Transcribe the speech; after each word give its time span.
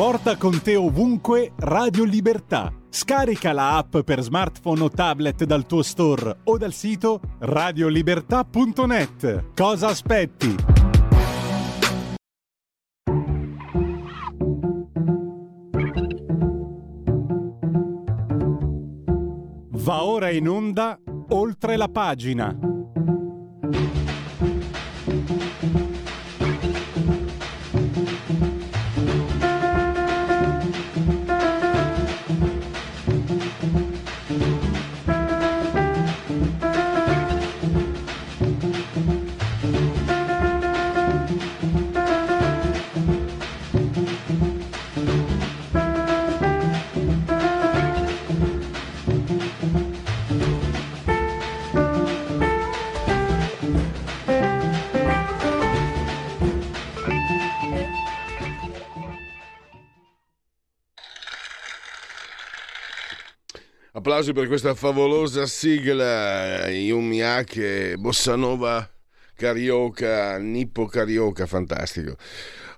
Porta 0.00 0.38
con 0.38 0.62
te 0.62 0.76
ovunque 0.76 1.52
Radio 1.58 2.04
Libertà. 2.04 2.72
Scarica 2.88 3.52
la 3.52 3.76
app 3.76 3.98
per 3.98 4.22
smartphone 4.22 4.84
o 4.84 4.88
tablet 4.88 5.44
dal 5.44 5.66
tuo 5.66 5.82
store 5.82 6.38
o 6.44 6.56
dal 6.56 6.72
sito 6.72 7.20
radiolibertà.net. 7.40 9.52
Cosa 9.54 9.88
aspetti? 9.88 10.54
Va 19.68 20.04
ora 20.04 20.30
in 20.30 20.48
onda 20.48 20.98
oltre 21.28 21.76
la 21.76 21.88
pagina. 21.88 22.79
Applausi 64.20 64.38
per 64.38 64.48
questa 64.48 64.74
favolosa 64.74 65.46
sigla 65.46 66.68
Yumiake 66.68 67.94
Bossa 67.96 68.36
Nova 68.36 68.86
Carioca, 69.34 70.36
Nippo 70.36 70.84
Carioca, 70.84 71.46
fantastico. 71.46 72.16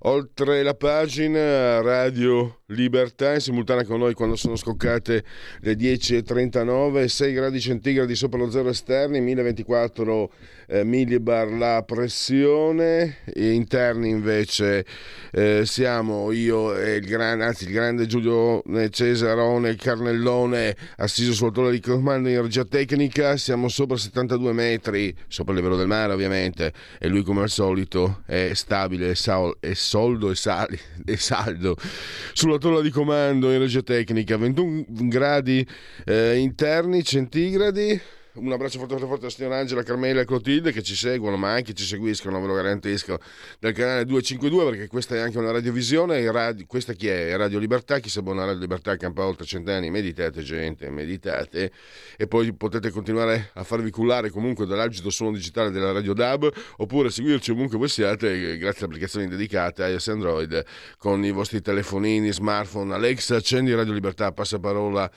Oltre 0.02 0.62
la 0.62 0.74
pagina 0.74 1.80
Radio 1.80 2.61
Libertà 2.74 3.34
in 3.34 3.40
simultanea 3.40 3.84
con 3.84 3.98
noi 3.98 4.14
quando 4.14 4.36
sono 4.36 4.56
scoccate 4.56 5.24
le 5.60 5.74
10.39, 5.74 7.06
6 7.06 7.32
gradi 7.32 7.60
centigradi 7.60 8.14
sopra 8.14 8.38
lo 8.38 8.50
zero 8.50 8.68
esterni, 8.68 9.20
1024 9.20 10.30
eh, 10.72 10.84
millibar 10.84 11.50
la 11.50 11.82
pressione, 11.86 13.18
interni 13.34 14.08
invece 14.08 14.84
eh, 15.32 15.62
siamo 15.66 16.32
io 16.32 16.74
e 16.74 16.96
il 16.96 17.06
grande, 17.06 17.44
anzi 17.44 17.64
il 17.64 17.72
grande 17.72 18.06
Giulio 18.06 18.62
Cesarone 18.90 19.76
Carnellone 19.76 20.76
assiso 20.96 21.32
sul 21.32 21.52
torre 21.52 21.72
di 21.72 21.80
comando 21.80 22.28
in 22.28 22.40
regia 22.40 22.64
tecnica, 22.64 23.36
siamo 23.36 23.68
sopra 23.68 23.96
72 23.96 24.52
metri, 24.52 25.14
sopra 25.28 25.52
il 25.52 25.58
livello 25.58 25.76
del 25.76 25.88
mare 25.88 26.12
ovviamente, 26.12 26.72
e 26.98 27.08
lui 27.08 27.22
come 27.22 27.42
al 27.42 27.50
solito 27.50 28.22
è 28.26 28.52
stabile, 28.54 29.10
è, 29.10 29.14
sal- 29.14 29.56
è 29.60 29.74
soldo 29.74 30.30
e, 30.30 30.34
sali- 30.34 30.78
saldo. 31.16 31.76
Sulla 32.32 32.58
torre 32.62 32.82
di 32.82 32.90
comando 32.90 33.50
in 33.50 33.58
regia 33.58 33.82
tecnica, 33.82 34.36
21 34.36 34.84
gradi 34.88 35.66
eh, 36.04 36.36
interni 36.36 37.02
centigradi 37.02 38.00
un 38.34 38.50
abbraccio 38.50 38.78
forte 38.78 38.94
forte 38.94 39.06
forte 39.06 39.26
a 39.26 39.30
signor 39.30 39.52
Angela, 39.52 39.82
Carmela 39.82 40.22
e 40.22 40.24
Clotilde 40.24 40.72
che 40.72 40.82
ci 40.82 40.94
seguono, 40.94 41.36
ma 41.36 41.52
anche 41.52 41.74
ci 41.74 41.84
seguiscono, 41.84 42.40
ve 42.40 42.46
lo 42.46 42.54
garantisco, 42.54 43.18
dal 43.58 43.72
canale 43.72 44.06
252 44.06 44.70
perché 44.70 44.88
questa 44.88 45.16
è 45.16 45.18
anche 45.18 45.36
una 45.36 45.50
radiovisione. 45.50 46.30
Radio, 46.30 46.64
questa 46.66 46.94
chi 46.94 47.08
è? 47.08 47.36
Radio 47.36 47.58
Libertà. 47.58 47.98
Chi 47.98 48.08
sa 48.08 48.22
buona 48.22 48.44
Radio 48.44 48.60
Libertà 48.60 48.96
campa 48.96 49.26
oltre 49.26 49.44
cent'anni. 49.44 49.90
Meditate, 49.90 50.42
gente, 50.42 50.88
meditate. 50.88 51.70
E 52.16 52.26
poi 52.26 52.54
potete 52.54 52.90
continuare 52.90 53.50
a 53.52 53.64
farvi 53.64 53.90
cullare 53.90 54.30
comunque 54.30 54.64
dall'agito 54.64 55.10
suono 55.10 55.36
digitale 55.36 55.70
della 55.70 55.92
Radio 55.92 56.14
DAB 56.14 56.50
oppure 56.78 57.10
seguirci 57.10 57.50
ovunque 57.50 57.76
voi 57.76 57.88
siate 57.88 58.56
grazie 58.56 58.82
a 58.82 58.86
applicazioni 58.86 59.28
dedicate 59.28 59.86
iOS 59.86 60.08
Android 60.08 60.64
con 60.96 61.22
i 61.22 61.30
vostri 61.32 61.60
telefonini, 61.60 62.32
smartphone. 62.32 62.94
Alexa, 62.94 63.36
accendi 63.36 63.74
Radio 63.74 63.92
Libertà, 63.92 64.32
passaparola 64.32 65.10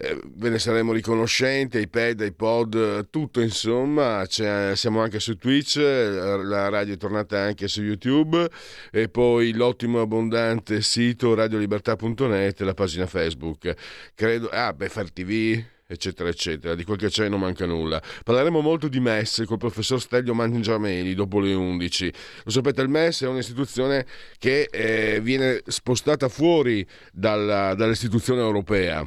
eh, 0.00 0.16
ve 0.36 0.48
ne 0.48 0.58
saremo 0.60 0.92
riconoscenti, 0.92 1.78
iPad, 1.78 2.20
iPod, 2.20 3.10
tutto 3.10 3.40
insomma, 3.40 4.24
C'è, 4.26 4.76
siamo 4.76 5.02
anche 5.02 5.18
su 5.18 5.36
Twitch, 5.36 5.76
la 5.76 6.68
radio 6.68 6.94
è 6.94 6.96
tornata 6.96 7.40
anche 7.40 7.66
su 7.66 7.82
YouTube 7.82 8.48
e 8.92 9.08
poi 9.08 9.52
l'ottimo 9.52 10.00
abbondante 10.00 10.82
sito 10.82 11.34
radiolibertà.net 11.34 12.60
e 12.60 12.64
la 12.64 12.74
pagina 12.74 13.06
Facebook. 13.06 13.74
Credo, 14.14 14.48
ah, 14.50 14.72
beh, 14.72 14.88
TV, 15.12 15.60
eccetera, 15.84 16.28
eccetera. 16.28 16.76
Di 16.76 16.84
quel 16.84 16.96
che 16.96 17.08
c'è 17.08 17.28
non 17.28 17.40
manca 17.40 17.66
nulla. 17.66 18.00
Parleremo 18.22 18.60
molto 18.60 18.86
di 18.86 19.00
MES 19.00 19.42
col 19.46 19.58
professor 19.58 20.00
Stelio 20.00 20.32
Mangiameli 20.32 21.14
dopo 21.14 21.40
le 21.40 21.54
11. 21.54 22.12
Lo 22.44 22.50
sapete, 22.52 22.82
il 22.82 22.88
MES 22.88 23.22
è 23.22 23.26
un'istituzione 23.26 24.06
che 24.38 24.68
eh, 24.70 25.18
viene 25.20 25.60
spostata 25.66 26.28
fuori 26.28 26.86
dalla, 27.10 27.74
dall'istituzione 27.74 28.40
europea 28.40 29.04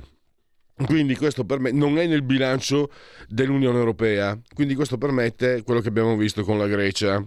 quindi 0.86 1.16
questo 1.16 1.46
permette, 1.46 1.78
non 1.78 1.98
è 1.98 2.06
nel 2.08 2.24
bilancio 2.24 2.92
dell'Unione 3.28 3.78
Europea, 3.78 4.40
quindi 4.54 4.76
questo 4.76 4.98
permette 4.98 5.64
quello 5.64 5.82
che 5.82 5.90
abbiamo 5.90 6.16
visto 6.16 6.44
con 6.44 6.58
la 6.58 6.68
Grecia. 6.68 7.26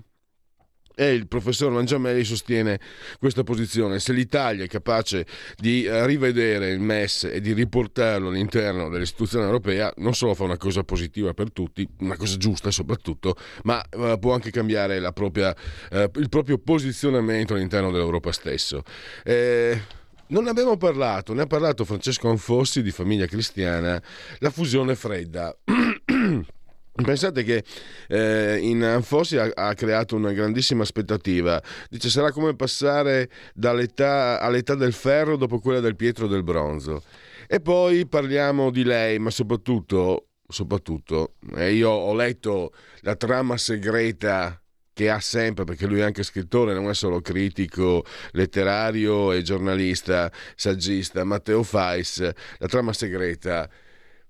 E 0.96 1.12
il 1.12 1.26
professor 1.26 1.72
Mangiamelli 1.72 2.22
sostiene 2.22 2.78
questa 3.18 3.42
posizione. 3.42 3.98
Se 3.98 4.12
l'Italia 4.12 4.62
è 4.62 4.68
capace 4.68 5.26
di 5.56 5.82
eh, 5.82 6.06
rivedere 6.06 6.70
il 6.70 6.78
MES 6.78 7.24
e 7.24 7.40
di 7.40 7.52
riportarlo 7.52 8.28
all'interno 8.28 8.88
dell'istituzione 8.88 9.44
europea, 9.44 9.92
non 9.96 10.14
solo 10.14 10.34
fa 10.34 10.44
una 10.44 10.56
cosa 10.56 10.84
positiva 10.84 11.34
per 11.34 11.50
tutti, 11.50 11.84
una 11.98 12.16
cosa 12.16 12.36
giusta 12.36 12.70
soprattutto, 12.70 13.34
ma 13.64 13.82
uh, 13.96 14.20
può 14.20 14.34
anche 14.34 14.52
cambiare 14.52 15.00
propria, 15.12 15.52
uh, 15.90 16.08
il 16.14 16.28
proprio 16.28 16.58
posizionamento 16.58 17.54
all'interno 17.54 17.90
dell'Europa 17.90 18.30
stesso. 18.30 18.84
Eh, 19.24 20.02
non 20.28 20.48
abbiamo 20.48 20.76
parlato, 20.76 21.34
ne 21.34 21.42
ha 21.42 21.46
parlato 21.46 21.84
Francesco 21.84 22.28
Anfossi 22.28 22.82
di 22.82 22.90
Famiglia 22.90 23.26
Cristiana, 23.26 24.00
la 24.38 24.50
fusione 24.50 24.94
fredda. 24.94 25.54
Pensate 26.94 27.42
che 27.42 27.64
eh, 28.06 28.58
in 28.62 28.84
Anfossi 28.84 29.36
ha, 29.36 29.50
ha, 29.52 29.74
creato 29.74 30.14
una 30.14 30.30
grandissima 30.32 30.84
aspettativa. 30.84 31.60
Dice 31.90 32.08
sarà 32.08 32.30
come 32.30 32.54
passare 32.54 33.28
dall'età 33.52 34.38
all'età 34.40 34.76
del 34.76 34.92
ferro 34.92 35.36
dopo 35.36 35.58
quella 35.58 35.80
del 35.80 35.96
pietro 35.96 36.28
del 36.28 36.44
bronzo. 36.44 37.02
E 37.48 37.60
poi 37.60 38.06
parliamo 38.06 38.70
di 38.70 38.84
lei, 38.84 39.18
ma 39.18 39.30
soprattutto, 39.30 40.28
soprattutto 40.46 41.34
eh, 41.56 41.72
io 41.72 41.90
ho 41.90 42.14
letto 42.14 42.72
la 43.00 43.16
trama 43.16 43.56
segreta 43.56 44.63
che 44.94 45.10
ha 45.10 45.18
sempre, 45.18 45.64
perché 45.64 45.86
lui 45.86 45.98
è 45.98 46.04
anche 46.04 46.22
scrittore, 46.22 46.72
non 46.72 46.88
è 46.88 46.94
solo 46.94 47.20
critico 47.20 48.04
letterario 48.30 49.32
e 49.32 49.42
giornalista, 49.42 50.30
saggista, 50.54 51.24
Matteo 51.24 51.64
Fais, 51.64 52.20
la 52.20 52.66
trama 52.68 52.92
segreta. 52.92 53.68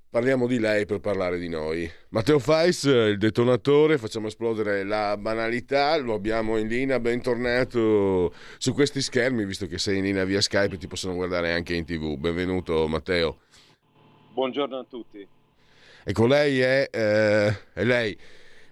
Parliamo 0.08 0.46
di 0.46 0.58
lei 0.58 0.86
per 0.86 1.00
parlare 1.00 1.38
di 1.38 1.48
noi. 1.48 1.90
Matteo 2.10 2.38
Fais, 2.38 2.84
il 2.84 3.18
detonatore, 3.18 3.98
facciamo 3.98 4.28
esplodere 4.28 4.84
la 4.84 5.16
banalità, 5.18 5.96
lo 5.98 6.14
abbiamo 6.14 6.56
in 6.56 6.68
linea, 6.68 6.98
bentornato 6.98 8.32
su 8.56 8.72
questi 8.72 9.02
schermi, 9.02 9.44
visto 9.44 9.66
che 9.66 9.76
sei 9.76 9.98
in 9.98 10.04
linea 10.04 10.24
via 10.24 10.40
Skype 10.40 10.78
ti 10.78 10.86
possono 10.86 11.14
guardare 11.14 11.52
anche 11.52 11.74
in 11.74 11.84
tv. 11.84 12.16
Benvenuto 12.16 12.86
Matteo. 12.88 13.40
Buongiorno 14.32 14.78
a 14.78 14.86
tutti. 14.88 15.26
Ecco, 16.04 16.26
lei 16.26 16.60
è, 16.60 16.88
eh, 16.90 17.56
è 17.74 17.84
lei. 17.84 18.16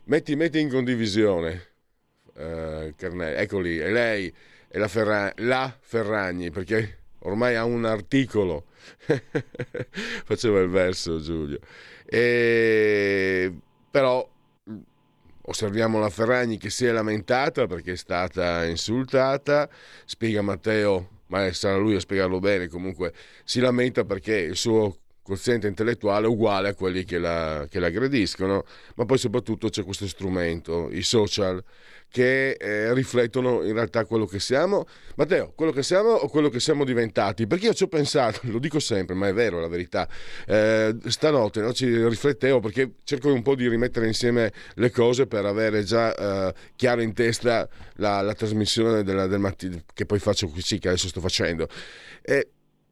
Metti, 0.04 0.36
metti 0.36 0.58
in 0.58 0.68
condivisione 0.68 1.71
eh, 2.34 2.94
Carnelli. 2.96 3.36
Eccoli, 3.36 3.78
è 3.78 3.90
lei, 3.90 4.32
è 4.68 4.78
la, 4.78 4.88
Ferra- 4.88 5.32
la 5.36 5.76
Ferragni, 5.80 6.50
perché 6.50 6.98
ormai 7.20 7.56
ha 7.56 7.64
un 7.64 7.84
articolo. 7.84 8.66
Faceva 10.24 10.60
il 10.60 10.68
verso 10.68 11.20
Giulio. 11.20 11.58
E... 12.04 13.52
Però 13.90 14.28
osserviamo 15.44 15.98
la 15.98 16.08
Ferragni 16.08 16.56
che 16.56 16.70
si 16.70 16.86
è 16.86 16.92
lamentata 16.92 17.66
perché 17.66 17.92
è 17.92 17.96
stata 17.96 18.64
insultata. 18.64 19.68
Spiega 20.04 20.42
Matteo, 20.42 21.20
ma 21.26 21.52
sarà 21.52 21.76
lui 21.76 21.94
a 21.94 22.00
spiegarlo 22.00 22.38
bene, 22.38 22.68
comunque 22.68 23.12
si 23.44 23.60
lamenta 23.60 24.04
perché 24.04 24.36
il 24.36 24.56
suo 24.56 24.98
quoziente 25.22 25.68
intellettuale 25.68 26.26
uguale 26.26 26.68
a 26.68 26.74
quelli 26.74 27.04
che 27.04 27.18
la, 27.18 27.66
che 27.70 27.78
la 27.78 27.86
aggrediscono, 27.86 28.64
ma 28.96 29.04
poi 29.04 29.18
soprattutto 29.18 29.68
c'è 29.68 29.84
questo 29.84 30.06
strumento, 30.08 30.90
i 30.90 31.02
social, 31.02 31.62
che 32.12 32.50
eh, 32.50 32.92
riflettono 32.92 33.64
in 33.64 33.72
realtà 33.72 34.04
quello 34.04 34.26
che 34.26 34.38
siamo. 34.38 34.86
Matteo, 35.16 35.54
quello 35.56 35.72
che 35.72 35.82
siamo 35.82 36.10
o 36.10 36.28
quello 36.28 36.50
che 36.50 36.60
siamo 36.60 36.84
diventati? 36.84 37.46
Perché 37.46 37.66
io 37.66 37.74
ci 37.74 37.84
ho 37.84 37.88
pensato, 37.88 38.40
lo 38.52 38.58
dico 38.58 38.78
sempre, 38.78 39.14
ma 39.14 39.28
è 39.28 39.32
vero 39.32 39.60
la 39.60 39.66
verità. 39.66 40.06
Eh, 40.46 40.94
stanotte 41.06 41.62
no, 41.62 41.72
ci 41.72 42.06
riflettevo 42.06 42.60
perché 42.60 42.96
cerco 43.02 43.32
un 43.32 43.40
po' 43.40 43.54
di 43.54 43.66
rimettere 43.66 44.06
insieme 44.06 44.52
le 44.74 44.90
cose 44.90 45.26
per 45.26 45.46
avere 45.46 45.84
già 45.84 46.14
eh, 46.14 46.54
chiaro 46.76 47.00
in 47.00 47.14
testa 47.14 47.66
la, 47.94 48.20
la 48.20 48.34
trasmissione 48.34 49.02
della, 49.02 49.26
del 49.26 49.40
mattino, 49.40 49.82
che 49.94 50.04
poi 50.04 50.18
faccio 50.18 50.48
qui, 50.48 50.60
sì, 50.60 50.78
che 50.78 50.88
adesso 50.88 51.08
sto 51.08 51.20
facendo. 51.20 51.66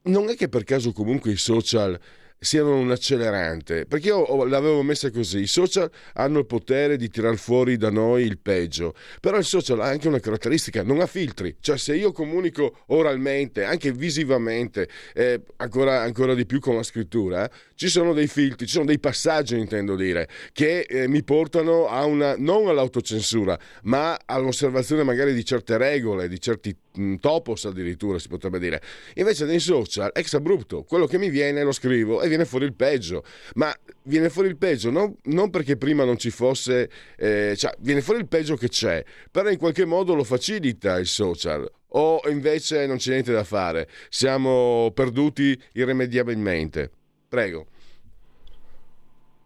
non 0.05 0.31
è 0.31 0.35
che 0.35 0.49
per 0.49 0.65
caso 0.65 0.93
comunque 0.93 1.31
i 1.33 1.37
social 1.37 2.01
siano 2.43 2.75
un 2.75 2.91
accelerante, 2.91 3.85
perché 3.85 4.09
io 4.09 4.45
l'avevo 4.47 4.83
messa 4.83 5.11
così, 5.11 5.41
i 5.41 5.47
social 5.47 5.91
hanno 6.15 6.39
il 6.39 6.47
potere 6.47 6.97
di 6.97 7.11
tirar 7.11 7.37
fuori 7.37 7.77
da 7.77 7.91
noi 7.91 8.25
il 8.25 8.39
peggio, 8.39 8.95
però 9.21 9.37
il 9.37 9.45
social 9.45 9.79
ha 9.81 9.85
anche 9.85 10.09
una 10.09 10.21
caratteristica, 10.21 10.83
non 10.83 11.01
ha 11.01 11.07
filtri, 11.07 11.57
cioè 11.61 11.77
se 11.77 11.95
io 11.95 12.13
comunico 12.13 12.79
oralmente, 12.87 13.65
anche 13.65 13.93
visivamente, 13.93 14.89
eh, 15.13 15.43
ancora, 15.57 16.01
ancora, 16.01 16.33
di 16.33 16.47
più 16.47 16.61
con 16.61 16.77
la 16.77 16.83
scrittura, 16.83 17.45
eh, 17.45 17.51
ci 17.75 17.89
sono 17.89 18.15
dei 18.15 18.27
filtri, 18.27 18.65
ci 18.65 18.73
sono 18.73 18.87
dei 18.87 18.99
passaggi, 18.99 19.59
intendo 19.59 19.95
dire, 19.95 20.27
che 20.55 20.87
eh, 20.89 21.09
mi 21.09 21.23
portano 21.23 21.89
a 21.89 22.07
una, 22.07 22.37
non 22.39 22.69
all'autocensura, 22.69 23.59
ma 23.83 24.19
all'osservazione 24.25 25.03
magari 25.03 25.35
di 25.35 25.45
certe 25.45 25.77
regole, 25.77 26.27
di 26.27 26.41
certi 26.41 26.75
topos 27.21 27.65
addirittura 27.65 28.19
si 28.19 28.29
potrebbe 28.29 28.59
dire. 28.59 28.81
Invece 29.15 29.45
nei 29.45 29.61
social, 29.61 30.11
ex 30.15 30.35
abrupto, 30.35 30.83
quello 30.85 31.07
che 31.07 31.19
mi 31.19 31.31
viene 31.31 31.63
lo 31.63 31.73
scrivo 31.73 32.23
e 32.23 32.29
viene 32.29 32.45
fuori 32.45 32.65
il 32.65 32.75
peggio, 32.75 33.25
ma 33.55 33.75
viene 34.03 34.31
fuori 34.31 34.49
il 34.49 34.57
peggio 34.57 34.91
non, 34.91 35.15
non 35.25 35.51
perché 35.51 35.77
prima 35.77 36.05
non 36.05 36.19
ci 36.19 36.31
fosse, 36.31 36.91
eh, 37.17 37.55
cioè 37.57 37.75
viene 37.79 38.01
fuori 38.01 38.21
il 38.21 38.29
peggio 38.29 38.57
che 38.57 38.69
c'è, 38.69 39.05
però 39.31 39.51
in 39.51 39.59
qualche 39.59 39.85
modo 39.85 40.15
lo 40.15 40.25
facilita 40.25 40.99
il 40.99 41.07
social 41.07 41.71
o 41.93 42.21
invece 42.29 42.87
non 42.87 42.97
c'è 42.97 43.13
niente 43.13 43.33
da 43.33 43.45
fare, 43.45 43.89
siamo 44.09 44.91
perduti 44.95 45.59
irrimediabilmente. 45.73 46.91
Prego. 47.29 47.67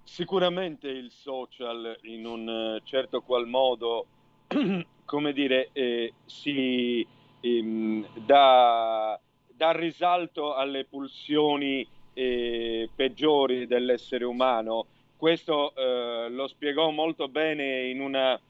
Sicuramente 0.02 0.88
il 0.88 1.10
social 1.10 1.98
in 2.02 2.24
un 2.24 2.48
eh, 2.48 2.80
certo 2.84 3.20
qual 3.22 3.46
modo, 3.46 4.06
come 5.04 5.32
dire, 5.32 5.70
eh, 5.72 6.12
si 6.24 7.06
eh, 7.44 8.04
dà, 8.24 9.20
dà 9.52 9.72
risalto 9.72 10.54
alle 10.54 10.86
pulsioni 10.86 11.86
eh, 12.14 12.88
peggiori 12.94 13.66
dell'essere 13.66 14.24
umano. 14.24 14.86
Questo 15.16 15.74
eh, 15.74 16.28
lo 16.30 16.48
spiegò 16.48 16.90
molto 16.90 17.28
bene 17.28 17.88
in 17.88 18.00
una, 18.00 18.40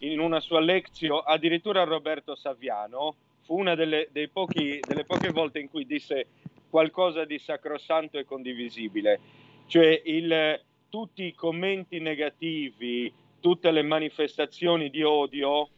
in 0.00 0.20
una 0.20 0.40
sua 0.40 0.60
lezione, 0.60 1.22
addirittura 1.24 1.84
Roberto 1.84 2.34
Saviano. 2.34 3.14
Fu 3.44 3.58
una 3.58 3.74
delle, 3.74 4.08
pochi, 4.30 4.78
delle 4.86 5.04
poche 5.04 5.30
volte 5.30 5.58
in 5.58 5.68
cui 5.68 5.86
disse 5.86 6.26
qualcosa 6.68 7.24
di 7.24 7.38
sacrosanto 7.38 8.18
e 8.18 8.24
condivisibile. 8.24 9.20
Cioè 9.66 10.02
il, 10.04 10.60
tutti 10.88 11.24
i 11.24 11.34
commenti 11.34 11.98
negativi, 12.00 13.12
tutte 13.40 13.70
le 13.70 13.82
manifestazioni 13.82 14.90
di 14.90 15.02
odio, 15.02 15.68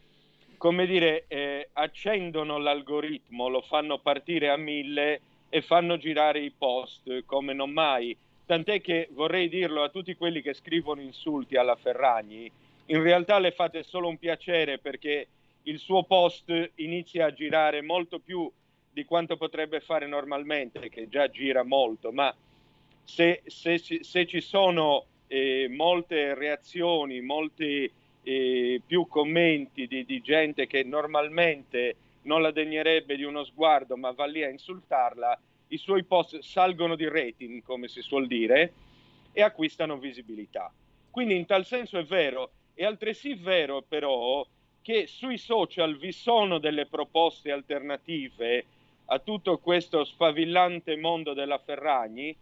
come 0.57 0.87
dire, 0.87 1.25
eh, 1.29 1.69
accendono 1.73 2.59
l'algoritmo, 2.59 3.49
lo 3.49 3.63
fanno 3.63 3.99
partire 3.99 4.51
a 4.51 4.57
mille 4.57 5.21
e 5.49 5.63
fanno 5.63 5.97
girare 5.97 6.41
i 6.41 6.51
post 6.51 7.25
come 7.25 7.53
non 7.53 7.71
mai. 7.71 8.17
Tant'è 8.47 8.81
che 8.81 9.09
vorrei 9.13 9.49
dirlo 9.49 9.83
a 9.83 9.89
tutti 9.89 10.15
quelli 10.17 10.43
che 10.43 10.55
scrivono 10.55 11.01
insulti 11.01 11.57
alla 11.57 11.77
Ferragni, 11.77 12.51
in 12.87 13.03
realtà 13.03 13.39
le 13.39 13.53
fate 13.53 13.83
solo 13.83 14.09
un 14.09 14.19
piacere 14.19 14.79
perché 14.79 15.29
il 15.63 15.79
suo 15.79 16.03
post 16.03 16.73
inizia 16.77 17.27
a 17.27 17.33
girare 17.33 17.81
molto 17.81 18.19
più 18.19 18.51
di 18.91 19.05
quanto 19.05 19.37
potrebbe 19.37 19.81
fare 19.81 20.07
normalmente, 20.07 20.89
che 20.89 21.09
già 21.09 21.29
gira 21.29 21.65
molto, 21.65 22.13
ma 22.13 22.35
se, 23.03 23.43
se, 23.47 23.79
se 23.79 24.27
ci 24.27 24.41
sono 24.41 25.07
eh, 25.27 25.69
molte 25.69 26.35
reazioni, 26.35 27.21
molti 27.21 27.91
eh, 28.25 28.81
più 28.85 29.07
commenti 29.07 29.87
di, 29.87 30.05
di 30.05 30.21
gente 30.21 30.67
che 30.67 30.83
normalmente 30.83 31.97
non 32.23 32.43
la 32.43 32.51
degnerebbe 32.51 33.17
di 33.17 33.23
uno 33.25 33.45
sguardo, 33.45 33.97
ma 33.97 34.11
va 34.13 34.25
lì 34.27 34.43
a 34.43 34.49
insultarla, 34.49 35.39
i 35.69 35.77
suoi 35.77 36.05
post 36.05 36.39
salgono 36.41 36.97
di 36.97 37.09
rating, 37.09 37.63
come 37.63 37.89
si 37.89 38.01
suol 38.01 38.27
dire, 38.27 38.73
e 39.33 39.43
acquistano 39.43 39.99
visibilità. 39.99 40.73
Quindi 41.11 41.37
in 41.37 41.47
tal 41.47 41.65
senso 41.65 41.99
è 41.99 42.05
vero, 42.05 42.51
è 42.75 42.85
altresì 42.85 43.35
vero 43.35 43.83
però 43.83 44.47
che 44.83 45.07
sui 45.07 45.39
social 45.39 45.97
vi 45.97 46.13
sono 46.13 46.59
delle 46.59 46.87
proposte 46.87 47.51
alternative 47.51 48.65
a 49.07 49.19
tutto 49.19 49.59
questo 49.59 50.05
sfavillante 50.05 50.97
mondo 50.97 51.35
della 51.35 51.59
Ferragni, 51.59 52.35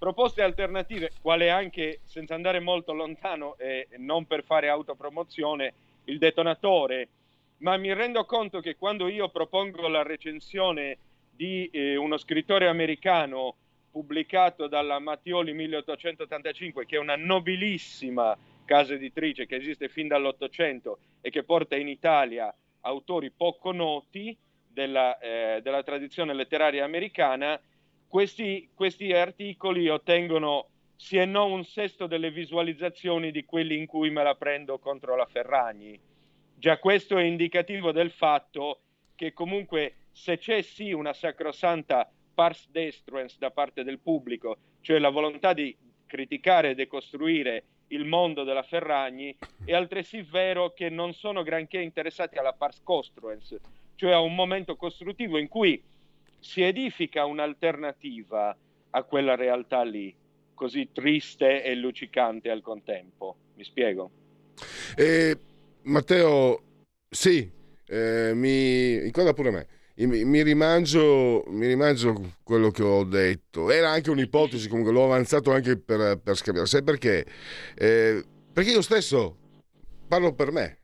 proposte 0.00 0.40
alternative, 0.40 1.10
quale 1.20 1.50
anche, 1.50 2.00
senza 2.06 2.34
andare 2.34 2.58
molto 2.58 2.94
lontano 2.94 3.58
e 3.58 3.86
non 3.98 4.24
per 4.24 4.42
fare 4.44 4.70
autopromozione, 4.70 5.74
il 6.04 6.16
detonatore, 6.16 7.08
ma 7.58 7.76
mi 7.76 7.92
rendo 7.92 8.24
conto 8.24 8.60
che 8.60 8.76
quando 8.76 9.08
io 9.08 9.28
propongo 9.28 9.88
la 9.88 10.02
recensione 10.02 10.96
di 11.30 11.68
eh, 11.70 11.96
uno 11.96 12.16
scrittore 12.16 12.66
americano 12.66 13.56
pubblicato 13.90 14.68
dalla 14.68 14.98
Mattioli 15.00 15.52
1885, 15.52 16.86
che 16.86 16.96
è 16.96 16.98
una 16.98 17.16
nobilissima 17.16 18.34
casa 18.64 18.94
editrice 18.94 19.44
che 19.44 19.56
esiste 19.56 19.90
fin 19.90 20.08
dall'Ottocento 20.08 21.00
e 21.20 21.28
che 21.28 21.42
porta 21.42 21.76
in 21.76 21.88
Italia 21.88 22.54
autori 22.80 23.30
poco 23.30 23.70
noti 23.72 24.34
della, 24.66 25.18
eh, 25.18 25.60
della 25.62 25.82
tradizione 25.82 26.32
letteraria 26.32 26.84
americana, 26.84 27.60
questi, 28.10 28.68
questi 28.74 29.12
articoli 29.12 29.88
ottengono 29.88 30.66
sì 30.96 31.16
e 31.16 31.26
no 31.26 31.46
un 31.46 31.64
sesto 31.64 32.08
delle 32.08 32.32
visualizzazioni 32.32 33.30
di 33.30 33.44
quelli 33.44 33.78
in 33.78 33.86
cui 33.86 34.10
me 34.10 34.24
la 34.24 34.34
prendo 34.34 34.80
contro 34.80 35.14
la 35.14 35.26
Ferragni. 35.26 35.98
Già 36.56 36.78
questo 36.78 37.16
è 37.16 37.22
indicativo 37.22 37.92
del 37.92 38.10
fatto 38.10 38.80
che 39.14 39.32
comunque 39.32 39.94
se 40.10 40.38
c'è 40.38 40.60
sì 40.60 40.90
una 40.90 41.12
sacrosanta 41.12 42.10
pars 42.34 42.68
destruens 42.70 43.38
da 43.38 43.52
parte 43.52 43.84
del 43.84 44.00
pubblico, 44.00 44.56
cioè 44.80 44.98
la 44.98 45.10
volontà 45.10 45.52
di 45.52 45.74
criticare 46.04 46.70
e 46.70 46.74
decostruire 46.74 47.64
il 47.88 48.06
mondo 48.06 48.42
della 48.42 48.64
Ferragni, 48.64 49.36
è 49.64 49.72
altresì 49.72 50.22
vero 50.22 50.72
che 50.72 50.88
non 50.88 51.12
sono 51.12 51.44
granché 51.44 51.80
interessati 51.80 52.38
alla 52.38 52.54
pars 52.54 52.82
construens, 52.82 53.56
cioè 53.94 54.10
a 54.10 54.20
un 54.20 54.34
momento 54.34 54.74
costruttivo 54.74 55.38
in 55.38 55.46
cui 55.46 55.80
si 56.40 56.62
edifica 56.62 57.24
un'alternativa 57.24 58.56
a 58.90 59.02
quella 59.04 59.36
realtà 59.36 59.82
lì, 59.82 60.14
così 60.54 60.88
triste 60.92 61.62
e 61.62 61.74
luccicante 61.74 62.50
al 62.50 62.62
contempo. 62.62 63.36
Mi 63.54 63.64
spiego? 63.64 64.10
Eh, 64.96 65.36
Matteo, 65.82 66.62
sì, 67.08 67.48
eh, 67.86 68.32
mi 68.34 68.94
inquadra 69.04 69.32
pure 69.32 69.50
me. 69.50 69.66
Mi, 70.00 70.24
mi, 70.24 70.42
rimangio, 70.42 71.44
mi 71.48 71.66
rimangio 71.66 72.36
quello 72.42 72.70
che 72.70 72.82
ho 72.82 73.04
detto. 73.04 73.70
Era 73.70 73.90
anche 73.90 74.10
un'ipotesi, 74.10 74.66
comunque 74.68 74.92
l'ho 74.92 75.04
avanzato 75.04 75.52
anche 75.52 75.76
per, 75.76 76.18
per 76.18 76.36
scambiare. 76.36 76.66
Sai 76.66 76.82
perché? 76.82 77.26
Eh, 77.74 78.24
perché 78.50 78.70
io 78.70 78.80
stesso 78.80 79.36
parlo 80.08 80.32
per 80.32 80.52
me. 80.52 80.78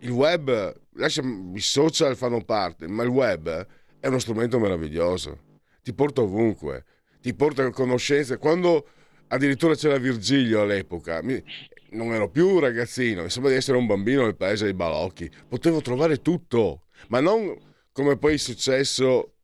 Il 0.00 0.10
web, 0.10 0.80
lascia, 0.96 1.22
i 1.22 1.60
social 1.60 2.14
fanno 2.14 2.44
parte, 2.44 2.86
ma 2.88 3.04
il 3.04 3.08
web 3.08 3.66
è 4.04 4.08
uno 4.08 4.18
strumento 4.18 4.58
meraviglioso. 4.58 5.38
Ti 5.82 5.94
porta 5.94 6.20
ovunque, 6.20 6.84
ti 7.22 7.32
porta 7.32 7.64
a 7.64 7.70
conoscenze. 7.70 8.36
Quando 8.36 8.86
addirittura 9.28 9.74
c'era 9.74 9.96
Virgilio 9.96 10.60
all'epoca, 10.60 11.22
non 11.22 12.12
ero 12.12 12.28
più 12.28 12.50
un 12.50 12.60
ragazzino, 12.60 13.22
mi 13.22 13.30
sembra 13.30 13.50
di 13.50 13.56
essere 13.56 13.78
un 13.78 13.86
bambino 13.86 14.24
nel 14.24 14.36
paese 14.36 14.64
dei 14.64 14.74
balocchi. 14.74 15.30
Potevo 15.48 15.80
trovare 15.80 16.20
tutto, 16.20 16.82
ma 17.08 17.20
non 17.20 17.56
come 17.92 18.18
poi 18.18 18.34
è 18.34 18.36
successo 18.36 19.36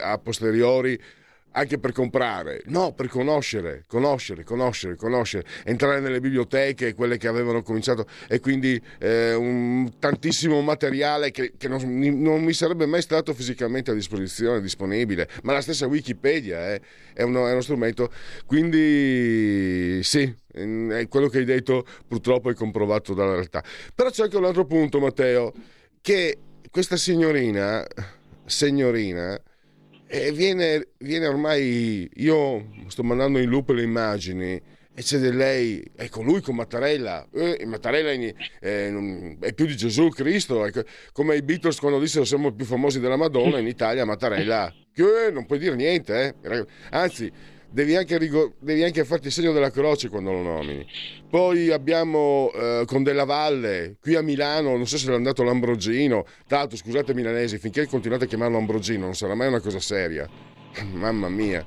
a 0.00 0.18
posteriori 0.18 1.00
anche 1.52 1.78
per 1.78 1.92
comprare, 1.92 2.62
no, 2.66 2.92
per 2.92 3.08
conoscere, 3.08 3.84
conoscere, 3.86 4.44
conoscere, 4.44 4.96
conoscere, 4.96 5.46
entrare 5.64 6.00
nelle 6.00 6.20
biblioteche, 6.20 6.94
quelle 6.94 7.18
che 7.18 7.28
avevano 7.28 7.62
cominciato, 7.62 8.06
e 8.28 8.40
quindi 8.40 8.80
eh, 8.98 9.34
un, 9.34 9.90
tantissimo 9.98 10.60
materiale 10.60 11.30
che, 11.30 11.52
che 11.56 11.68
non, 11.68 11.82
non, 12.20 12.42
mi 12.42 12.52
sarebbe 12.52 12.86
mai 12.86 13.02
stato 13.02 13.34
fisicamente 13.34 13.90
a 13.90 13.94
disposizione, 13.94 14.60
disponibile, 14.60 15.28
ma 15.42 15.52
la 15.52 15.60
stessa 15.60 15.86
Wikipedia 15.86 16.72
eh, 16.72 16.80
è, 17.12 17.22
uno, 17.22 17.46
è, 17.46 17.52
uno, 17.52 17.60
strumento, 17.60 18.10
quindi 18.46 20.00
sì, 20.02 20.34
è 20.52 21.06
quello 21.08 21.28
che 21.28 21.38
hai 21.38 21.44
detto 21.44 21.86
purtroppo 22.06 22.50
è 22.50 22.54
comprovato 22.54 23.14
dalla 23.14 23.32
realtà. 23.32 23.62
Però 23.94 24.10
c'è 24.10 24.24
anche 24.24 24.36
un 24.36 24.44
altro 24.44 24.64
punto, 24.64 24.98
Matteo, 25.00 25.52
che 26.00 26.38
questa 26.70 26.96
signorina, 26.96 27.86
signorina, 28.46 29.38
E 30.14 30.30
viene, 30.30 30.88
viene 30.98 31.26
ormai, 31.26 32.06
io 32.16 32.66
sto 32.88 33.02
mandando 33.02 33.38
in 33.38 33.48
loop 33.48 33.70
le 33.70 33.82
immagini 33.82 34.52
e 34.94 35.02
c'è 35.02 35.16
di 35.16 35.32
lei, 35.32 35.82
ecco 35.96 36.20
lui 36.20 36.42
con 36.42 36.54
Mattarella, 36.54 37.26
eh, 37.32 37.64
Mattarella 37.64 38.10
è, 38.10 38.34
eh, 38.60 39.36
è, 39.40 39.54
più 39.54 39.64
di 39.64 39.74
Gesù 39.74 40.10
Cristo, 40.10 40.66
ecco, 40.66 40.82
come 41.12 41.36
i 41.36 41.42
Beatles 41.42 41.78
quando 41.78 41.98
dissero 41.98 42.26
siamo 42.26 42.52
più 42.52 42.66
famosi 42.66 43.00
della 43.00 43.16
Madonna, 43.16 43.58
in 43.58 43.66
Italia 43.66 44.04
Mattarella, 44.04 44.70
che 44.92 45.30
non 45.32 45.46
puoi 45.46 45.58
dire 45.58 45.76
niente, 45.76 46.34
eh. 46.42 46.66
anzi 46.90 47.32
devi 47.72 47.96
anche, 47.96 48.18
rigor- 48.18 48.52
devi 48.58 48.82
anche, 48.82 49.04
farti 49.04 49.28
il 49.28 49.32
segno 49.32 49.52
della 49.52 49.70
croce 49.70 50.08
quando 50.08 50.30
lo 50.30 50.42
nomini. 50.42 50.86
Poi 51.28 51.70
abbiamo 51.70 52.50
eh, 52.54 52.84
con 52.86 53.02
Della 53.02 53.24
Valle, 53.24 53.96
qui 54.00 54.14
a 54.14 54.22
Milano, 54.22 54.76
non 54.76 54.86
so 54.86 54.98
se 54.98 55.08
l'è 55.08 55.14
andato 55.14 55.42
l'Ambrogino, 55.42 56.26
tra 56.46 56.58
l'altro 56.58 56.76
scusate 56.76 57.14
milanesi, 57.14 57.58
finché 57.58 57.86
continuate 57.86 58.24
a 58.24 58.26
chiamarlo 58.26 58.58
Ambrogino 58.58 59.06
non 59.06 59.14
sarà 59.14 59.34
mai 59.34 59.48
una 59.48 59.60
cosa 59.60 59.80
seria, 59.80 60.28
mamma 60.92 61.28
mia, 61.28 61.66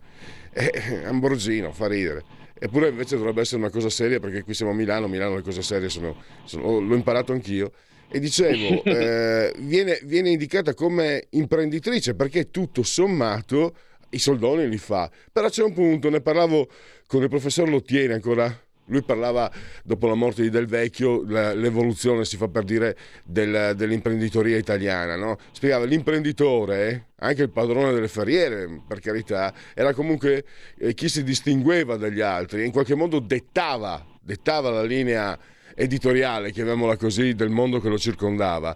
eh, 0.53 1.03
Ambrogino 1.05 1.71
fa 1.71 1.87
ridere. 1.87 2.23
Eppure 2.57 2.87
invece 2.87 3.17
dovrebbe 3.17 3.41
essere 3.41 3.57
una 3.57 3.69
cosa 3.69 3.89
seria 3.89 4.19
perché 4.19 4.43
qui 4.43 4.53
siamo 4.53 4.71
a 4.71 4.75
Milano, 4.75 5.07
Milano 5.07 5.35
le 5.35 5.41
cose 5.41 5.61
serie 5.61 5.89
sono, 5.89 6.15
sono 6.45 6.79
l'ho 6.79 6.95
imparato 6.95 7.33
anch'io. 7.33 7.71
E 8.07 8.19
dicevo, 8.19 8.83
eh, 8.85 9.53
viene, 9.59 9.99
viene 10.03 10.29
indicata 10.29 10.73
come 10.73 11.27
imprenditrice 11.31 12.15
perché 12.15 12.51
tutto 12.51 12.81
sommato 12.83 13.75
i 14.15 14.19
soldoni 14.19 14.67
li 14.67 14.77
fa. 14.77 15.09
Però 15.31 15.47
c'è 15.49 15.63
un 15.63 15.73
punto, 15.73 16.09
ne 16.09 16.21
parlavo 16.21 16.67
con 17.07 17.21
il 17.21 17.29
professor 17.29 17.69
Lottieri 17.69 18.13
ancora 18.13 18.63
lui 18.87 19.01
parlava 19.01 19.51
dopo 19.83 20.07
la 20.07 20.13
morte 20.13 20.43
di 20.43 20.49
Del 20.49 20.67
Vecchio, 20.67 21.23
l'evoluzione 21.23 22.23
si 22.23 22.37
fa 22.37 22.47
per 22.47 22.63
dire 22.63 22.95
del, 23.23 23.73
dell'imprenditoria 23.75 24.57
italiana. 24.57 25.15
No? 25.15 25.37
Spiegava 25.51 25.85
l'imprenditore, 25.85 27.07
anche 27.17 27.41
il 27.41 27.49
padrone 27.49 27.93
delle 27.93 28.07
ferriere, 28.07 28.83
per 28.87 28.99
carità, 28.99 29.53
era 29.73 29.93
comunque 29.93 30.45
eh, 30.77 30.93
chi 30.93 31.09
si 31.09 31.23
distingueva 31.23 31.97
dagli 31.97 32.21
altri 32.21 32.61
e 32.61 32.65
in 32.65 32.71
qualche 32.71 32.95
modo 32.95 33.19
dettava, 33.19 34.05
dettava 34.21 34.69
la 34.69 34.83
linea 34.83 35.37
editoriale, 35.73 36.51
chiamiamola 36.51 36.95
così, 36.95 37.33
del 37.33 37.49
mondo 37.49 37.79
che 37.79 37.89
lo 37.89 37.97
circondava. 37.97 38.75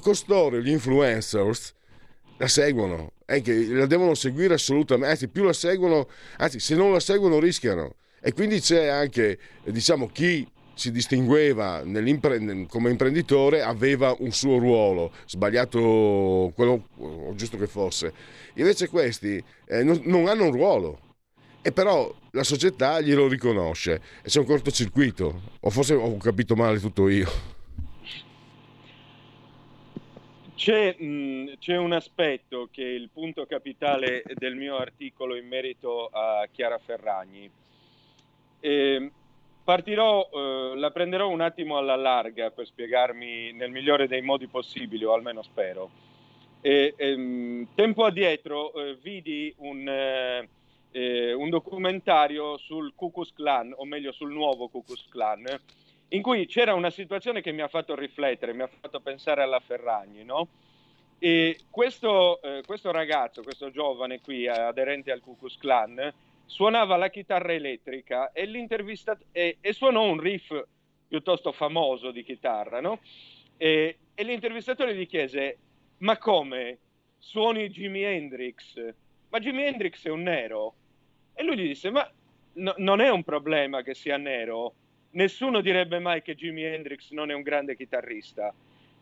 Costoro, 0.00 0.58
gli 0.58 0.70
influencers, 0.70 1.74
la 2.38 2.48
seguono, 2.48 3.12
la 3.72 3.86
devono 3.86 4.14
seguire 4.14 4.54
assolutamente, 4.54 5.10
anzi 5.12 5.28
più 5.28 5.44
la 5.44 5.52
seguono, 5.52 6.08
anzi 6.38 6.58
se 6.58 6.74
non 6.74 6.92
la 6.92 7.00
seguono 7.00 7.38
rischiano 7.38 7.94
e 8.20 8.32
quindi 8.32 8.60
c'è 8.60 8.86
anche, 8.86 9.38
diciamo, 9.64 10.08
chi 10.08 10.46
si 10.74 10.90
distingueva 10.92 11.82
come 12.68 12.90
imprenditore 12.90 13.62
aveva 13.62 14.14
un 14.18 14.30
suo 14.30 14.58
ruolo, 14.58 15.12
sbagliato 15.26 16.52
quello 16.54 16.86
giusto 17.34 17.56
che 17.56 17.66
fosse. 17.66 18.12
Invece 18.54 18.88
questi 18.88 19.42
eh, 19.66 19.82
non, 19.82 20.00
non, 20.04 20.26
hanno 20.26 20.44
un 20.44 20.52
ruolo. 20.52 21.00
E 21.62 21.72
però 21.72 22.14
la 22.30 22.42
società 22.42 23.00
glielo 23.00 23.28
riconosce 23.28 24.00
e 24.22 24.28
c'è 24.28 24.38
un 24.38 24.46
cortocircuito, 24.46 25.42
o 25.60 25.70
forse 25.70 25.92
ho 25.92 26.16
capito 26.16 26.54
male 26.54 26.80
tutto 26.80 27.08
io. 27.08 27.59
C'è, 30.60 30.94
mh, 30.94 31.54
c'è, 31.58 31.78
un 31.78 31.92
aspetto 31.92 32.68
che 32.70 32.82
è 32.82 32.90
il 32.90 33.08
punto 33.10 33.46
capitale 33.46 34.22
del 34.34 34.56
mio 34.56 34.76
articolo 34.76 35.34
in 35.34 35.48
merito 35.48 36.08
a 36.12 36.46
Chiara 36.52 36.76
Ferragni. 36.76 37.50
E 38.60 39.10
partirò, 39.64 40.28
eh, 40.30 40.72
la 40.76 40.90
prenderò 40.90 41.30
un 41.30 41.40
attimo 41.40 41.78
alla 41.78 41.96
larga 41.96 42.50
per 42.50 42.66
spiegarmi 42.66 43.52
nel 43.52 43.70
migliore 43.70 44.06
dei 44.06 44.20
modi 44.20 44.48
possibili, 44.48 45.02
o 45.02 45.14
almeno 45.14 45.40
spero. 45.40 45.90
E, 46.60 46.92
ehm, 46.94 47.68
tempo 47.74 48.04
addietro 48.04 48.74
eh, 48.74 48.98
vidi 49.00 49.54
un, 49.60 49.88
eh, 49.88 50.48
eh 50.90 51.32
un, 51.32 51.48
documentario 51.48 52.58
sul 52.58 52.92
Ku 52.94 53.10
Klux 53.10 53.32
o 53.76 53.84
meglio 53.86 54.12
sul 54.12 54.30
nuovo 54.30 54.68
Ku 54.68 54.84
Klux 54.84 55.08
Klan, 55.08 55.42
in 56.10 56.22
cui 56.22 56.46
c'era 56.46 56.74
una 56.74 56.90
situazione 56.90 57.40
che 57.40 57.52
mi 57.52 57.60
ha 57.60 57.68
fatto 57.68 57.94
riflettere, 57.94 58.52
mi 58.52 58.62
ha 58.62 58.70
fatto 58.80 59.00
pensare 59.00 59.42
alla 59.42 59.60
Ferragni, 59.60 60.24
no? 60.24 60.48
E 61.18 61.58
questo, 61.70 62.40
eh, 62.40 62.62
questo 62.64 62.90
ragazzo, 62.90 63.42
questo 63.42 63.70
giovane 63.70 64.20
qui, 64.20 64.48
aderente 64.48 65.12
al 65.12 65.20
Ku 65.20 65.36
Klux 65.36 65.56
Klan, 65.58 66.12
suonava 66.46 66.96
la 66.96 67.10
chitarra 67.10 67.52
elettrica 67.52 68.32
e, 68.32 68.48
e, 69.32 69.56
e 69.60 69.72
suonò 69.72 70.02
un 70.02 70.18
riff 70.18 70.64
piuttosto 71.06 71.52
famoso 71.52 72.10
di 72.10 72.24
chitarra, 72.24 72.80
no? 72.80 73.00
E, 73.56 73.98
e, 74.14 74.24
l'intervistatore 74.24 74.94
gli 74.94 75.06
chiese, 75.06 75.58
ma 75.98 76.16
come? 76.16 76.78
Suoni 77.18 77.68
Jimi 77.68 78.02
Hendrix? 78.02 78.94
Ma 79.28 79.38
Jimi 79.38 79.64
Hendrix 79.64 80.06
è 80.06 80.10
un 80.10 80.22
nero? 80.22 80.74
E 81.34 81.42
lui 81.44 81.56
gli 81.56 81.66
disse, 81.66 81.90
ma 81.90 82.10
no, 82.54 82.74
non 82.78 83.00
è 83.00 83.10
un 83.10 83.22
problema 83.22 83.82
che 83.82 83.94
sia 83.94 84.16
nero, 84.16 84.74
nessuno 85.12 85.60
direbbe 85.60 85.98
mai 85.98 86.22
che 86.22 86.34
Jimi 86.34 86.62
Hendrix 86.62 87.10
non 87.10 87.30
è 87.30 87.34
un 87.34 87.42
grande 87.42 87.76
chitarrista. 87.76 88.52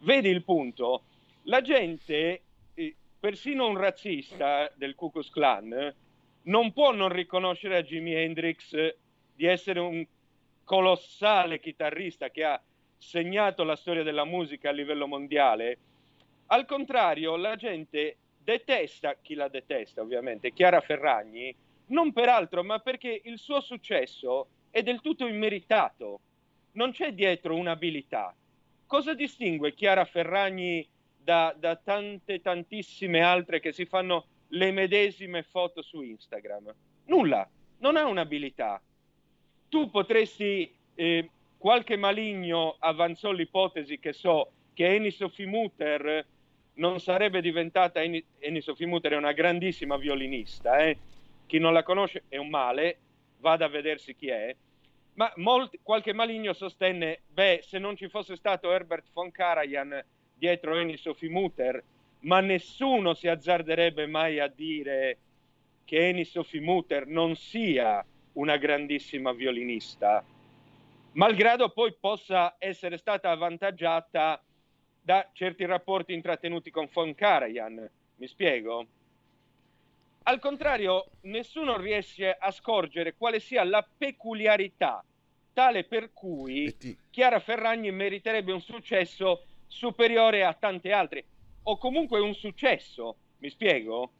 Vedi 0.00 0.28
il 0.28 0.44
punto? 0.44 1.02
La 1.44 1.60
gente, 1.60 2.42
eh, 2.74 2.96
persino 3.18 3.66
un 3.66 3.76
razzista 3.76 4.70
del 4.74 4.94
Ku 4.94 5.10
Klux 5.10 5.30
Klan, 5.30 5.94
non 6.42 6.72
può 6.72 6.92
non 6.92 7.08
riconoscere 7.08 7.76
a 7.76 7.82
Jimi 7.82 8.14
Hendrix 8.14 8.94
di 9.34 9.44
essere 9.44 9.80
un 9.80 10.06
colossale 10.64 11.60
chitarrista 11.60 12.30
che 12.30 12.44
ha 12.44 12.62
segnato 12.96 13.64
la 13.64 13.76
storia 13.76 14.02
della 14.02 14.24
musica 14.24 14.68
a 14.68 14.72
livello 14.72 15.06
mondiale. 15.06 15.78
Al 16.46 16.66
contrario, 16.66 17.36
la 17.36 17.56
gente 17.56 18.16
detesta 18.42 19.16
chi 19.20 19.34
la 19.34 19.48
detesta, 19.48 20.00
ovviamente, 20.00 20.52
Chiara 20.52 20.80
Ferragni, 20.80 21.54
non 21.86 22.12
per 22.12 22.28
altro, 22.28 22.64
ma 22.64 22.78
perché 22.78 23.20
il 23.24 23.38
suo 23.38 23.60
successo 23.60 24.48
è 24.70 24.82
del 24.82 25.00
tutto 25.00 25.26
immeritato. 25.26 26.20
Non 26.72 26.92
c'è 26.92 27.12
dietro 27.12 27.56
un'abilità. 27.56 28.34
Cosa 28.86 29.14
distingue 29.14 29.74
Chiara 29.74 30.04
Ferragni 30.04 30.86
da, 31.16 31.54
da 31.58 31.76
tante, 31.76 32.40
tantissime 32.40 33.20
altre 33.20 33.60
che 33.60 33.72
si 33.72 33.84
fanno 33.84 34.26
le 34.48 34.70
medesime 34.70 35.42
foto 35.42 35.82
su 35.82 36.00
Instagram. 36.00 36.74
Nulla, 37.06 37.48
non 37.78 37.96
ha 37.96 38.06
un'abilità. 38.06 38.80
Tu 39.68 39.90
potresti, 39.90 40.74
eh, 40.94 41.30
qualche 41.58 41.96
maligno 41.96 42.76
avanzò 42.78 43.32
l'ipotesi 43.32 43.98
che 43.98 44.12
so 44.12 44.52
che 44.72 44.94
Eni 44.94 45.10
Sofimuter 45.10 46.24
non 46.74 47.00
sarebbe 47.00 47.40
diventata, 47.40 48.00
Eni, 48.00 48.24
Eni 48.38 48.60
Sofimuter 48.60 49.12
è 49.12 49.16
una 49.16 49.32
grandissima 49.32 49.96
violinista, 49.96 50.78
eh? 50.78 50.96
chi 51.46 51.58
non 51.58 51.72
la 51.72 51.82
conosce 51.82 52.24
è 52.28 52.36
un 52.36 52.48
male, 52.48 52.98
vada 53.40 53.66
a 53.66 53.68
vedersi 53.68 54.14
chi 54.14 54.28
è, 54.28 54.54
ma 55.14 55.32
molti, 55.36 55.80
qualche 55.82 56.12
maligno 56.12 56.52
sostenne, 56.52 57.22
beh, 57.26 57.60
se 57.62 57.78
non 57.78 57.96
ci 57.96 58.08
fosse 58.08 58.36
stato 58.36 58.70
Herbert 58.70 59.06
von 59.12 59.30
Karajan 59.30 60.00
dietro 60.32 60.76
Eni 60.76 60.96
Sofimuter, 60.96 61.82
ma 62.20 62.40
nessuno 62.40 63.14
si 63.14 63.26
azzarderebbe 63.26 64.06
mai 64.06 64.38
a 64.38 64.46
dire 64.46 65.18
che 65.84 66.08
Eni 66.08 66.24
Sofimuter 66.24 67.06
non 67.06 67.34
sia 67.34 68.04
una 68.34 68.56
grandissima 68.56 69.32
violinista, 69.32 70.24
malgrado 71.12 71.70
poi 71.70 71.94
possa 71.98 72.54
essere 72.58 72.96
stata 72.96 73.30
avvantaggiata 73.30 74.40
da 75.00 75.28
certi 75.32 75.64
rapporti 75.64 76.12
intrattenuti 76.12 76.70
con 76.70 76.88
von 76.92 77.14
Karajan. 77.14 77.90
Mi 78.16 78.26
spiego? 78.26 78.86
Al 80.28 80.40
contrario, 80.40 81.06
nessuno 81.22 81.78
riesce 81.78 82.30
a 82.30 82.50
scorgere 82.50 83.14
quale 83.14 83.40
sia 83.40 83.64
la 83.64 83.82
peculiarità 83.96 85.02
tale 85.54 85.84
per 85.84 86.12
cui 86.12 86.76
Chiara 87.10 87.40
Ferragni 87.40 87.90
meriterebbe 87.90 88.52
un 88.52 88.60
successo 88.60 89.46
superiore 89.66 90.44
a 90.44 90.52
tante 90.52 90.92
altre 90.92 91.24
o 91.62 91.78
comunque 91.78 92.20
un 92.20 92.34
successo, 92.34 93.16
mi 93.38 93.48
spiego? 93.48 94.12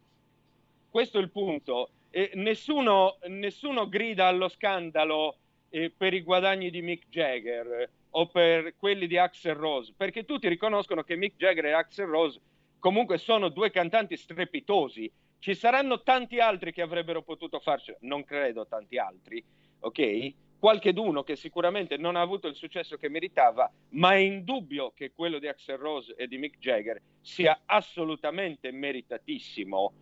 Questo 0.89 1.19
è 1.19 1.21
il 1.21 1.29
punto. 1.29 1.91
Eh, 2.09 2.31
nessuno, 2.33 3.19
nessuno, 3.27 3.87
grida 3.87 4.25
allo 4.25 4.47
scandalo 4.47 5.37
eh, 5.69 5.93
per 5.95 6.15
i 6.15 6.23
guadagni 6.23 6.71
di 6.71 6.81
Mick 6.81 7.07
Jagger 7.09 7.87
o 8.09 8.25
per 8.25 8.73
quelli 8.77 9.05
di 9.05 9.19
Axel 9.19 9.53
Rose, 9.53 9.93
perché 9.95 10.25
tutti 10.25 10.47
riconoscono 10.47 11.03
che 11.03 11.15
Mick 11.15 11.35
Jagger 11.37 11.65
e 11.65 11.73
Axel 11.73 12.07
Rose 12.07 12.41
comunque 12.79 13.19
sono 13.19 13.49
due 13.49 13.69
cantanti 13.69 14.17
strepitosi. 14.17 15.11
Ci 15.39 15.55
saranno 15.55 16.01
tanti 16.01 16.39
altri 16.39 16.71
che 16.71 16.81
avrebbero 16.81 17.21
potuto 17.21 17.59
farcelo, 17.59 17.97
non 18.01 18.23
credo 18.23 18.67
tanti 18.67 18.97
altri, 18.97 19.43
ok? 19.79 20.33
qualcheduno 20.59 21.23
che 21.23 21.37
sicuramente 21.37 21.95
non 21.95 22.17
ha 22.17 22.21
avuto 22.21 22.47
il 22.47 22.55
successo 22.55 22.97
che 22.97 23.07
meritava, 23.07 23.71
ma 23.91 24.11
è 24.11 24.17
indubbio 24.17 24.91
che 24.93 25.13
quello 25.13 25.39
di 25.39 25.47
Axel 25.47 25.77
Rose 25.77 26.13
e 26.15 26.27
di 26.27 26.37
Mick 26.37 26.59
Jagger 26.59 27.01
sia 27.21 27.61
assolutamente 27.65 28.69
meritatissimo 28.71 29.93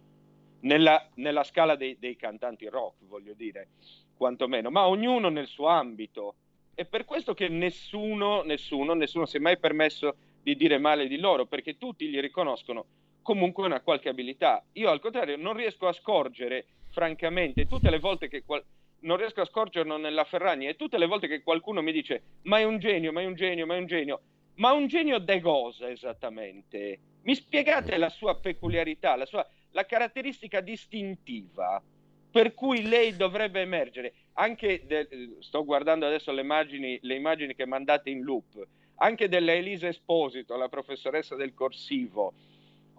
nella, 0.61 1.07
nella 1.15 1.43
scala 1.43 1.75
dei, 1.75 1.97
dei, 1.99 2.15
cantanti 2.15 2.67
rock, 2.67 3.05
voglio 3.05 3.33
dire, 3.35 3.69
quantomeno, 4.17 4.71
ma 4.71 4.87
ognuno 4.87 5.29
nel 5.29 5.47
suo 5.47 5.67
ambito. 5.67 6.35
È 6.73 6.85
per 6.85 7.05
questo 7.05 7.35
che 7.35 7.47
nessuno, 7.47 8.41
nessuno, 8.41 8.93
nessuno 8.93 9.27
si 9.27 9.37
è 9.37 9.39
mai 9.39 9.59
permesso 9.59 10.15
di 10.41 10.55
dire 10.55 10.79
male 10.79 11.07
di 11.07 11.19
loro, 11.19 11.45
perché 11.45 11.77
tutti 11.77 12.09
li 12.09 12.19
riconoscono 12.19 12.85
comunque 13.27 13.65
una 13.65 13.81
qualche 13.81 14.07
abilità. 14.07 14.63
Io 14.75 14.89
al 14.89 15.01
contrario 15.01 15.35
non 15.35 15.53
riesco 15.53 15.85
a 15.85 15.91
scorgere, 15.91 16.65
francamente, 16.91 17.67
tutte 17.67 17.89
le 17.89 17.99
volte 17.99 18.29
che... 18.29 18.45
Qual- 18.45 18.63
non 18.99 19.17
riesco 19.17 19.41
a 19.41 19.45
scorgerlo 19.45 19.97
nella 19.97 20.23
Ferragni 20.23 20.65
e 20.65 20.75
tutte 20.75 20.97
le 20.97 21.05
volte 21.05 21.27
che 21.27 21.43
qualcuno 21.43 21.81
mi 21.81 21.91
dice 21.91 22.39
ma 22.43 22.57
è 22.59 22.63
un 22.63 22.79
genio, 22.79 23.11
ma 23.11 23.21
è 23.21 23.25
un 23.25 23.35
genio, 23.35 23.65
ma 23.65 23.75
è 23.75 23.79
un 23.79 23.85
genio, 23.85 24.21
ma 24.55 24.71
un 24.71 24.87
genio 24.87 25.19
de 25.19 25.41
cosa 25.41 25.89
esattamente? 25.89 26.99
Mi 27.23 27.35
spiegate 27.35 27.97
la 27.97 28.09
sua 28.09 28.39
peculiarità, 28.39 29.15
la, 29.15 29.25
sua, 29.25 29.45
la 29.71 29.85
caratteristica 29.85 30.61
distintiva 30.61 31.83
per 32.31 32.53
cui 32.53 32.87
lei 32.87 33.15
dovrebbe 33.15 33.61
emergere? 33.61 34.13
Anche 34.33 34.83
de, 34.87 35.35
sto 35.39 35.63
guardando 35.63 36.07
adesso 36.07 36.31
le 36.31 36.41
immagini, 36.41 36.97
le 37.01 37.15
immagini 37.15 37.53
che 37.53 37.65
mandate 37.65 38.09
in 38.09 38.21
loop, 38.21 38.65
anche 38.95 39.27
della 39.27 39.53
Elisa 39.53 39.87
Esposito, 39.87 40.55
la 40.55 40.69
professoressa 40.69 41.35
del 41.35 41.53
corsivo, 41.53 42.33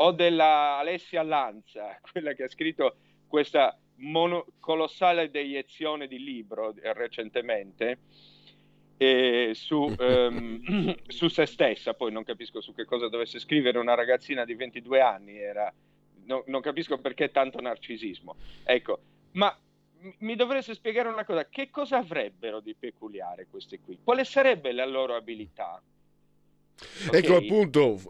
o 0.00 0.12
della 0.12 0.78
Alessia 0.78 1.22
Lanza, 1.22 1.98
quella 2.12 2.32
che 2.32 2.44
ha 2.44 2.48
scritto 2.48 2.96
questa 3.26 3.78
mono, 3.96 4.46
colossale 4.60 5.30
deiezione 5.30 6.06
di 6.06 6.22
libro 6.22 6.74
eh, 6.74 6.92
recentemente 6.92 7.98
eh, 8.96 9.52
su, 9.54 9.94
um, 9.98 10.94
su, 11.06 11.28
se 11.28 11.46
stessa, 11.46 11.94
poi 11.94 12.12
non 12.12 12.24
capisco 12.24 12.60
su 12.60 12.74
che 12.74 12.84
cosa 12.84 13.08
dovesse 13.08 13.38
scrivere 13.38 13.78
una 13.78 13.94
ragazzina 13.94 14.44
di 14.44 14.54
22 14.54 15.00
anni, 15.00 15.38
era, 15.38 15.72
no, 16.24 16.42
non 16.46 16.60
capisco 16.60 16.98
perché 16.98 17.30
tanto 17.30 17.60
narcisismo. 17.60 18.36
Ecco, 18.64 19.00
ma 19.32 19.56
mi 20.18 20.36
dovreste 20.36 20.74
spiegare 20.74 21.08
una 21.08 21.24
cosa, 21.24 21.48
che 21.48 21.70
cosa 21.70 21.98
avrebbero 21.98 22.60
di 22.60 22.74
peculiare 22.74 23.46
questi 23.50 23.78
qui? 23.80 23.98
Quale 24.02 24.24
sarebbe 24.24 24.72
la 24.72 24.86
loro 24.86 25.14
abilità? 25.14 25.82
Okay. 27.06 27.20
Ecco 27.20 27.36
appunto, 27.36 28.00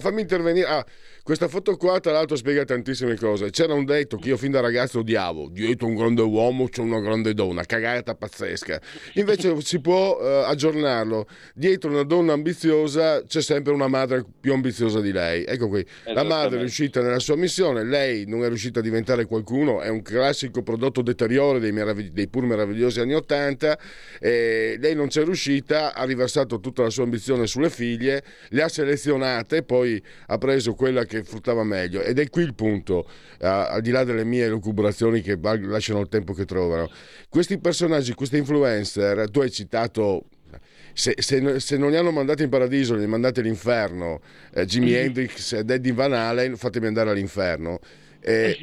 fammi 0.00 0.20
intervenire. 0.20 0.66
Ah, 0.66 0.86
questa 1.22 1.48
foto 1.48 1.76
qua, 1.76 2.00
tra 2.00 2.12
l'altro, 2.12 2.36
spiega 2.36 2.64
tantissime 2.64 3.14
cose. 3.16 3.50
C'era 3.50 3.74
un 3.74 3.84
detto 3.84 4.16
che 4.16 4.28
io 4.28 4.38
fin 4.38 4.50
da 4.50 4.60
ragazzo 4.60 5.00
odiavo: 5.00 5.50
dietro 5.50 5.86
un 5.86 5.94
grande 5.94 6.22
uomo 6.22 6.68
c'è 6.68 6.80
una 6.80 7.00
grande 7.00 7.34
donna, 7.34 7.64
cagata 7.64 8.14
pazzesca. 8.14 8.80
Invece 9.14 9.60
si 9.60 9.80
può 9.80 10.18
uh, 10.18 10.44
aggiornarlo: 10.46 11.26
dietro 11.54 11.90
una 11.90 12.04
donna 12.04 12.32
ambiziosa 12.32 13.22
c'è 13.24 13.42
sempre 13.42 13.74
una 13.74 13.88
madre 13.88 14.24
più 14.40 14.54
ambiziosa 14.54 15.00
di 15.00 15.12
lei. 15.12 15.44
Ecco 15.44 15.68
qui, 15.68 15.84
la 16.06 16.22
madre 16.22 16.56
è 16.56 16.60
riuscita 16.60 17.02
nella 17.02 17.18
sua 17.18 17.36
missione, 17.36 17.84
lei 17.84 18.24
non 18.26 18.42
è 18.44 18.48
riuscita 18.48 18.80
a 18.80 18.82
diventare 18.82 19.26
qualcuno, 19.26 19.82
è 19.82 19.88
un 19.88 20.00
classico 20.00 20.62
prodotto 20.62 21.02
deteriore 21.02 21.60
dei, 21.60 21.72
meravigli- 21.72 22.10
dei 22.10 22.28
pur 22.28 22.44
meravigliosi 22.44 23.00
anni 23.00 23.14
Ottanta. 23.14 23.78
lei 24.20 24.94
non 24.94 25.08
c'è 25.08 25.24
riuscita, 25.24 25.94
ha 25.94 26.04
riversato 26.04 26.58
tutta 26.60 26.82
la 26.82 26.90
sua 26.90 27.04
ambizione 27.04 27.46
sulle 27.46 27.68
figlie 27.68 28.17
le 28.48 28.62
ha 28.62 28.68
selezionate, 28.68 29.62
poi 29.62 30.02
ha 30.26 30.38
preso 30.38 30.74
quella 30.74 31.04
che 31.04 31.24
fruttava 31.24 31.64
meglio. 31.64 32.00
Ed 32.00 32.18
è 32.18 32.28
qui 32.30 32.42
il 32.42 32.54
punto, 32.54 33.08
uh, 33.40 33.46
al 33.46 33.80
di 33.80 33.90
là 33.90 34.04
delle 34.04 34.24
mie 34.24 34.48
lucubrazioni 34.48 35.20
che 35.20 35.38
lasciano 35.40 36.00
il 36.00 36.08
tempo 36.08 36.32
che 36.32 36.44
trovano. 36.44 36.90
Questi 37.28 37.58
personaggi, 37.58 38.14
questi 38.14 38.36
influencer, 38.36 39.30
tu 39.30 39.40
hai 39.40 39.50
citato 39.50 40.24
se, 40.92 41.14
se, 41.18 41.60
se, 41.60 41.76
non 41.76 41.90
li 41.90 41.96
hanno 41.96 42.10
mandati 42.10 42.42
in 42.42 42.48
paradiso, 42.48 42.96
li 42.96 43.06
mandate 43.06 43.38
all'inferno, 43.38 44.20
eh, 44.52 44.64
Jimi 44.64 44.90
mm-hmm. 44.90 45.04
Hendrix 45.04 45.52
ed 45.52 45.70
Eddie 45.70 45.92
Van 45.92 46.12
Halen, 46.12 46.56
fatemi 46.56 46.86
andare 46.86 47.10
all'inferno. 47.10 47.78
Eh, 48.20 48.56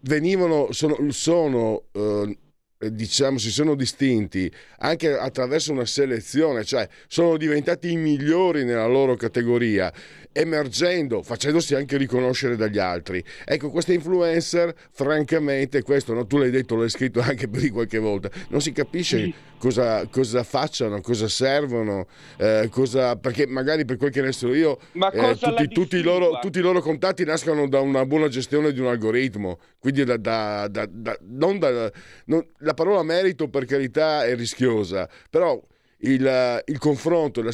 venivano, 0.00 0.70
sono, 0.72 0.96
sono 1.08 1.84
eh, 1.92 2.36
diciamo, 2.78 3.38
si 3.38 3.50
sono 3.50 3.74
distinti 3.74 4.50
anche 4.78 5.12
attraverso 5.12 5.72
una 5.72 5.84
selezione, 5.84 6.64
cioè 6.64 6.88
sono 7.08 7.36
diventati 7.36 7.90
i 7.90 7.96
migliori 7.96 8.64
nella 8.64 8.86
loro 8.86 9.16
categoria 9.16 9.92
emergendo, 10.30 11.22
facendosi 11.22 11.74
anche 11.74 11.96
riconoscere 11.96 12.54
dagli 12.54 12.78
altri. 12.78 13.22
Ecco, 13.44 13.70
questi 13.70 13.94
influencer, 13.94 14.72
francamente, 14.92 15.82
questo 15.82 16.14
no? 16.14 16.26
tu 16.26 16.38
l'hai 16.38 16.50
detto, 16.50 16.76
l'hai 16.76 16.88
scritto 16.88 17.20
anche 17.20 17.48
per 17.48 17.60
di 17.60 17.70
qualche 17.70 17.98
volta, 17.98 18.30
non 18.50 18.60
si 18.60 18.70
capisce 18.70 19.32
cosa, 19.58 20.06
cosa 20.06 20.42
facciano, 20.42 21.00
cosa 21.00 21.28
servono, 21.28 22.06
eh, 22.38 22.68
cosa, 22.70 23.16
perché 23.16 23.46
magari 23.46 23.84
per 23.84 23.96
quel 23.96 24.10
che 24.10 24.22
ne 24.22 24.32
so 24.32 24.54
io, 24.54 24.78
eh, 25.12 25.36
tutti, 25.38 25.68
tutti, 25.68 25.96
i 25.96 26.02
loro, 26.02 26.38
tutti, 26.40 26.58
i 26.58 26.62
loro, 26.62 26.80
contatti 26.80 27.24
nascono 27.24 27.68
da 27.68 27.80
una 27.80 28.06
buona 28.06 28.28
gestione 28.28 28.72
di 28.72 28.80
un 28.80 28.86
algoritmo, 28.86 29.58
quindi 29.78 30.04
da, 30.04 30.16
da, 30.16 30.68
da, 30.68 31.18
non 31.22 31.58
da, 31.58 31.90
non, 32.26 32.46
la 32.58 32.74
parola 32.74 33.02
merito 33.02 33.48
per 33.48 33.64
carità 33.64 34.24
è 34.24 34.34
rischiosa, 34.34 35.08
però 35.28 35.60
il, 36.00 36.62
il 36.66 36.78
confronto, 36.78 37.42
la 37.42 37.52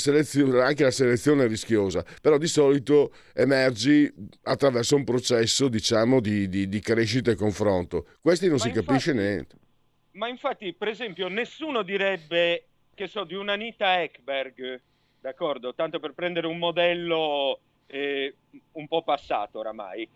anche 0.63 0.83
la 0.83 0.91
selezione 0.91 1.45
è 1.45 1.49
rischiosa, 1.49 2.05
però 2.21 2.37
di 2.37 2.47
solito 2.47 3.13
emergi 3.33 4.13
attraverso 4.43 4.97
un 4.97 5.05
processo 5.05 5.69
diciamo, 5.69 6.21
di, 6.21 6.49
di, 6.49 6.69
di 6.69 6.81
crescita 6.81 7.31
e 7.31 7.37
confronto. 7.37 8.07
Questi 8.21 8.47
non 8.47 8.57
ma 8.57 8.61
si 8.61 8.69
infatti, 8.69 8.87
capisce 8.87 9.13
niente. 9.15 9.57
Ma 10.15 10.29
infatti, 10.29 10.73
per 10.73 10.89
esempio, 10.89 11.29
nessuno 11.29 11.83
direbbe 11.83 12.67
che 12.95 13.09
so 13.09 13.25
di 13.25 13.35
un'Anita 13.35 14.01
Ekberg, 14.01 14.81
d'accordo? 15.21 15.75
Tanto 15.75 15.99
per 15.99 16.13
prendere 16.13 16.47
un 16.47 16.59
modello 16.59 17.59
eh, 17.87 18.35
un 18.73 18.87
po' 18.87 19.03
passato 19.03 19.59
oramai. 19.59 20.09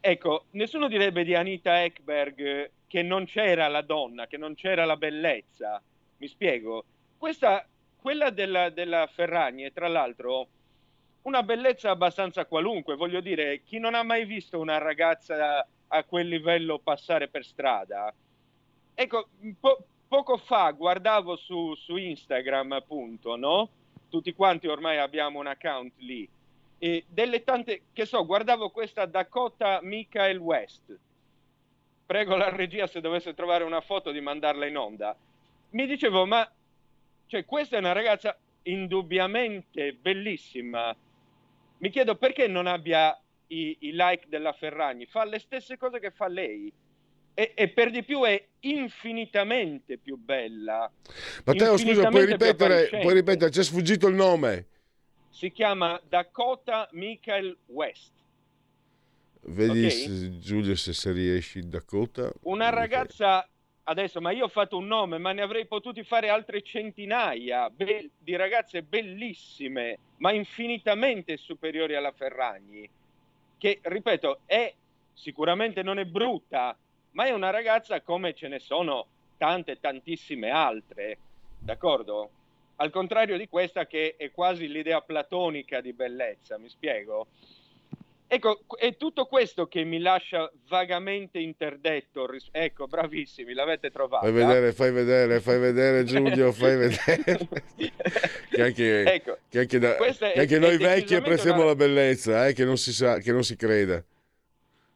Ecco, 0.00 0.46
nessuno 0.52 0.88
direbbe 0.88 1.22
di 1.22 1.34
Anita 1.34 1.84
Ekberg 1.84 2.70
che 2.88 3.02
non 3.02 3.26
c'era 3.26 3.68
la 3.68 3.82
donna, 3.82 4.26
che 4.26 4.36
non 4.36 4.54
c'era 4.54 4.84
la 4.84 4.96
bellezza. 4.96 5.80
Mi 6.16 6.26
spiego? 6.26 6.84
Questa, 7.16 7.64
quella 8.00 8.30
della, 8.30 8.70
della 8.70 9.06
Ferragni 9.06 9.62
è 9.62 9.72
tra 9.72 9.86
l'altro 9.86 10.48
una 11.22 11.44
bellezza 11.44 11.90
abbastanza 11.90 12.46
qualunque, 12.46 12.96
voglio 12.96 13.20
dire, 13.20 13.62
chi 13.62 13.78
non 13.78 13.94
ha 13.94 14.02
mai 14.02 14.24
visto 14.24 14.58
una 14.58 14.78
ragazza 14.78 15.64
a 15.88 16.04
quel 16.04 16.26
livello 16.26 16.78
passare 16.78 17.28
per 17.28 17.44
strada? 17.44 18.12
Ecco, 19.00 19.28
po- 19.60 19.84
poco 20.08 20.36
fa 20.38 20.72
guardavo 20.72 21.36
su, 21.36 21.72
su, 21.76 21.94
Instagram, 21.94 22.72
appunto, 22.72 23.36
no? 23.36 23.68
Tutti 24.08 24.34
quanti 24.34 24.66
ormai 24.66 24.98
abbiamo 24.98 25.38
un 25.38 25.46
account 25.46 25.92
lì. 25.98 26.28
E 26.78 27.04
delle 27.06 27.44
tante, 27.44 27.82
che 27.92 28.04
so, 28.06 28.26
guardavo 28.26 28.70
questa 28.70 29.06
Dakota 29.06 29.78
Michael 29.82 30.38
West. 30.38 30.98
Prego 32.06 32.34
la 32.34 32.48
regia 32.48 32.88
se 32.88 33.00
dovesse 33.00 33.34
trovare 33.34 33.62
una 33.62 33.80
foto 33.80 34.10
di 34.10 34.20
mandarla 34.20 34.66
in 34.66 34.76
onda. 34.76 35.16
Mi 35.70 35.86
dicevo, 35.86 36.26
ma 36.26 36.50
cioè, 37.28 37.44
questa 37.44 37.76
è 37.76 37.78
una 37.78 37.92
ragazza 37.92 38.36
indubbiamente 38.62 39.92
bellissima. 39.92 40.92
Mi 41.78 41.90
chiedo 41.90 42.16
perché 42.16 42.48
non 42.48 42.66
abbia 42.66 43.16
i, 43.46 43.76
i 43.78 43.92
like 43.92 44.26
della 44.28 44.52
Ferragni. 44.54 45.06
Fa 45.06 45.24
le 45.24 45.38
stesse 45.38 45.76
cose 45.76 46.00
che 46.00 46.10
fa 46.10 46.26
lei. 46.26 46.72
E, 47.38 47.52
e, 47.54 47.68
per 47.68 47.92
di 47.92 48.02
più 48.02 48.24
è 48.24 48.44
infinitamente 48.62 49.96
più 49.96 50.16
bella. 50.16 50.90
Matteo, 51.44 51.76
scusa, 51.76 52.08
puoi 52.08 52.26
ripetere, 52.26 52.88
puoi 53.00 53.14
ripetere, 53.14 53.52
ci 53.52 53.60
è 53.60 53.62
sfuggito 53.62 54.08
il 54.08 54.16
nome. 54.16 54.66
Si 55.30 55.52
chiama 55.52 56.02
Dakota 56.08 56.88
Michael 56.94 57.56
West. 57.66 58.10
Vedi 59.42 59.86
okay? 59.86 59.90
se, 59.90 60.38
Giulio 60.40 60.74
se, 60.74 60.92
se 60.92 61.12
riesci 61.12 61.68
Dakota. 61.68 62.32
Una 62.42 62.70
ragazza 62.70 63.48
adesso, 63.84 64.20
ma 64.20 64.32
io 64.32 64.46
ho 64.46 64.48
fatto 64.48 64.76
un 64.76 64.88
nome, 64.88 65.18
ma 65.18 65.30
ne 65.30 65.42
avrei 65.42 65.68
potuti 65.68 66.02
fare 66.02 66.30
altre 66.30 66.62
centinaia 66.62 67.70
be- 67.70 68.10
di 68.18 68.34
ragazze 68.34 68.82
bellissime, 68.82 69.96
ma 70.16 70.32
infinitamente 70.32 71.36
superiori 71.36 71.94
alla 71.94 72.10
Ferragni, 72.10 72.90
che, 73.56 73.78
ripeto, 73.80 74.40
è 74.44 74.74
sicuramente 75.12 75.84
non 75.84 76.00
è 76.00 76.04
brutta, 76.04 76.76
ma 77.12 77.26
è 77.26 77.30
una 77.30 77.50
ragazza 77.50 78.00
come 78.00 78.34
ce 78.34 78.48
ne 78.48 78.58
sono 78.58 79.06
tante, 79.36 79.78
tantissime 79.80 80.50
altre, 80.50 81.18
d'accordo? 81.58 82.30
Al 82.76 82.90
contrario 82.90 83.36
di 83.36 83.48
questa 83.48 83.86
che 83.86 84.14
è 84.16 84.30
quasi 84.30 84.68
l'idea 84.68 85.00
platonica 85.00 85.80
di 85.80 85.92
bellezza, 85.92 86.58
mi 86.58 86.68
spiego? 86.68 87.26
Ecco, 88.30 88.60
è 88.78 88.94
tutto 88.98 89.24
questo 89.24 89.68
che 89.68 89.84
mi 89.84 89.98
lascia 89.98 90.52
vagamente 90.68 91.38
interdetto. 91.38 92.28
Ecco, 92.52 92.86
bravissimi, 92.86 93.54
l'avete 93.54 93.90
trovato. 93.90 94.26
Fai 94.26 94.34
vedere, 94.34 94.72
fai 94.72 94.92
vedere, 94.92 95.40
fai 95.40 95.58
vedere 95.58 96.04
Giulio, 96.04 96.52
fai 96.52 96.76
vedere. 96.76 97.48
che 98.50 98.62
anche, 98.62 99.14
ecco, 99.14 99.38
che 99.48 99.60
anche, 99.60 99.78
da, 99.78 99.96
è, 99.96 100.14
che 100.14 100.40
anche 100.40 100.58
noi 100.58 100.76
vecchi 100.76 101.14
apprezziamo 101.14 101.60
una... 101.60 101.68
la 101.68 101.74
bellezza, 101.74 102.46
eh, 102.46 102.52
che, 102.52 102.66
non 102.66 102.76
si 102.76 102.92
sa, 102.92 103.18
che 103.18 103.32
non 103.32 103.42
si 103.42 103.56
creda. 103.56 104.04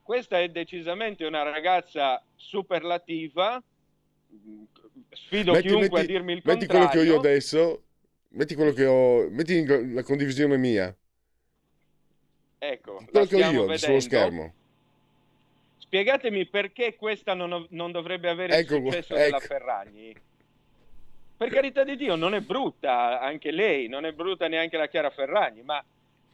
Questa 0.03 0.41
è 0.41 0.49
decisamente 0.49 1.25
una 1.25 1.43
ragazza 1.43 2.23
superlativa. 2.35 3.63
Sfido 5.11 5.53
metti, 5.53 5.69
chiunque 5.69 6.01
metti, 6.01 6.05
a 6.05 6.07
dirmi 6.07 6.33
il 6.33 6.43
metti 6.45 6.67
contrario. 6.67 6.83
Metti 6.83 6.89
quello 6.89 6.89
che 6.89 6.99
ho 6.99 7.13
io 7.13 7.19
adesso, 7.19 7.83
metti 8.31 8.55
quello 8.55 8.73
che 8.73 8.85
ho, 8.87 9.31
metti 9.31 9.93
la 9.95 10.03
condivisione 10.03 10.57
mia. 10.57 10.95
Ecco, 12.59 13.05
quello 13.11 13.27
che 13.27 13.45
ho 13.45 13.51
io 13.51 13.77
sullo 13.77 14.01
schermo. 14.01 14.55
Spiegatemi 15.79 16.47
perché 16.47 16.97
questa 16.97 17.35
non, 17.35 17.67
non 17.71 17.93
dovrebbe 17.93 18.31
avere 18.31 18.57
ecco, 18.57 18.77
il 18.77 18.85
successo 18.85 19.15
ecco. 19.15 19.25
della 19.25 19.41
Ferragni. 19.41 20.17
Per 21.37 21.51
carità 21.51 21.85
di 21.85 21.97
Dio, 21.97 22.15
non 22.15 22.35
è 22.35 22.41
brutta 22.41 23.21
anche 23.21 23.51
lei, 23.51 23.89
non 23.89 24.05
è 24.05 24.13
brutta 24.13 24.49
neanche 24.49 24.77
la 24.77 24.89
Chiara 24.89 25.11
Ferragni, 25.11 25.63
ma 25.63 25.85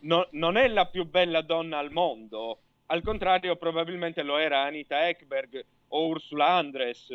no, 0.01 0.29
non 0.33 0.57
è 0.57 0.69
la 0.69 0.87
più 0.87 1.05
bella 1.05 1.41
donna 1.41 1.79
al 1.79 1.91
mondo. 1.91 2.59
Al 2.91 3.03
contrario, 3.03 3.57
probabilmente 3.57 4.23
lo 4.23 4.39
era 4.39 4.63
Anita 4.63 5.09
Ekberg 5.09 5.65
o 5.89 6.07
Ursula 6.07 6.49
Andres. 6.49 7.09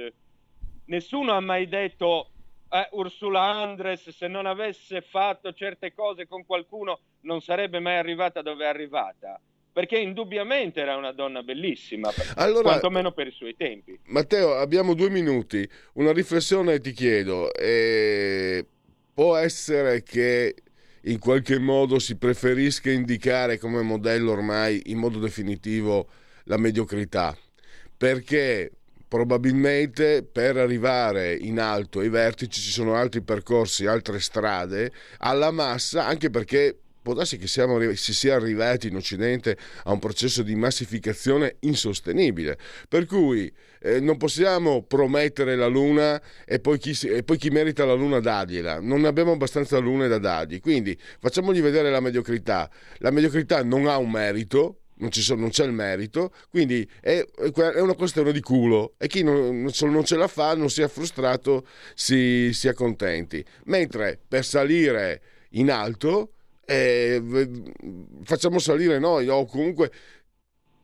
Nessuno 0.86 1.34
ha 1.34 1.40
mai 1.40 1.68
detto 1.68 2.30
eh, 2.70 2.90
Ursula 2.92 3.42
Andres 3.42 4.10
se 4.10 4.28
non 4.28 4.46
avesse 4.46 5.02
fatto 5.02 5.54
certe 5.54 5.94
cose 5.94 6.28
con 6.28 6.46
qualcuno 6.46 7.00
non 7.22 7.42
sarebbe 7.42 7.80
mai 7.80 7.98
arrivata 7.98 8.42
dove 8.42 8.66
è 8.66 8.68
arrivata 8.68 9.40
perché 9.72 9.98
indubbiamente 9.98 10.82
era 10.82 10.96
una 10.96 11.12
donna 11.12 11.42
bellissima, 11.42 12.12
allora, 12.36 12.62
quantomeno 12.70 13.12
per 13.12 13.26
i 13.26 13.32
suoi 13.32 13.56
tempi. 13.56 14.00
Matteo, 14.06 14.54
abbiamo 14.54 14.94
due 14.94 15.10
minuti, 15.10 15.68
una 15.94 16.12
riflessione 16.12 16.80
ti 16.80 16.92
chiedo, 16.92 17.52
eh, 17.56 18.64
può 19.12 19.36
essere 19.36 20.04
che 20.04 20.54
in 21.06 21.20
qualche 21.20 21.60
modo 21.60 22.00
si 22.00 22.16
preferisca 22.16 22.89
indicare 22.89 23.58
come 23.58 23.82
modello 23.82 24.32
ormai 24.32 24.82
in 24.86 24.98
modo 24.98 25.20
definitivo 25.20 26.08
la 26.46 26.58
mediocrità, 26.58 27.36
perché 27.96 28.72
probabilmente 29.08 30.24
per 30.24 30.58
arrivare 30.58 31.36
in 31.36 31.60
alto 31.60 32.00
ai 32.00 32.10
vertici 32.10 32.62
ci 32.62 32.72
sono 32.72 32.96
altri 32.96 33.22
percorsi, 33.22 33.86
altre 33.86 34.20
strade, 34.20 34.92
alla 35.20 35.52
massa, 35.52 36.06
anche 36.06 36.30
perché 36.30 36.80
può 37.04 37.13
darsi 37.13 37.38
che 37.38 37.48
siamo, 37.48 37.80
si 37.94 38.13
sia 38.13 38.36
arrivati 38.36 38.88
in 38.88 38.96
Occidente 38.96 39.56
a 39.84 39.92
un 39.92 40.00
processo 40.00 40.42
di 40.42 40.56
massificazione 40.56 41.58
insostenibile, 41.60 42.58
per 42.88 43.06
cui 43.06 43.52
eh, 43.82 44.00
non 44.00 44.18
possiamo 44.18 44.82
promettere 44.84 45.56
la 45.56 45.68
Luna 45.68 46.20
e 46.46 46.60
poi, 46.60 46.80
chi, 46.80 46.98
e 47.08 47.24
poi 47.24 47.38
chi 47.38 47.50
merita 47.50 47.86
la 47.86 47.94
Luna 47.94 48.20
dargliela, 48.20 48.80
non 48.80 49.06
abbiamo 49.06 49.34
abbastanza 49.34 49.78
Lune 49.78 50.08
da 50.08 50.18
dargli, 50.18 50.60
quindi 50.60 50.98
facciamogli 51.20 51.62
vedere 51.62 51.92
la 51.92 52.00
mediocrità, 52.00 52.70
la 53.00 53.12
mediocrità 53.12 53.62
non 53.63 53.86
ha 53.88 53.98
un 53.98 54.10
merito, 54.10 54.78
non, 54.96 55.12
sono, 55.12 55.42
non, 55.42 55.50
c'è 55.50 55.66
il 55.66 55.74
merito, 55.74 56.32
quindi 56.50 56.89
è, 57.02 57.26
è, 57.36 57.80
una 57.82 57.96
questione 57.96 58.32
di 58.32 58.39
culo. 58.39 58.94
E 58.98 59.08
chi 59.08 59.24
non, 59.24 59.68
non, 59.82 60.06
ce 60.06 60.16
la 60.16 60.28
fa, 60.28 60.56
non 60.56 60.70
sia 60.70 60.88
frustrato, 60.88 61.68
si, 61.94 62.52
si 62.54 62.70
accontenti. 62.70 63.44
Mentre 63.66 64.20
per 64.26 64.46
salire 64.46 65.22
in 65.52 65.70
alto 65.70 66.33
facciamo 68.23 68.60
salire 68.60 68.99
noi 68.99 69.28
o 69.28 69.45
comunque 69.45 69.91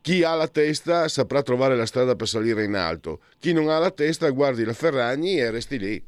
chi 0.01 0.23
ha 0.23 0.33
la 0.33 0.47
testa 0.47 1.07
saprà 1.07 1.41
trovare 1.41 1.75
la 1.75 1.85
strada 1.85 2.15
per 2.15 2.27
salire 2.27 2.63
in 2.63 2.75
alto, 2.75 3.21
chi 3.39 3.53
non 3.53 3.69
ha 3.69 3.77
la 3.77 3.91
testa 3.91 4.29
guardi 4.29 4.63
la 4.63 4.73
Ferragni 4.73 5.39
e 5.39 5.51
resti 5.51 5.77
lì. 5.77 6.07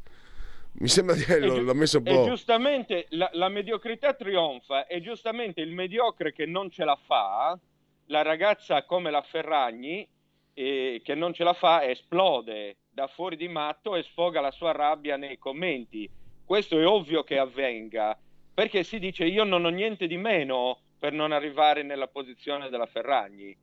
Mi 0.74 0.88
sembra 0.88 1.16
di 1.16 1.26
l'ho, 1.28 1.60
l'ho 1.60 1.74
messo 1.74 1.98
un 1.98 2.04
po'. 2.04 2.24
E 2.24 2.28
giustamente 2.30 3.06
la, 3.10 3.30
la 3.34 3.50
mediocrità 3.50 4.14
trionfa 4.14 4.88
e 4.88 5.02
giustamente 5.02 5.60
il 5.60 5.72
mediocre 5.72 6.32
che 6.32 6.46
non 6.46 6.70
ce 6.70 6.86
la 6.86 6.98
fa 7.06 7.60
la 8.06 8.22
ragazza 8.22 8.84
come 8.86 9.12
la 9.12 9.22
Ferragni 9.22 10.08
eh, 10.54 11.02
che 11.04 11.16
non 11.16 11.34
ce 11.34 11.44
la 11.44 11.54
fa 11.54 11.86
esplode 11.86 12.78
da 12.90 13.08
fuori 13.08 13.36
di 13.36 13.48
matto 13.48 13.96
e 13.96 14.04
sfoga 14.04 14.42
la 14.42 14.52
sua 14.52 14.72
rabbia 14.72 15.18
nei 15.18 15.38
commenti. 15.38 16.10
Questo 16.46 16.80
è 16.80 16.86
ovvio 16.86 17.24
che 17.24 17.38
avvenga 17.38 18.18
perché 18.54 18.84
si 18.84 19.00
dice 19.00 19.26
io 19.26 19.44
non 19.44 19.66
ho 19.66 19.70
niente 19.70 20.08
di 20.08 20.18
meno 20.18 20.80
per 21.00 21.14
non 21.14 21.32
arrivare 21.32 21.84
nella 21.84 22.08
posizione 22.08 22.70
della 22.70 22.86
Ferragni. 22.86 23.58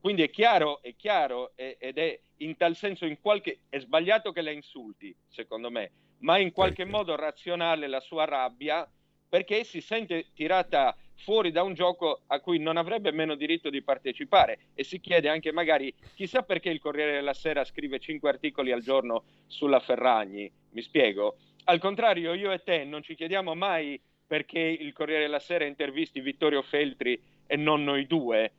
Quindi 0.00 0.22
è 0.22 0.30
chiaro, 0.30 0.80
è 0.80 0.94
chiaro 0.94 1.52
ed 1.56 1.98
è 1.98 2.20
in 2.38 2.56
tal 2.56 2.76
senso 2.76 3.04
in 3.04 3.20
qualche, 3.20 3.60
è 3.68 3.80
sbagliato 3.80 4.30
che 4.30 4.42
la 4.42 4.52
insulti, 4.52 5.14
secondo 5.26 5.70
me, 5.70 5.90
ma 6.20 6.38
in 6.38 6.52
qualche 6.52 6.84
perché? 6.84 6.90
modo 6.90 7.16
razionale 7.16 7.88
la 7.88 8.00
sua 8.00 8.24
rabbia 8.24 8.88
perché 9.28 9.64
si 9.64 9.80
sente 9.80 10.26
tirata 10.34 10.96
fuori 11.16 11.50
da 11.50 11.62
un 11.62 11.74
gioco 11.74 12.22
a 12.28 12.40
cui 12.40 12.58
non 12.58 12.76
avrebbe 12.76 13.10
meno 13.10 13.34
diritto 13.34 13.70
di 13.70 13.82
partecipare 13.82 14.58
e 14.74 14.84
si 14.84 15.00
chiede 15.00 15.28
anche 15.28 15.52
magari 15.52 15.92
chissà 16.14 16.42
perché 16.42 16.70
il 16.70 16.78
Corriere 16.78 17.12
della 17.12 17.34
Sera 17.34 17.64
scrive 17.64 17.98
cinque 17.98 18.30
articoli 18.30 18.72
al 18.72 18.82
giorno 18.82 19.24
sulla 19.46 19.80
Ferragni, 19.80 20.50
mi 20.70 20.82
spiego. 20.82 21.36
Al 21.64 21.80
contrario, 21.80 22.32
io 22.34 22.52
e 22.52 22.62
te 22.62 22.84
non 22.84 23.02
ci 23.02 23.14
chiediamo 23.14 23.54
mai 23.54 24.00
perché 24.28 24.60
il 24.60 24.92
Corriere 24.92 25.22
della 25.22 25.40
Sera 25.40 25.64
intervisti 25.64 26.20
Vittorio 26.20 26.62
Feltri 26.62 27.20
e 27.46 27.56
non 27.56 27.82
noi 27.82 28.06
due, 28.06 28.52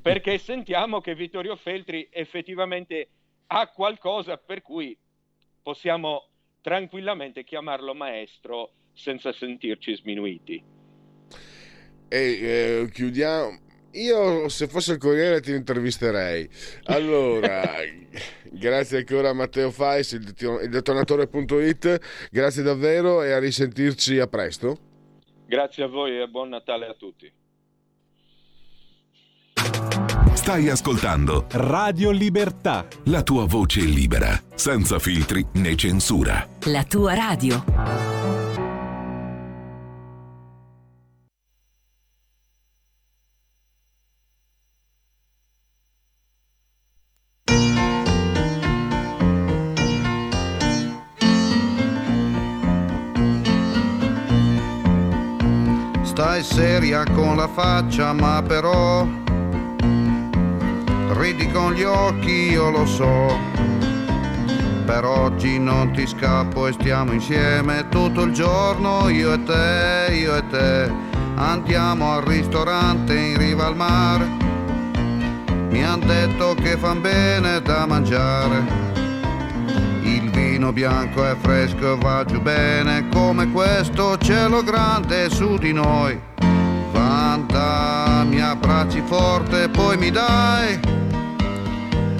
perché 0.00 0.38
sentiamo 0.38 1.00
che 1.00 1.14
Vittorio 1.14 1.54
Feltri 1.54 2.08
effettivamente 2.10 3.08
ha 3.48 3.68
qualcosa 3.68 4.38
per 4.38 4.62
cui 4.62 4.96
possiamo 5.62 6.28
tranquillamente 6.62 7.44
chiamarlo 7.44 7.94
maestro 7.94 8.72
senza 8.94 9.32
sentirci 9.32 9.94
sminuiti. 9.94 10.62
E 12.08 12.18
eh, 12.18 12.90
chiudiamo. 12.90 13.64
Io 13.92 14.48
se 14.48 14.66
fosse 14.66 14.92
il 14.92 14.98
Corriere 14.98 15.40
ti 15.40 15.52
intervisterei. 15.52 16.48
Allora, 16.84 17.62
grazie 18.50 18.98
ancora 18.98 19.30
a 19.30 19.32
Matteo 19.32 19.70
Fais, 19.70 20.12
il 20.12 20.22
detonatore.it, 20.68 22.28
grazie 22.30 22.62
davvero 22.62 23.22
e 23.22 23.32
a 23.32 23.38
risentirci 23.38 24.18
a 24.18 24.26
presto. 24.26 24.85
Grazie 25.46 25.84
a 25.84 25.86
voi 25.86 26.20
e 26.20 26.26
buon 26.26 26.48
Natale 26.48 26.86
a 26.86 26.94
tutti. 26.94 27.32
Stai 30.34 30.68
ascoltando 30.68 31.46
Radio 31.52 32.10
Libertà. 32.10 32.86
La 33.04 33.22
tua 33.22 33.46
voce 33.46 33.80
libera, 33.80 34.40
senza 34.54 34.98
filtri 34.98 35.46
né 35.54 35.76
censura. 35.76 36.46
La 36.64 36.84
tua 36.84 37.14
radio. 37.14 38.25
Seria 56.76 57.04
con 57.14 57.36
la 57.36 57.48
faccia, 57.48 58.12
ma 58.12 58.42
però 58.46 59.06
ridi 61.18 61.50
con 61.50 61.72
gli 61.72 61.84
occhi, 61.84 62.50
io 62.50 62.68
lo 62.68 62.84
so. 62.84 63.34
Per 64.84 65.02
oggi 65.02 65.58
non 65.58 65.92
ti 65.92 66.06
scappo 66.06 66.66
e 66.66 66.72
stiamo 66.72 67.12
insieme 67.12 67.88
tutto 67.88 68.24
il 68.24 68.34
giorno, 68.34 69.08
io 69.08 69.32
e 69.32 69.42
te, 69.44 70.14
io 70.16 70.36
e 70.36 70.46
te. 70.48 70.92
Andiamo 71.36 72.12
al 72.12 72.22
ristorante 72.24 73.16
in 73.16 73.38
riva 73.38 73.68
al 73.68 73.76
mare. 73.76 74.26
Mi 75.70 75.82
han 75.82 76.00
detto 76.00 76.54
che 76.56 76.76
fan 76.76 77.00
bene 77.00 77.62
da 77.62 77.86
mangiare 77.86 78.84
vino 80.66 80.72
bianco 80.72 81.24
è 81.24 81.36
fresco 81.36 81.94
e 81.94 81.96
va 81.98 82.24
giù 82.24 82.40
bene 82.40 83.08
come 83.10 83.50
questo 83.50 84.16
cielo 84.18 84.62
grande 84.62 85.28
su 85.30 85.56
di 85.58 85.72
noi. 85.72 86.35
Vanta, 87.56 88.24
mi 88.24 88.38
abbracci 88.38 89.02
forte 89.06 89.70
poi 89.70 89.96
mi 89.96 90.10
dai. 90.10 90.78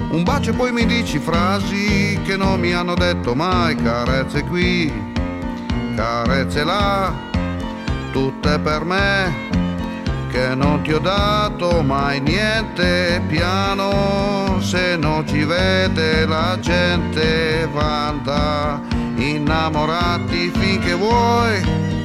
Un 0.09 0.23
bacio 0.23 0.49
e 0.49 0.53
poi 0.53 0.71
mi 0.71 0.85
dici 0.85 1.19
frasi 1.19 2.19
che 2.25 2.35
non 2.35 2.59
mi 2.59 2.73
hanno 2.73 2.95
detto 2.95 3.35
mai, 3.35 3.75
carezze 3.75 4.43
qui, 4.43 4.91
carezze 5.95 6.63
là, 6.63 7.13
tutte 8.11 8.57
per 8.59 8.83
me 8.83 9.45
che 10.31 10.55
non 10.55 10.81
ti 10.81 10.93
ho 10.93 10.99
dato 10.99 11.83
mai 11.83 12.19
niente. 12.19 13.21
Piano 13.27 14.59
se 14.61 14.97
non 14.97 15.27
ci 15.27 15.43
vede 15.43 16.25
la 16.25 16.57
gente 16.59 17.69
vanta 17.71 18.81
innamorati 19.17 20.51
finché 20.55 20.93
vuoi 20.93 21.96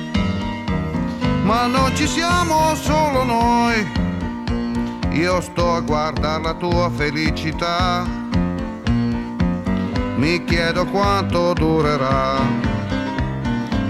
ma 1.53 1.67
non 1.67 1.95
ci 1.95 2.07
siamo 2.07 2.75
solo 2.77 3.25
noi 3.25 3.87
io 5.11 5.39
sto 5.43 5.75
a 5.75 5.81
guardare 5.81 6.43
la 6.43 6.55
tua 6.55 6.89
felicità 6.89 8.07
mi 10.17 10.43
chiedo 10.45 10.87
quanto 10.87 11.53
durerà 11.53 12.39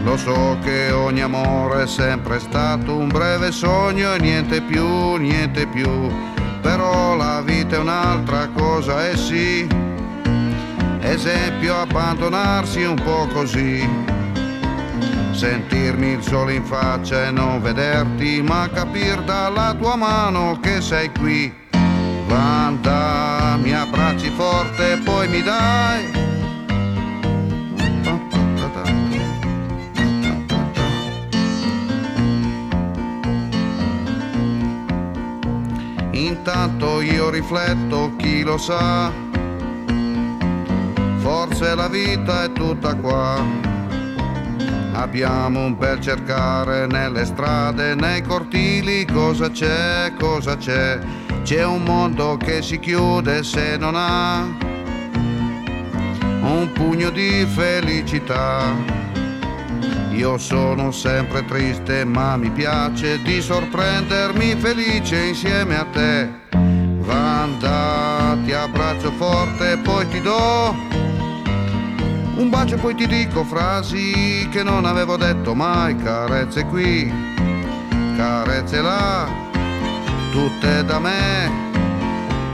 lo 0.02 0.16
so 0.16 0.58
che 0.60 0.90
ogni 0.90 1.20
amore 1.20 1.84
è 1.84 1.86
sempre 1.86 2.40
stato 2.40 2.96
un 2.96 3.06
breve 3.06 3.52
sogno 3.52 4.12
e 4.14 4.18
niente 4.18 4.60
più, 4.60 5.14
niente 5.14 5.68
più. 5.68 6.10
Però 6.60 7.14
la 7.14 7.40
vita 7.40 7.76
è 7.76 7.78
un'altra 7.78 8.48
cosa 8.48 9.08
e 9.08 9.16
sì. 9.16 9.64
Esempio 11.02 11.78
abbandonarsi 11.78 12.82
un 12.82 12.96
po' 12.96 13.28
così. 13.32 14.11
Sentirmi 15.42 16.12
il 16.12 16.22
sole 16.22 16.54
in 16.54 16.62
faccia 16.62 17.26
e 17.26 17.32
non 17.32 17.60
vederti, 17.60 18.40
ma 18.42 18.68
capir 18.72 19.22
dalla 19.22 19.74
tua 19.76 19.96
mano 19.96 20.60
che 20.62 20.80
sei 20.80 21.10
qui. 21.10 21.52
Vanta, 22.28 23.58
mi 23.60 23.74
abbracci 23.74 24.30
forte 24.36 24.92
e 24.92 24.98
poi 24.98 25.26
mi 25.26 25.42
dai 25.42 26.10
Intanto 36.12 37.00
io 37.00 37.30
rifletto, 37.30 38.12
chi 38.16 38.44
lo 38.44 38.58
sa. 38.58 39.10
Forse 41.16 41.74
la 41.74 41.88
vita 41.88 42.44
è 42.44 42.52
tutta 42.52 42.94
qua. 42.94 43.71
Abbiamo 44.92 45.64
un 45.64 45.76
bel 45.76 46.00
cercare 46.00 46.86
nelle 46.86 47.24
strade, 47.24 47.94
nei 47.94 48.22
cortili, 48.22 49.06
cosa 49.06 49.50
c'è, 49.50 50.12
cosa 50.18 50.56
c'è. 50.56 50.98
C'è 51.42 51.64
un 51.64 51.82
mondo 51.82 52.36
che 52.36 52.62
si 52.62 52.78
chiude 52.78 53.42
se 53.42 53.76
non 53.78 53.94
ha 53.96 54.44
un 56.42 56.70
pugno 56.72 57.10
di 57.10 57.46
felicità. 57.46 59.00
Io 60.12 60.36
sono 60.36 60.90
sempre 60.90 61.44
triste 61.46 62.04
ma 62.04 62.36
mi 62.36 62.50
piace 62.50 63.20
di 63.22 63.40
sorprendermi 63.40 64.54
felice 64.56 65.16
insieme 65.16 65.78
a 65.78 65.84
te. 65.84 66.28
Vanda, 66.98 68.36
ti 68.44 68.52
abbraccio 68.52 69.10
forte 69.12 69.78
poi 69.78 70.06
ti 70.08 70.20
do 70.20 71.11
un 72.42 72.50
bacio 72.50 72.74
e 72.74 72.78
poi 72.78 72.94
ti 72.94 73.06
dico 73.06 73.44
frasi 73.44 74.48
che 74.50 74.62
non 74.62 74.84
avevo 74.84 75.16
detto 75.16 75.54
mai. 75.54 75.96
Carezze 75.96 76.64
qui, 76.66 77.10
carezze 78.16 78.80
là, 78.80 79.28
tutte 80.32 80.84
da 80.84 80.98
me 80.98 81.70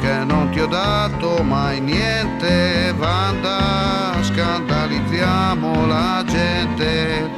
che 0.01 0.25
non 0.25 0.51
ti 0.51 0.61
ho 0.61 0.67
dato 0.67 1.43
mai 1.43 1.81
niente. 1.81 2.93
Vanda, 2.97 4.15
scandalizziamo 4.21 5.87
la 5.87 6.23
gente 6.27 7.38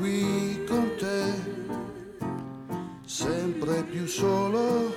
qui 0.00 0.64
con 0.66 0.90
te, 0.96 1.24
sempre 3.04 3.82
più 3.82 4.06
solo, 4.06 4.94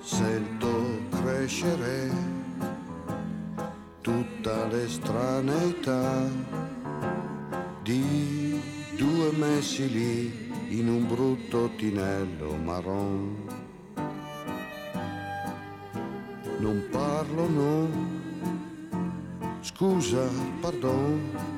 sento 0.00 0.98
crescere 1.08 2.10
tutta 4.00 4.66
l'estraneità 4.66 6.28
di 7.84 8.60
due 8.96 9.30
messi 9.36 9.88
lì 9.88 10.50
in 10.70 10.88
un 10.88 11.06
brutto 11.06 11.70
tinello 11.76 12.56
marron. 12.56 13.46
Non 16.58 16.88
parlo, 16.90 17.48
no, 17.48 17.88
scusa, 19.60 20.28
pardon 20.60 21.57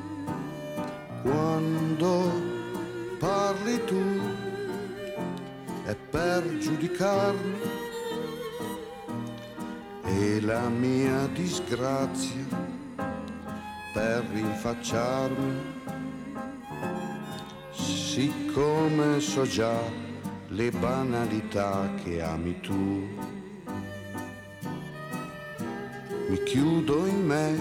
disgrazia 11.70 12.44
per 13.92 14.24
rinfacciarmi, 14.32 15.58
siccome 17.72 19.20
so 19.20 19.42
già 19.44 19.78
le 20.48 20.70
banalità 20.70 21.88
che 22.02 22.22
ami 22.22 22.60
tu. 22.60 23.08
Mi 26.28 26.42
chiudo 26.44 27.06
in 27.06 27.26
me 27.26 27.58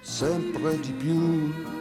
sempre 0.00 0.78
di 0.80 0.92
più. 0.92 1.77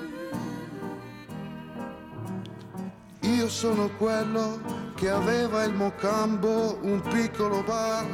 Io 3.48 3.54
sono 3.54 3.90
quello 3.92 4.60
che 4.96 5.10
aveva 5.10 5.64
il 5.64 5.74
mocambo, 5.74 6.80
un 6.82 7.00
piccolo 7.00 7.64
bar. 7.64 8.06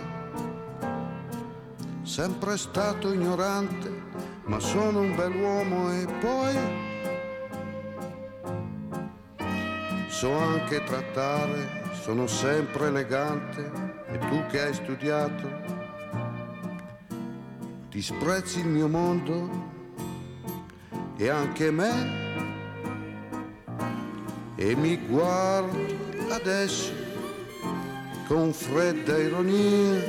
Sempre 2.03 2.55
stato 2.55 3.11
ignorante, 3.11 4.03
ma 4.43 4.59
sono 4.59 4.99
un 4.99 5.15
bell'uomo 5.15 5.91
e 5.91 6.05
poi 6.19 6.55
so 10.07 10.37
anche 10.37 10.83
trattare, 10.83 11.81
sono 12.03 12.27
sempre 12.27 12.85
elegante. 12.85 13.71
E 14.09 14.19
tu 14.29 14.45
che 14.51 14.61
hai 14.61 14.73
studiato 14.75 15.49
disprezzi 17.89 18.59
il 18.59 18.67
mio 18.67 18.87
mondo 18.87 19.49
e 21.17 21.27
anche 21.27 21.71
me 21.71 22.22
e 24.63 24.75
mi 24.77 24.97
guardi 24.97 25.97
adesso 26.29 26.93
con 28.27 28.53
fredda 28.53 29.17
ironia 29.17 30.01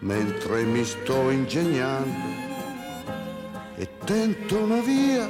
mentre 0.00 0.64
mi 0.64 0.84
sto 0.84 1.30
ingegnando 1.30 2.32
e 3.76 3.88
tento 4.04 4.58
una 4.58 4.80
via. 4.80 5.28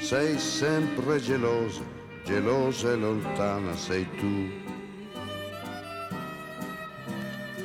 Sei 0.00 0.38
sempre 0.38 1.20
gelosa, 1.20 1.82
gelosa 2.24 2.92
e 2.92 2.96
lontana 2.96 3.76
sei 3.76 4.06
tu. 4.16 4.50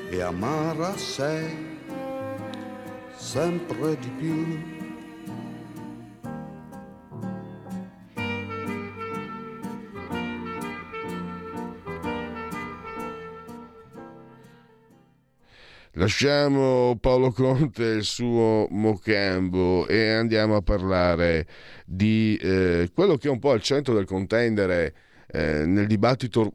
E 0.09 0.21
amara 0.21 0.97
sei 0.97 1.55
sempre 3.15 3.97
di 3.97 4.09
più. 4.09 4.76
Lasciamo 15.97 16.95
Paolo 17.01 17.31
Conte 17.31 17.93
e 17.93 17.95
il 17.95 18.03
suo 18.03 18.67
Mocambo 18.69 19.87
e 19.87 20.11
andiamo 20.11 20.55
a 20.55 20.61
parlare 20.61 21.47
di 21.87 22.37
eh, 22.39 22.91
quello 22.93 23.17
che 23.17 23.27
è 23.27 23.31
un 23.31 23.39
po' 23.39 23.49
al 23.49 23.63
centro 23.63 23.95
del 23.95 24.05
contendere 24.05 24.93
eh, 25.25 25.65
nel 25.65 25.87
dibattito 25.87 26.53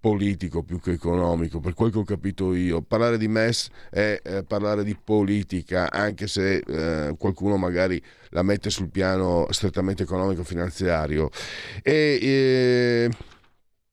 politico 0.00 0.64
più 0.64 0.80
che 0.80 0.90
economico, 0.90 1.60
per 1.60 1.74
quel 1.74 1.92
che 1.92 1.98
ho 1.98 2.02
capito 2.02 2.54
io. 2.54 2.82
Parlare 2.82 3.18
di 3.18 3.28
MES 3.28 3.68
è 3.88 4.20
eh, 4.20 4.42
parlare 4.42 4.82
di 4.82 4.96
politica, 4.96 5.88
anche 5.88 6.26
se 6.26 6.56
eh, 6.56 7.14
qualcuno 7.16 7.56
magari 7.56 8.02
la 8.30 8.42
mette 8.42 8.68
sul 8.68 8.90
piano 8.90 9.46
strettamente 9.50 10.02
economico-finanziario. 10.02 11.30
E 11.82 12.18
eh, 12.20 13.10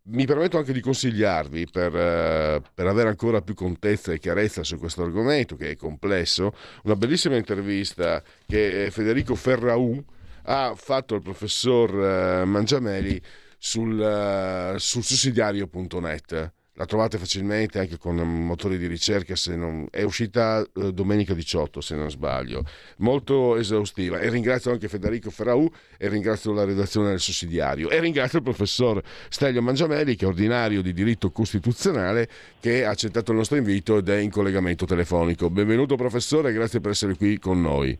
mi 0.09 0.25
permetto 0.25 0.57
anche 0.57 0.73
di 0.73 0.81
consigliarvi, 0.81 1.67
per, 1.71 1.93
uh, 1.93 2.61
per, 2.73 2.87
avere 2.87 3.09
ancora 3.09 3.41
più 3.41 3.53
contezza 3.53 4.11
e 4.11 4.19
chiarezza 4.19 4.63
su 4.63 4.77
questo 4.77 5.03
argomento, 5.03 5.55
che 5.55 5.71
è 5.71 5.75
complesso, 5.75 6.53
una 6.83 6.95
bellissima 6.95 7.35
intervista 7.35 8.21
che 8.45 8.85
eh, 8.85 8.91
Federico 8.91 9.35
Ferraù 9.35 10.03
ha 10.43 10.73
fatto 10.75 11.15
al 11.15 11.21
professor 11.21 11.93
uh, 11.93 12.45
Mangiameli 12.45 13.21
sul, 13.57 14.75
sul 14.77 15.03
sussidiario.net 15.03 16.53
la 16.79 16.85
trovate 16.85 17.17
facilmente 17.17 17.77
anche 17.77 17.97
con 17.97 18.15
motori 18.15 18.77
di 18.77 18.87
ricerca, 18.87 19.33
non... 19.53 19.87
è 19.91 20.03
uscita 20.03 20.61
eh, 20.61 20.93
domenica 20.93 21.33
18 21.33 21.81
se 21.81 21.95
non 21.95 22.09
sbaglio, 22.09 22.63
molto 22.99 23.57
esaustiva 23.57 24.19
e 24.19 24.29
ringrazio 24.29 24.71
anche 24.71 24.87
Federico 24.87 25.29
Ferraù 25.29 25.69
e 25.97 26.07
ringrazio 26.07 26.53
la 26.53 26.63
redazione 26.63 27.09
del 27.09 27.19
sussidiario 27.19 27.89
e 27.89 27.99
ringrazio 27.99 28.37
il 28.37 28.45
professor 28.45 29.01
Stelio 29.27 29.61
Mangiamelli 29.61 30.15
che 30.15 30.23
è 30.23 30.27
ordinario 30.29 30.81
di 30.81 30.93
diritto 30.93 31.31
costituzionale 31.31 32.29
che 32.61 32.85
ha 32.85 32.91
accettato 32.91 33.31
il 33.31 33.37
nostro 33.37 33.57
invito 33.57 33.97
ed 33.97 34.07
è 34.07 34.15
in 34.15 34.31
collegamento 34.31 34.85
telefonico. 34.85 35.49
Benvenuto 35.49 35.97
professore, 35.97 36.53
grazie 36.53 36.79
per 36.79 36.91
essere 36.91 37.15
qui 37.17 37.37
con 37.39 37.59
noi. 37.59 37.97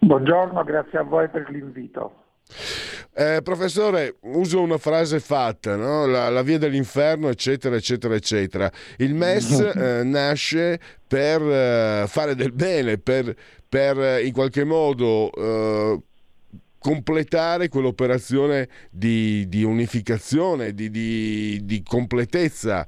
Buongiorno, 0.00 0.62
grazie 0.64 0.98
a 0.98 1.02
voi 1.02 1.30
per 1.30 1.48
l'invito. 1.48 2.21
Eh, 3.14 3.40
professore, 3.42 4.16
uso 4.22 4.60
una 4.60 4.78
frase 4.78 5.20
fatta, 5.20 5.76
no? 5.76 6.06
la, 6.06 6.30
la, 6.30 6.42
via 6.42 6.58
dell'inferno, 6.58 7.28
eccetera, 7.28 7.76
eccetera, 7.76 8.14
eccetera. 8.14 8.72
Il 8.98 9.14
MES 9.14 9.50
eh, 9.76 10.02
nasce 10.02 10.80
per 11.06 11.42
eh, 11.42 12.04
fare 12.08 12.34
del 12.34 12.52
bene, 12.52 12.96
per, 12.98 13.34
per 13.68 13.98
eh, 14.00 14.24
in 14.24 14.32
qualche 14.32 14.64
modo 14.64 15.30
eh, 15.32 16.00
completare 16.82 17.68
quell'operazione 17.68 18.68
di, 18.90 19.48
di 19.48 19.62
unificazione, 19.62 20.74
di, 20.74 20.90
di, 20.90 21.60
di, 21.62 21.82
completezza 21.82 22.84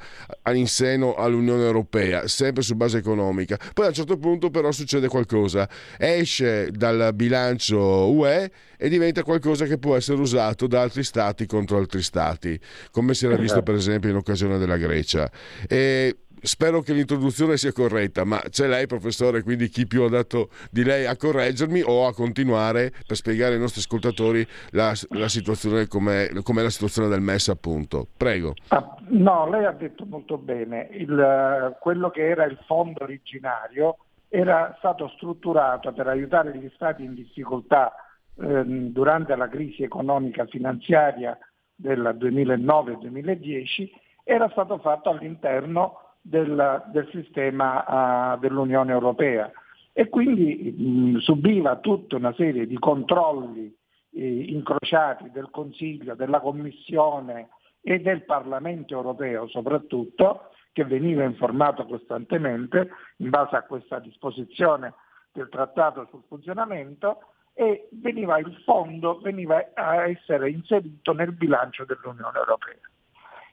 in 0.52 0.66
seno 0.66 1.14
all'Unione 1.14 1.62
Europea, 1.62 2.26
sempre 2.26 2.62
su 2.62 2.74
base 2.74 2.98
economica. 2.98 3.56
Poi 3.72 3.86
a 3.86 3.88
un 3.88 3.94
certo 3.94 4.18
punto 4.18 4.50
però 4.50 4.72
succede 4.72 5.06
qualcosa, 5.06 5.68
esce 5.96 6.70
dal 6.72 7.12
bilancio 7.14 8.10
UE 8.10 8.50
e 8.76 8.88
diventa 8.88 9.22
qualcosa 9.22 9.64
che 9.64 9.78
può 9.78 9.94
essere 9.96 10.20
usato 10.20 10.66
da 10.66 10.82
altri 10.82 11.04
stati 11.04 11.46
contro 11.46 11.78
altri 11.78 12.02
stati, 12.02 12.58
come 12.90 13.14
si 13.14 13.26
era 13.26 13.36
visto 13.36 13.62
per 13.62 13.76
esempio 13.76 14.10
in 14.10 14.16
occasione 14.16 14.58
della 14.58 14.76
Grecia. 14.76 15.30
E 15.68 16.23
spero 16.44 16.80
che 16.80 16.92
l'introduzione 16.92 17.56
sia 17.56 17.72
corretta, 17.72 18.24
ma 18.24 18.40
c'è 18.48 18.66
lei 18.66 18.86
professore, 18.86 19.42
quindi 19.42 19.68
chi 19.68 19.86
più 19.86 20.02
adatto 20.02 20.48
di 20.70 20.84
lei 20.84 21.06
a 21.06 21.16
correggermi 21.16 21.82
o 21.84 22.06
a 22.06 22.14
continuare 22.14 22.92
per 23.06 23.16
spiegare 23.16 23.54
ai 23.54 23.60
nostri 23.60 23.80
ascoltatori 23.80 24.46
la, 24.70 24.92
la 25.10 25.28
situazione 25.28 25.86
com'è, 25.86 26.28
la 26.30 26.70
situazione 26.70 27.08
del 27.08 27.20
MES 27.20 27.48
appunto. 27.48 28.06
Prego. 28.16 28.54
Ah, 28.68 28.96
no, 29.08 29.48
lei 29.48 29.64
ha 29.64 29.72
detto 29.72 30.04
molto 30.04 30.38
bene, 30.38 30.88
il, 30.92 31.76
quello 31.80 32.10
che 32.10 32.28
era 32.28 32.44
il 32.44 32.58
fondo 32.66 33.02
originario 33.02 33.96
era 34.28 34.74
stato 34.78 35.08
strutturato 35.16 35.92
per 35.92 36.08
aiutare 36.08 36.56
gli 36.56 36.70
stati 36.74 37.04
in 37.04 37.14
difficoltà 37.14 37.94
eh, 38.36 38.62
durante 38.64 39.36
la 39.36 39.48
crisi 39.48 39.82
economica 39.82 40.44
finanziaria 40.46 41.38
del 41.74 42.16
2009-2010, 42.18 43.90
era 44.24 44.48
stato 44.50 44.78
fatto 44.78 45.10
all'interno 45.10 46.03
del, 46.26 46.84
del 46.90 47.08
sistema 47.10 48.32
uh, 48.32 48.38
dell'Unione 48.38 48.92
Europea 48.92 49.50
e 49.92 50.08
quindi 50.08 50.74
mh, 50.76 51.18
subiva 51.18 51.76
tutta 51.76 52.16
una 52.16 52.32
serie 52.32 52.66
di 52.66 52.78
controlli 52.78 53.72
eh, 54.12 54.44
incrociati 54.48 55.30
del 55.30 55.50
Consiglio, 55.50 56.14
della 56.14 56.40
Commissione 56.40 57.50
e 57.82 58.00
del 58.00 58.24
Parlamento 58.24 58.94
Europeo 58.94 59.46
soprattutto, 59.48 60.48
che 60.72 60.84
veniva 60.84 61.22
informato 61.24 61.84
costantemente 61.84 62.88
in 63.18 63.28
base 63.28 63.56
a 63.56 63.62
questa 63.62 63.98
disposizione 63.98 64.94
del 65.30 65.48
trattato 65.50 66.06
sul 66.10 66.22
funzionamento 66.26 67.18
e 67.52 67.88
veniva, 67.92 68.38
il 68.38 68.56
fondo 68.64 69.20
veniva 69.20 69.70
a 69.74 70.08
essere 70.08 70.50
inserito 70.50 71.12
nel 71.12 71.32
bilancio 71.32 71.84
dell'Unione 71.84 72.38
Europea. 72.38 72.80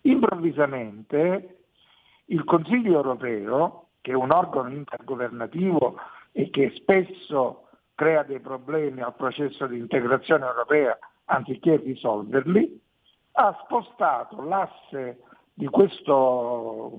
Improvvisamente 0.03 1.60
il 2.31 2.43
Consiglio 2.45 2.93
europeo, 2.93 3.87
che 4.01 4.11
è 4.11 4.15
un 4.15 4.31
organo 4.31 4.69
intergovernativo 4.69 5.97
e 6.31 6.49
che 6.49 6.71
spesso 6.75 7.67
crea 7.93 8.23
dei 8.23 8.39
problemi 8.39 9.01
al 9.01 9.15
processo 9.15 9.67
di 9.67 9.77
integrazione 9.77 10.45
europea 10.45 10.97
anziché 11.25 11.75
risolverli, 11.77 12.81
ha 13.33 13.57
spostato 13.63 14.41
l'asse 14.41 15.19
di 15.53 15.67
questo 15.67 16.97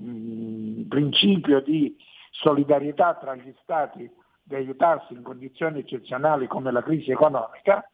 principio 0.87 1.61
di 1.61 1.95
solidarietà 2.31 3.15
tra 3.15 3.35
gli 3.35 3.53
Stati 3.61 4.09
di 4.43 4.55
aiutarsi 4.55 5.13
in 5.13 5.23
condizioni 5.23 5.79
eccezionali 5.79 6.47
come 6.47 6.71
la 6.71 6.83
crisi 6.83 7.11
economica 7.11 7.87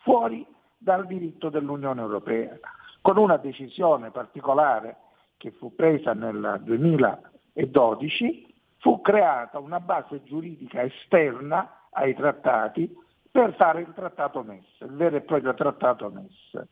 fuori 0.00 0.46
dal 0.76 1.06
diritto 1.06 1.48
dell'Unione 1.48 2.00
Europea, 2.00 2.58
con 3.00 3.16
una 3.16 3.36
decisione 3.36 4.10
particolare 4.10 4.96
che 5.36 5.50
fu 5.52 5.74
presa 5.74 6.14
nel 6.14 6.60
2012, 6.62 8.54
fu 8.78 9.00
creata 9.00 9.58
una 9.58 9.80
base 9.80 10.22
giuridica 10.24 10.82
esterna 10.82 11.86
ai 11.90 12.14
trattati 12.14 12.92
per 13.30 13.54
fare 13.54 13.80
il 13.80 13.92
trattato 13.94 14.42
MES, 14.42 14.80
il 14.80 14.94
vero 14.94 15.16
e 15.16 15.22
proprio 15.22 15.54
trattato 15.54 16.10
MES. 16.10 16.66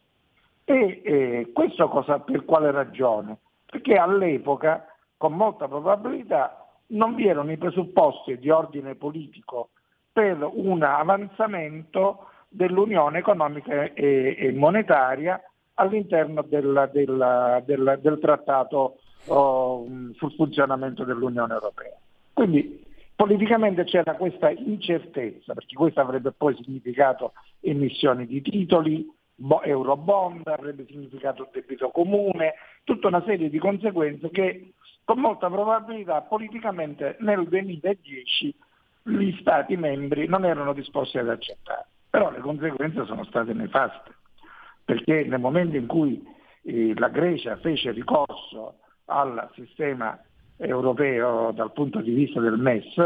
E 0.65 1.03
eh, 1.05 1.51
questo 1.53 1.89
cosa, 1.89 2.21
per 2.21 2.45
quale 2.45 2.71
ragione? 2.71 3.39
Perché 3.67 3.97
all'epoca, 3.97 4.87
con 5.17 5.33
molta 5.33 5.67
probabilità, 5.67 6.69
non 6.89 7.15
vi 7.15 7.27
erano 7.27 7.51
i 7.51 7.57
presupposti 7.57 8.39
di 8.39 8.51
ordine 8.51 8.95
politico 8.95 9.71
per 10.13 10.49
un 10.53 10.83
avanzamento 10.83 12.27
dell'unione 12.49 13.19
economica 13.19 13.93
e, 13.95 14.37
e 14.39 14.53
monetaria 14.53 15.41
all'interno 15.75 16.43
del, 16.43 16.91
del, 16.93 17.63
del, 17.65 17.99
del 18.01 18.19
trattato 18.19 18.99
oh, 19.27 19.87
sul 20.15 20.33
funzionamento 20.33 21.05
dell'Unione 21.05 21.55
Europea. 21.55 21.97
Quindi 22.33 22.85
politicamente 23.15 23.85
c'era 23.85 24.15
questa 24.15 24.51
incertezza, 24.51 25.55
perché 25.55 25.75
questo 25.75 26.01
avrebbe 26.01 26.33
poi 26.33 26.57
significato 26.63 27.33
emissioni 27.61 28.27
di 28.27 28.43
titoli, 28.43 29.09
eurobond, 29.65 30.47
avrebbe 30.47 30.87
significato 30.87 31.49
debito 31.53 31.91
comune, 31.91 32.55
tutta 32.85 33.09
una 33.09 33.23
serie 33.25 33.49
di 33.49 33.59
conseguenze 33.59 34.31
che 34.31 34.73
con 35.05 35.19
molta 35.19 35.49
probabilità 35.51 36.21
politicamente 36.23 37.17
nel 37.21 37.47
2010 37.49 38.55
gli 39.05 39.37
Stati 39.41 39.77
membri 39.77 40.29
non 40.29 40.45
erano 40.45 40.73
disposti 40.73 41.19
ad 41.19 41.29
accettare. 41.29 41.87
Però 42.09 42.31
le 42.31 42.41
conseguenze 42.41 43.05
sono 43.07 43.25
state 43.25 43.53
nefaste 43.53 44.21
perché 44.85 45.25
nel 45.25 45.41
momento 45.41 45.77
in 45.77 45.87
cui 45.87 46.23
eh, 46.63 46.95
la 46.97 47.09
Grecia 47.09 47.57
fece 47.57 47.93
ricorso 47.93 48.79
al 49.07 49.51
sistema 49.55 50.21
europeo 50.57 51.53
dal 51.53 51.73
punto 51.73 52.01
di 52.01 52.13
vista 52.13 52.41
del 52.41 52.59
MES, 52.59 52.97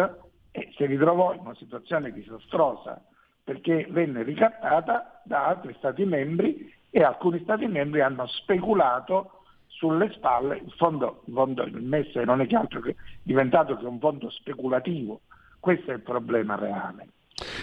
eh, 0.50 0.72
si 0.76 0.86
ritrovò 0.86 1.34
in 1.34 1.40
una 1.40 1.54
situazione 1.54 2.12
disastrosa 2.12 3.02
perché 3.42 3.86
venne 3.90 4.22
ricattata 4.22 5.22
da 5.24 5.46
altri 5.46 5.74
Stati 5.78 6.04
membri 6.04 6.72
e 6.90 7.02
alcuni 7.02 7.40
Stati 7.42 7.66
membri 7.66 8.00
hanno 8.00 8.26
speculato 8.26 9.42
sulle 9.68 10.10
spalle, 10.12 10.56
il 10.56 10.72
fondo, 10.72 11.22
il, 11.26 11.34
fondo, 11.34 11.62
il 11.62 11.82
MES 11.82 12.14
non 12.24 12.40
è 12.40 12.46
che 12.46 12.56
altro 12.56 12.80
che 12.80 12.96
diventato 13.22 13.76
che 13.76 13.84
un 13.84 13.98
fondo 13.98 14.30
speculativo, 14.30 15.20
questo 15.60 15.90
è 15.90 15.94
il 15.94 16.00
problema 16.00 16.56
reale. 16.56 17.08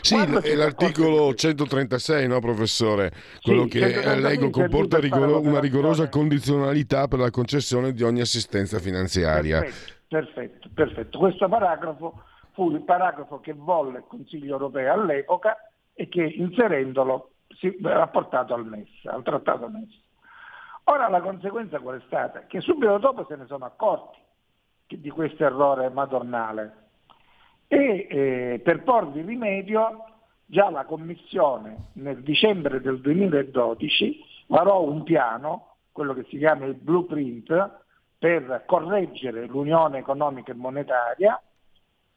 Sì, 0.01 0.15
è 0.15 0.55
l'articolo 0.55 1.33
136, 1.33 2.27
no 2.27 2.39
professore? 2.39 3.12
Quello 3.41 3.63
sì, 3.63 3.69
che 3.69 4.15
leggo 4.19 4.51
comporta 4.51 4.99
rigoro- 4.99 5.39
una 5.39 5.59
rigorosa 5.59 6.09
condizionalità 6.09 7.07
per 7.07 7.17
la 7.17 7.31
concessione 7.31 7.91
di 7.91 8.03
ogni 8.03 8.21
assistenza 8.21 8.77
finanziaria. 8.77 9.62
Perfetto, 9.62 10.05
perfetto, 10.07 10.69
perfetto. 10.71 11.17
Questo 11.17 11.49
paragrafo 11.49 12.21
fu 12.51 12.69
il 12.69 12.83
paragrafo 12.83 13.39
che 13.39 13.53
volle 13.53 13.99
il 13.99 14.05
Consiglio 14.07 14.53
europeo 14.53 14.93
all'epoca 14.93 15.57
e 15.95 16.07
che 16.07 16.21
inserendolo 16.21 17.31
si 17.57 17.75
ha 17.83 18.07
portato 18.07 18.53
al 18.53 18.67
MES, 18.67 19.05
al 19.05 19.23
trattato 19.23 19.67
MES. 19.69 20.01
Ora 20.83 21.09
la 21.09 21.21
conseguenza 21.21 21.79
qual 21.79 21.99
è 21.99 22.03
stata? 22.05 22.45
Che 22.45 22.62
subito 22.62 22.99
dopo 22.99 23.25
se 23.27 23.38
ne 23.38 23.47
sono 23.47 23.65
accorti 23.65 24.19
di 24.88 25.09
questo 25.09 25.43
errore 25.43 25.89
madornale 25.89 26.83
e 27.73 28.07
eh, 28.07 28.59
per 28.59 28.83
porvi 28.83 29.21
rimedio 29.21 30.05
già 30.45 30.69
la 30.69 30.86
Commissione 30.86 31.88
nel 31.93 32.21
dicembre 32.21 32.79
del 32.79 33.01
2012 33.01 34.19
varò 34.45 34.83
un 34.83 35.01
piano, 35.01 35.77
quello 35.91 36.13
che 36.13 36.23
si 36.29 36.38
chiama 36.38 36.65
il 36.65 36.75
blueprint, 36.75 37.81
per 38.19 38.63
correggere 38.67 39.47
l'unione 39.47 39.97
economica 39.97 40.51
e 40.51 40.55
monetaria 40.55 41.41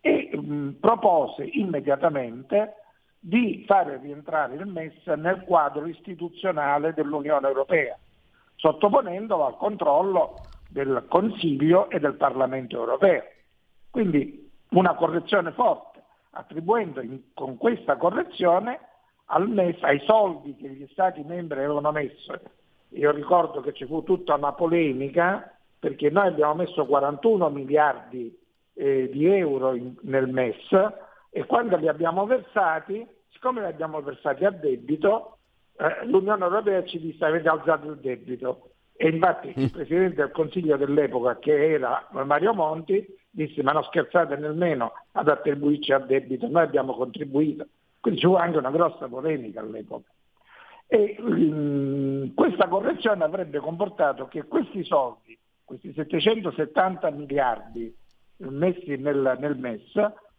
e 0.03 0.31
mh, 0.37 0.77
propose 0.79 1.45
immediatamente 1.45 2.75
di 3.19 3.65
fare 3.67 3.99
rientrare 4.03 4.57
il 4.57 4.67
MES 4.67 5.07
nel 5.17 5.43
quadro 5.47 5.87
istituzionale 5.87 6.93
dell'Unione 6.93 7.49
Europea, 7.49 7.97
sottoponendolo 8.57 9.47
al 9.47 9.57
controllo 9.57 10.35
del 10.69 11.07
Consiglio 11.09 11.89
e 11.89 11.99
del 11.99 12.17
Parlamento 12.17 12.77
Europeo. 12.77 13.23
Quindi 13.91 14.46
una 14.79 14.95
correzione 14.95 15.53
forte, 15.53 16.03
attribuendo 16.31 17.01
in, 17.01 17.33
con 17.35 17.57
questa 17.57 17.97
correzione 17.97 18.81
al 19.27 19.49
MES, 19.49 19.83
ai 19.83 20.01
soldi 20.01 20.55
che 20.55 20.69
gli 20.69 20.87
Stati 20.91 21.23
membri 21.23 21.59
avevano 21.59 21.91
messo. 21.93 22.39
Io 22.91 23.11
ricordo 23.11 23.61
che 23.61 23.73
ci 23.73 23.87
fu 23.87 24.03
tutta 24.03 24.35
una 24.35 24.53
polemica 24.53 25.51
perché 25.79 26.11
noi 26.11 26.29
abbiamo 26.29 26.55
messo 26.55 26.87
41 26.87 27.49
miliardi 27.51 28.37
eh, 28.75 29.09
di 29.11 29.27
euro 29.27 29.75
in, 29.75 29.95
nel 30.03 30.29
MES 30.29 30.73
e 31.31 31.45
quando 31.45 31.77
li 31.77 31.89
abbiamo 31.89 32.25
versati, 32.27 33.07
siccome 33.31 33.61
li 33.61 33.67
abbiamo 33.67 34.01
versati 34.01 34.45
a 34.45 34.51
debito, 34.51 35.39
eh, 35.77 36.07
l'Unione 36.07 36.45
Europea 36.45 36.85
ci 36.85 37.01
disse 37.01 37.25
avete 37.25 37.49
alzato 37.49 37.91
il 37.91 37.99
debito. 37.99 38.71
E 38.99 39.09
infatti 39.09 39.53
il 39.55 39.71
Presidente 39.71 40.17
del 40.17 40.31
Consiglio 40.31 40.77
dell'epoca, 40.77 41.39
che 41.39 41.73
era 41.73 42.09
Mario 42.11 42.55
Monti, 42.55 43.07
disse 43.31 43.63
ma 43.63 43.73
non 43.73 43.85
scherzate 43.85 44.37
nemmeno 44.37 44.93
ad 45.13 45.29
attribuirci 45.29 45.93
a 45.93 45.99
debito, 45.99 46.49
noi 46.49 46.63
abbiamo 46.63 46.95
contribuito. 46.95 47.67
Quindi 48.01 48.21
ci 48.21 48.27
fu 48.27 48.35
anche 48.35 48.57
una 48.57 48.71
grossa 48.71 49.07
polemica 49.09 49.61
all'epoca. 49.61 50.11
E 50.87 51.17
um, 51.19 52.33
questa 52.35 52.69
correzione 52.69 53.25
avrebbe 53.25 53.59
comportato 53.59 54.29
che 54.29 54.45
questi 54.45 54.85
soldi, 54.85 55.37
questi 55.65 55.93
770 55.93 57.11
miliardi 57.11 57.95
messi 58.39 58.97
nel, 58.97 59.37
nel 59.39 59.59
MES, 59.59 59.93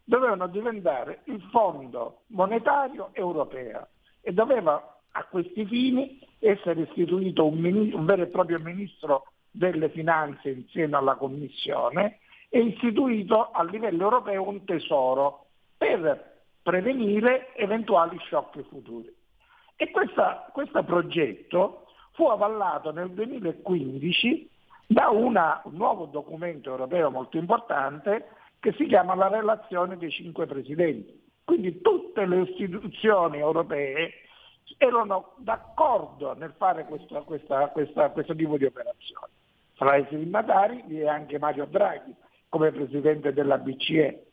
dovevano 0.04 0.48
diventare 0.48 1.20
il 1.26 1.42
fondo 1.52 2.22
monetario 2.28 3.10
europeo 3.12 3.90
e 4.22 4.32
doveva 4.34 4.97
a 5.18 5.26
questi 5.26 5.66
fini 5.66 6.20
essere 6.40 6.82
istituito 6.82 7.46
un, 7.46 7.58
ministro, 7.58 7.98
un 7.98 8.06
vero 8.06 8.22
e 8.22 8.28
proprio 8.28 8.60
ministro 8.60 9.32
delle 9.50 9.90
finanze 9.90 10.50
insieme 10.50 10.96
alla 10.96 11.16
Commissione 11.16 12.20
e 12.50 12.60
istituito 12.60 13.50
a 13.50 13.64
livello 13.64 14.04
europeo 14.04 14.48
un 14.48 14.64
tesoro 14.64 15.48
per 15.76 16.44
prevenire 16.62 17.56
eventuali 17.56 18.18
shock 18.30 18.62
futuri. 18.70 19.12
E 19.76 19.90
questo 19.90 20.84
progetto 20.84 21.86
fu 22.14 22.26
avallato 22.26 22.92
nel 22.92 23.10
2015 23.10 24.50
da 24.86 25.10
una, 25.10 25.62
un 25.66 25.74
nuovo 25.74 26.06
documento 26.06 26.70
europeo 26.70 27.10
molto 27.10 27.38
importante 27.38 28.30
che 28.60 28.72
si 28.74 28.86
chiama 28.86 29.16
la 29.16 29.28
relazione 29.28 29.98
dei 29.98 30.12
cinque 30.12 30.46
presidenti. 30.46 31.26
Quindi 31.44 31.82
tutte 31.82 32.26
le 32.26 32.42
istituzioni 32.42 33.38
europee 33.38 34.12
erano 34.78 35.34
d'accordo 35.38 36.34
nel 36.36 36.54
fare 36.58 36.86
questo, 36.86 37.24
questa, 37.24 37.68
questa, 37.70 38.10
questo 38.10 38.36
tipo 38.36 38.58
di 38.58 38.66
operazioni. 38.66 39.32
Tra 39.76 39.96
i 39.96 40.06
firmatari 40.06 40.84
vi 40.88 41.02
è 41.02 41.08
anche 41.08 41.40
Mario 41.40 41.66
Draghi 41.66 42.14
come 42.50 42.72
presidente 42.72 43.34
della 43.34 43.58
BCE. 43.58 44.26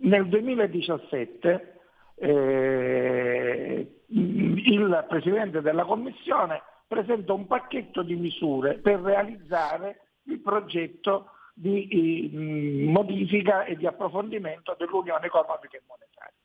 Nel 0.00 0.28
2017 0.28 1.80
eh, 2.14 4.00
il 4.06 5.04
presidente 5.08 5.60
della 5.60 5.84
Commissione 5.84 6.62
presenta 6.86 7.32
un 7.32 7.46
pacchetto 7.46 8.02
di 8.02 8.16
misure 8.16 8.78
per 8.78 9.00
realizzare 9.00 10.00
il 10.24 10.40
progetto 10.40 11.32
di 11.52 11.88
eh, 11.88 12.86
modifica 12.86 13.64
e 13.64 13.76
di 13.76 13.86
approfondimento 13.86 14.76
dell'Unione 14.78 15.26
economica 15.26 15.76
e 15.76 15.82
monetaria, 15.86 16.37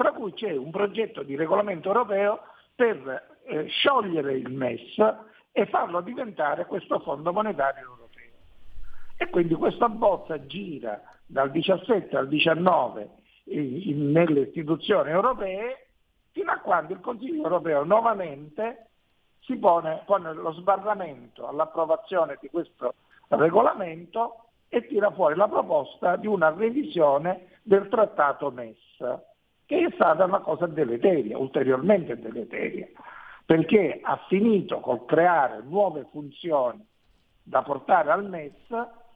tra 0.00 0.12
cui 0.12 0.32
c'è 0.32 0.56
un 0.56 0.70
progetto 0.70 1.22
di 1.22 1.36
regolamento 1.36 1.88
europeo 1.88 2.40
per 2.74 3.36
eh, 3.44 3.66
sciogliere 3.66 4.32
il 4.32 4.50
MES 4.50 4.96
e 5.52 5.66
farlo 5.66 6.00
diventare 6.00 6.64
questo 6.64 7.00
fondo 7.00 7.34
monetario 7.34 7.82
europeo. 7.82 8.30
E 9.18 9.28
quindi 9.28 9.52
questa 9.52 9.90
bozza 9.90 10.46
gira 10.46 11.02
dal 11.26 11.50
17 11.50 12.16
al 12.16 12.28
19 12.28 13.10
in, 13.44 14.10
nelle 14.10 14.40
istituzioni 14.40 15.10
europee 15.10 15.88
fino 16.30 16.50
a 16.50 16.60
quando 16.60 16.94
il 16.94 17.00
Consiglio 17.00 17.42
europeo 17.42 17.84
nuovamente 17.84 18.86
si 19.40 19.58
pone, 19.58 20.04
pone 20.06 20.32
lo 20.32 20.52
sbarramento 20.52 21.46
all'approvazione 21.46 22.38
di 22.40 22.48
questo 22.48 22.94
regolamento 23.28 24.44
e 24.70 24.86
tira 24.86 25.10
fuori 25.10 25.34
la 25.34 25.46
proposta 25.46 26.16
di 26.16 26.26
una 26.26 26.48
revisione 26.48 27.58
del 27.64 27.86
trattato 27.90 28.50
MES, 28.50 29.28
che 29.70 29.86
è 29.86 29.90
stata 29.92 30.24
una 30.24 30.40
cosa 30.40 30.66
deleteria, 30.66 31.38
ulteriormente 31.38 32.18
deleteria, 32.18 32.88
perché 33.46 34.00
ha 34.02 34.16
finito 34.26 34.80
col 34.80 35.04
creare 35.04 35.62
nuove 35.62 36.08
funzioni 36.10 36.84
da 37.40 37.62
portare 37.62 38.10
al 38.10 38.28
MES 38.28 38.52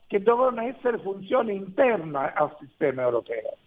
che 0.07 0.23
dovevano 0.23 0.61
essere 0.61 0.99
funzioni 0.99 1.55
interne 1.55 2.31
al 2.33 2.55
sistema 2.57 3.01
europeo. 3.01 3.57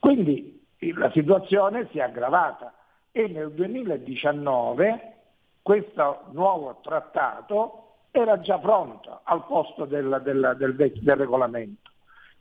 Quindi 0.00 0.66
la 0.96 1.10
situazione 1.12 1.88
si 1.92 1.98
è 1.98 2.02
aggravata 2.02 2.74
e 3.10 3.26
nel 3.28 3.50
2019 3.52 5.14
questo 5.62 6.24
nuovo 6.32 6.78
trattato 6.82 8.00
era 8.10 8.38
già 8.40 8.58
pronto 8.58 9.20
al 9.22 9.46
posto 9.46 9.86
del, 9.86 10.20
del, 10.22 10.56
del, 10.58 10.74
del 10.74 11.16
regolamento. 11.16 11.90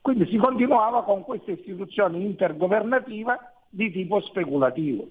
Quindi 0.01 0.25
si 0.25 0.35
continuava 0.35 1.03
con 1.03 1.23
questa 1.23 1.51
istituzione 1.51 2.17
intergovernativa 2.17 3.53
di 3.69 3.91
tipo 3.91 4.21
speculativo. 4.21 5.07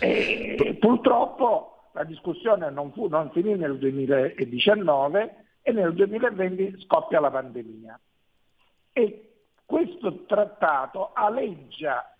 E 0.00 0.76
purtroppo 0.80 1.88
la 1.92 2.04
discussione 2.04 2.70
non, 2.70 2.92
fu, 2.92 3.06
non 3.06 3.30
finì 3.30 3.54
nel 3.54 3.78
2019 3.78 5.44
e 5.62 5.72
nel 5.72 5.94
2020 5.94 6.80
scoppia 6.82 7.20
la 7.20 7.30
pandemia. 7.30 7.98
E 8.92 9.32
questo 9.64 10.24
trattato 10.24 11.10
aleggia 11.12 12.14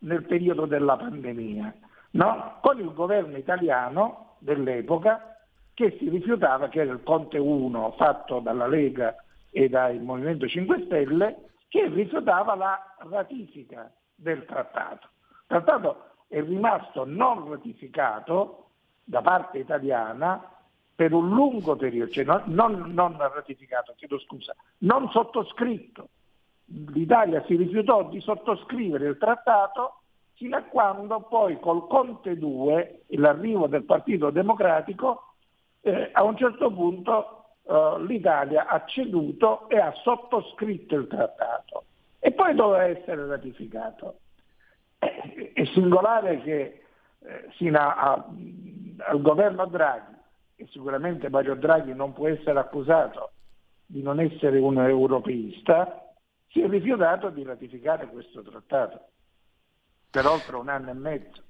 nel 0.00 0.24
periodo 0.24 0.66
della 0.66 0.96
pandemia, 0.96 1.74
no? 2.12 2.58
con 2.60 2.78
il 2.80 2.92
governo 2.92 3.36
italiano 3.36 4.36
dell'epoca 4.38 5.38
che 5.74 5.96
si 5.98 6.08
rifiutava, 6.08 6.68
che 6.68 6.80
era 6.80 6.92
il 6.92 7.02
Conte 7.02 7.38
1 7.38 7.92
fatto 7.92 8.40
dalla 8.40 8.66
Lega 8.66 9.14
e 9.50 9.68
dal 9.68 10.00
Movimento 10.00 10.46
5 10.46 10.82
Stelle, 10.84 11.50
che 11.68 11.88
rifiutava 11.88 12.54
la 12.54 12.94
ratifica 13.08 13.90
del 14.22 14.44
trattato. 14.46 15.08
Il 15.28 15.44
trattato 15.46 16.04
è 16.28 16.40
rimasto 16.40 17.04
non 17.04 17.50
ratificato 17.50 18.68
da 19.04 19.20
parte 19.20 19.58
italiana 19.58 20.48
per 20.94 21.12
un 21.12 21.28
lungo 21.28 21.76
periodo, 21.76 22.10
cioè 22.10 22.24
non, 22.24 22.44
non, 22.46 22.92
non 22.94 23.16
ratificato, 23.18 23.92
chiedo 23.96 24.18
scusa, 24.18 24.54
non 24.78 25.10
sottoscritto. 25.10 26.08
L'Italia 26.94 27.44
si 27.46 27.56
rifiutò 27.56 28.08
di 28.08 28.20
sottoscrivere 28.20 29.08
il 29.08 29.18
trattato 29.18 30.02
fino 30.34 30.56
a 30.56 30.62
quando 30.62 31.20
poi 31.22 31.58
col 31.58 31.86
Conte 31.86 32.38
2, 32.38 33.04
l'arrivo 33.08 33.66
del 33.66 33.84
Partito 33.84 34.30
Democratico, 34.30 35.34
eh, 35.80 36.10
a 36.12 36.22
un 36.22 36.36
certo 36.36 36.70
punto 36.72 37.56
eh, 37.64 37.96
l'Italia 38.06 38.66
ha 38.68 38.84
ceduto 38.86 39.68
e 39.68 39.78
ha 39.78 39.92
sottoscritto 39.92 40.94
il 40.94 41.08
trattato 41.08 41.84
e 42.24 42.30
poi 42.30 42.54
doveva 42.54 42.84
essere 42.84 43.26
ratificato. 43.26 44.20
Eh, 45.00 45.52
è 45.54 45.64
singolare 45.64 46.40
che 46.42 46.84
eh, 47.18 47.48
sino 47.56 47.80
a, 47.80 47.94
a, 47.96 48.26
al 49.08 49.20
governo 49.20 49.66
Draghi, 49.66 50.14
e 50.54 50.68
sicuramente 50.70 51.28
Mario 51.28 51.56
Draghi 51.56 51.92
non 51.92 52.12
può 52.12 52.28
essere 52.28 52.60
accusato 52.60 53.32
di 53.84 54.02
non 54.02 54.20
essere 54.20 54.58
un 54.58 54.78
europeista, 54.78 56.12
si 56.46 56.60
è 56.60 56.68
rifiutato 56.68 57.28
di 57.30 57.42
ratificare 57.42 58.06
questo 58.06 58.40
trattato 58.42 59.08
per 60.08 60.24
oltre 60.24 60.54
un 60.54 60.68
anno 60.68 60.90
e 60.90 60.94
mezzo. 60.94 61.42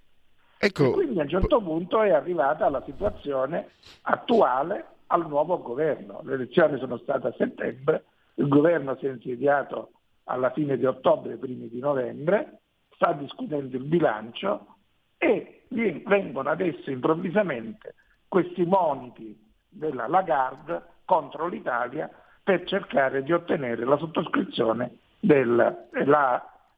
Ecco, 0.56 0.84
e 0.84 0.90
quindi 0.92 1.20
a 1.20 1.24
un 1.24 1.28
certo 1.28 1.60
punto 1.60 2.00
è 2.00 2.12
arrivata 2.12 2.70
la 2.70 2.82
situazione 2.86 3.72
attuale 4.02 4.86
al 5.08 5.28
nuovo 5.28 5.60
governo. 5.60 6.20
Le 6.22 6.32
elezioni 6.32 6.78
sono 6.78 6.96
state 6.96 7.26
a 7.26 7.34
settembre, 7.36 8.04
il 8.36 8.48
governo 8.48 8.96
si 8.96 9.06
è 9.06 9.10
insediato 9.10 9.90
alla 10.24 10.50
fine 10.52 10.76
di 10.76 10.84
ottobre, 10.84 11.36
primi 11.36 11.68
di 11.68 11.78
novembre, 11.78 12.60
sta 12.94 13.12
discutendo 13.12 13.76
il 13.76 13.84
bilancio 13.84 14.76
e 15.18 15.64
vengono 15.68 16.50
adesso 16.50 16.90
improvvisamente 16.90 17.94
questi 18.28 18.64
moniti 18.64 19.38
della 19.68 20.06
Lagarde 20.06 20.82
contro 21.04 21.46
l'Italia 21.48 22.10
per 22.42 22.64
cercare 22.64 23.22
di 23.22 23.32
ottenere 23.32 23.84
la 23.84 23.96
sottoscrizione 23.96 24.98
della 25.20 25.76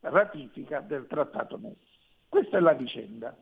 ratifica 0.00 0.80
del 0.80 1.06
trattato 1.06 1.58
MES. 1.58 1.76
Questa 2.28 2.58
è 2.58 2.60
la 2.60 2.72
vicenda. 2.72 3.34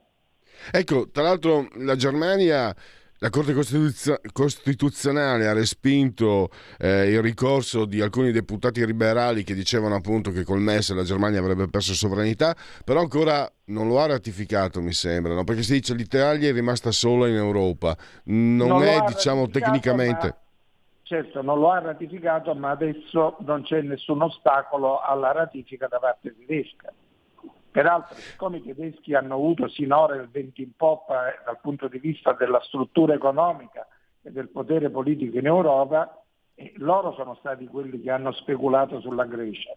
Ecco, 0.70 1.11
tra 1.11 1.22
l'altro 1.22 1.66
la 1.76 1.96
Germania 1.96 2.74
la 3.22 3.30
Corte 3.30 3.54
Costituzionale 4.32 5.46
ha 5.46 5.52
respinto 5.52 6.48
eh, 6.76 7.08
il 7.08 7.22
ricorso 7.22 7.84
di 7.84 8.00
alcuni 8.00 8.32
deputati 8.32 8.84
liberali 8.84 9.44
che 9.44 9.54
dicevano 9.54 9.94
appunto 9.94 10.32
che 10.32 10.42
col 10.42 10.58
MES 10.58 10.92
la 10.92 11.04
Germania 11.04 11.38
avrebbe 11.38 11.68
perso 11.68 11.94
sovranità, 11.94 12.52
però 12.84 12.98
ancora 12.98 13.48
non 13.66 13.86
lo 13.86 14.00
ha 14.00 14.06
ratificato, 14.06 14.82
mi 14.82 14.92
sembra, 14.92 15.34
no? 15.34 15.44
perché 15.44 15.62
si 15.62 15.74
dice 15.74 15.92
che 15.92 16.00
l'Italia 16.00 16.48
è 16.48 16.52
rimasta 16.52 16.90
sola 16.90 17.28
in 17.28 17.36
Europa. 17.36 17.96
Non, 18.24 18.66
non 18.66 18.82
è, 18.82 19.00
diciamo, 19.06 19.48
tecnicamente. 19.48 20.26
Ma, 20.26 20.36
certo, 21.04 21.42
non 21.42 21.60
lo 21.60 21.70
ha 21.70 21.78
ratificato, 21.78 22.52
ma 22.56 22.70
adesso 22.70 23.36
non 23.46 23.62
c'è 23.62 23.82
nessun 23.82 24.20
ostacolo 24.20 24.98
alla 24.98 25.30
ratifica 25.30 25.86
da 25.86 26.00
parte 26.00 26.34
tedesca. 26.36 26.92
Peraltro, 27.72 28.14
siccome 28.16 28.58
i 28.58 28.62
tedeschi 28.62 29.14
hanno 29.14 29.34
avuto 29.34 29.66
sinora 29.66 30.14
il 30.14 30.28
vento 30.30 30.60
in 30.60 30.72
poppa 30.76 31.32
eh, 31.32 31.38
dal 31.46 31.58
punto 31.58 31.88
di 31.88 31.98
vista 31.98 32.34
della 32.34 32.60
struttura 32.60 33.14
economica 33.14 33.88
e 34.20 34.30
del 34.30 34.50
potere 34.50 34.90
politico 34.90 35.38
in 35.38 35.46
Europa, 35.46 36.22
eh, 36.54 36.74
loro 36.76 37.14
sono 37.14 37.34
stati 37.36 37.66
quelli 37.66 37.98
che 38.02 38.10
hanno 38.10 38.30
speculato 38.32 39.00
sulla 39.00 39.24
Grecia. 39.24 39.74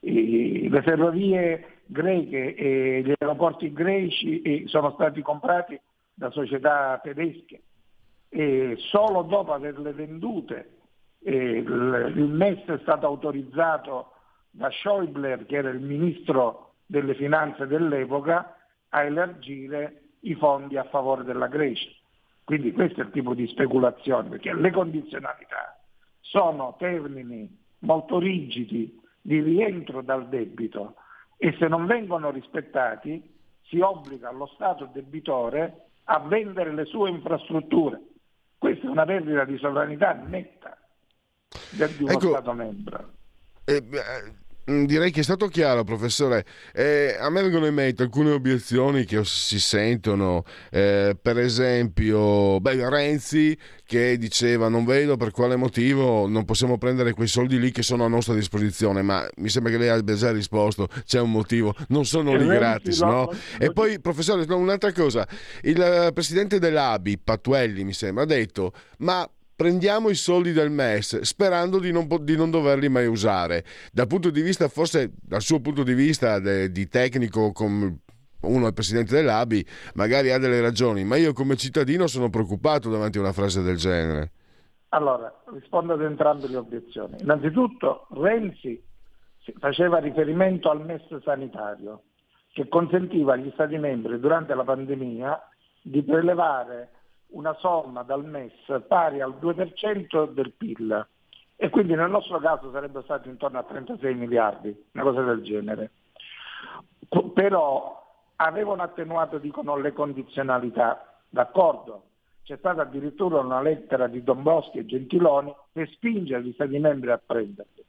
E 0.00 0.68
le 0.68 0.82
ferrovie 0.82 1.82
greche 1.86 2.56
e 2.56 3.02
gli 3.04 3.12
aeroporti 3.16 3.72
greci 3.72 4.42
eh, 4.42 4.64
sono 4.66 4.90
stati 4.94 5.22
comprati 5.22 5.80
da 6.12 6.28
società 6.32 6.98
tedesche 7.00 7.62
e 8.28 8.74
solo 8.78 9.22
dopo 9.22 9.52
averle 9.52 9.92
vendute 9.92 10.70
eh, 11.20 11.58
il, 11.58 12.30
MES 12.32 12.64
è 12.64 12.78
stato 12.80 13.06
autorizzato 13.06 14.12
da 14.50 14.68
Schäuble, 14.70 15.46
che 15.46 15.56
era 15.56 15.70
il 15.70 15.80
ministro 15.80 16.71
delle 16.92 17.14
finanze 17.14 17.66
dell'epoca 17.66 18.54
a 18.90 19.02
elargire 19.02 20.02
i 20.20 20.34
fondi 20.34 20.76
a 20.76 20.84
favore 20.84 21.24
della 21.24 21.46
Grecia. 21.46 21.88
Quindi 22.44 22.70
questo 22.72 23.00
è 23.00 23.04
il 23.04 23.10
tipo 23.10 23.32
di 23.32 23.46
speculazione, 23.46 24.28
perché 24.28 24.52
le 24.52 24.70
condizionalità 24.70 25.80
sono 26.20 26.76
termini 26.78 27.48
molto 27.78 28.18
rigidi 28.18 29.00
di 29.22 29.40
rientro 29.40 30.02
dal 30.02 30.28
debito 30.28 30.96
e 31.38 31.56
se 31.58 31.66
non 31.66 31.86
vengono 31.86 32.30
rispettati 32.30 33.26
si 33.62 33.80
obbliga 33.80 34.30
lo 34.30 34.46
Stato 34.54 34.90
debitore 34.92 35.86
a 36.04 36.18
vendere 36.18 36.74
le 36.74 36.84
sue 36.84 37.08
infrastrutture. 37.08 38.02
Questa 38.58 38.86
è 38.86 38.90
una 38.90 39.06
perdita 39.06 39.44
di 39.44 39.56
sovranità 39.56 40.12
netta 40.12 40.76
di 41.70 42.02
uno 42.02 42.12
ecco, 42.12 42.28
Stato 42.28 42.52
membro. 42.52 43.12
Eh, 43.64 43.82
direi 44.64 45.10
che 45.10 45.20
è 45.20 45.22
stato 45.22 45.48
chiaro, 45.48 45.84
professore. 45.84 46.44
Eh, 46.72 47.16
a 47.18 47.28
me 47.30 47.42
vengono 47.42 47.66
in 47.66 47.74
mente 47.74 48.02
alcune 48.02 48.30
obiezioni 48.30 49.04
che 49.04 49.24
si 49.24 49.58
sentono, 49.58 50.44
eh, 50.70 51.16
per 51.20 51.38
esempio, 51.38 52.60
beh, 52.60 52.88
Renzi 52.88 53.56
che 53.84 54.16
diceva 54.16 54.68
non 54.68 54.84
vedo 54.84 55.16
per 55.16 55.30
quale 55.32 55.56
motivo 55.56 56.26
non 56.26 56.44
possiamo 56.44 56.78
prendere 56.78 57.12
quei 57.12 57.26
soldi 57.26 57.58
lì 57.58 57.70
che 57.70 57.82
sono 57.82 58.04
a 58.04 58.08
nostra 58.08 58.34
disposizione, 58.34 59.02
ma 59.02 59.28
mi 59.36 59.48
sembra 59.48 59.72
che 59.72 59.78
lei 59.78 59.88
abbia 59.88 60.14
già 60.14 60.30
risposto, 60.32 60.88
c'è 61.04 61.20
un 61.20 61.30
motivo, 61.30 61.74
non 61.88 62.04
sono 62.04 62.34
lì 62.34 62.46
gratis, 62.46 63.00
no? 63.00 63.30
E 63.58 63.72
poi, 63.72 64.00
professore, 64.00 64.44
un'altra 64.52 64.92
cosa, 64.92 65.26
il 65.62 66.10
presidente 66.14 66.58
dell'ABI, 66.58 67.18
Patuelli 67.18 67.84
mi 67.84 67.92
sembra, 67.92 68.22
ha 68.22 68.26
detto, 68.26 68.72
ma 68.98 69.28
prendiamo 69.54 70.08
i 70.08 70.14
soldi 70.14 70.52
del 70.52 70.70
MES 70.70 71.20
sperando 71.20 71.78
di 71.78 71.92
non, 71.92 72.06
di 72.20 72.36
non, 72.36 72.50
doverli 72.50 72.88
mai 72.88 73.06
usare. 73.06 73.64
Dal 73.92 74.06
punto 74.06 74.30
di 74.30 74.42
vista, 74.42 74.68
forse 74.68 75.12
dal 75.20 75.42
suo 75.42 75.60
punto 75.60 75.82
di 75.82 75.94
vista 75.94 76.38
de, 76.38 76.70
di 76.70 76.88
tecnico, 76.88 77.52
come 77.52 78.00
uno 78.42 78.66
è 78.66 78.72
presidente 78.72 79.14
dell'ABI, 79.14 79.64
magari 79.94 80.30
ha 80.30 80.38
delle 80.38 80.60
ragioni, 80.60 81.04
ma 81.04 81.16
io 81.16 81.32
come 81.32 81.56
cittadino 81.56 82.06
sono 82.06 82.28
preoccupato 82.28 82.90
davanti 82.90 83.18
a 83.18 83.20
una 83.20 83.32
frase 83.32 83.62
del 83.62 83.76
genere. 83.76 84.32
Allora, 84.90 85.32
rispondo 85.52 85.94
ad 85.94 86.02
entrambe 86.02 86.48
le 86.48 86.56
obiezioni. 86.56 87.16
Innanzitutto, 87.20 88.06
Renzi 88.10 88.82
faceva 89.58 89.98
riferimento 89.98 90.70
al 90.70 90.84
MES 90.84 91.22
sanitario, 91.22 92.02
che 92.52 92.68
consentiva 92.68 93.32
agli 93.32 93.50
Stati 93.54 93.78
membri 93.78 94.20
durante 94.20 94.54
la 94.54 94.64
pandemia 94.64 95.40
di 95.80 96.02
prelevare 96.02 96.90
una 97.32 97.54
somma 97.54 98.02
dal 98.02 98.24
MES 98.24 98.82
pari 98.86 99.20
al 99.20 99.36
2% 99.40 100.30
del 100.32 100.52
PIL 100.52 101.06
e 101.56 101.70
quindi 101.70 101.94
nel 101.94 102.10
nostro 102.10 102.38
caso 102.38 102.70
sarebbe 102.72 103.02
stato 103.02 103.28
intorno 103.28 103.58
a 103.58 103.62
36 103.62 104.14
miliardi, 104.14 104.84
una 104.92 105.04
cosa 105.04 105.22
del 105.22 105.42
genere. 105.42 105.90
Però 107.34 108.04
avevano 108.36 108.82
attenuato, 108.82 109.38
dicono, 109.38 109.76
le 109.76 109.92
condizionalità, 109.92 111.20
d'accordo? 111.28 112.04
C'è 112.42 112.56
stata 112.56 112.82
addirittura 112.82 113.38
una 113.38 113.62
lettera 113.62 114.08
di 114.08 114.24
Domboschi 114.24 114.78
e 114.78 114.86
Gentiloni 114.86 115.54
che 115.72 115.86
spinge 115.86 116.42
gli 116.42 116.52
Stati 116.52 116.78
membri 116.78 117.12
a 117.12 117.20
prenderli. 117.24 117.84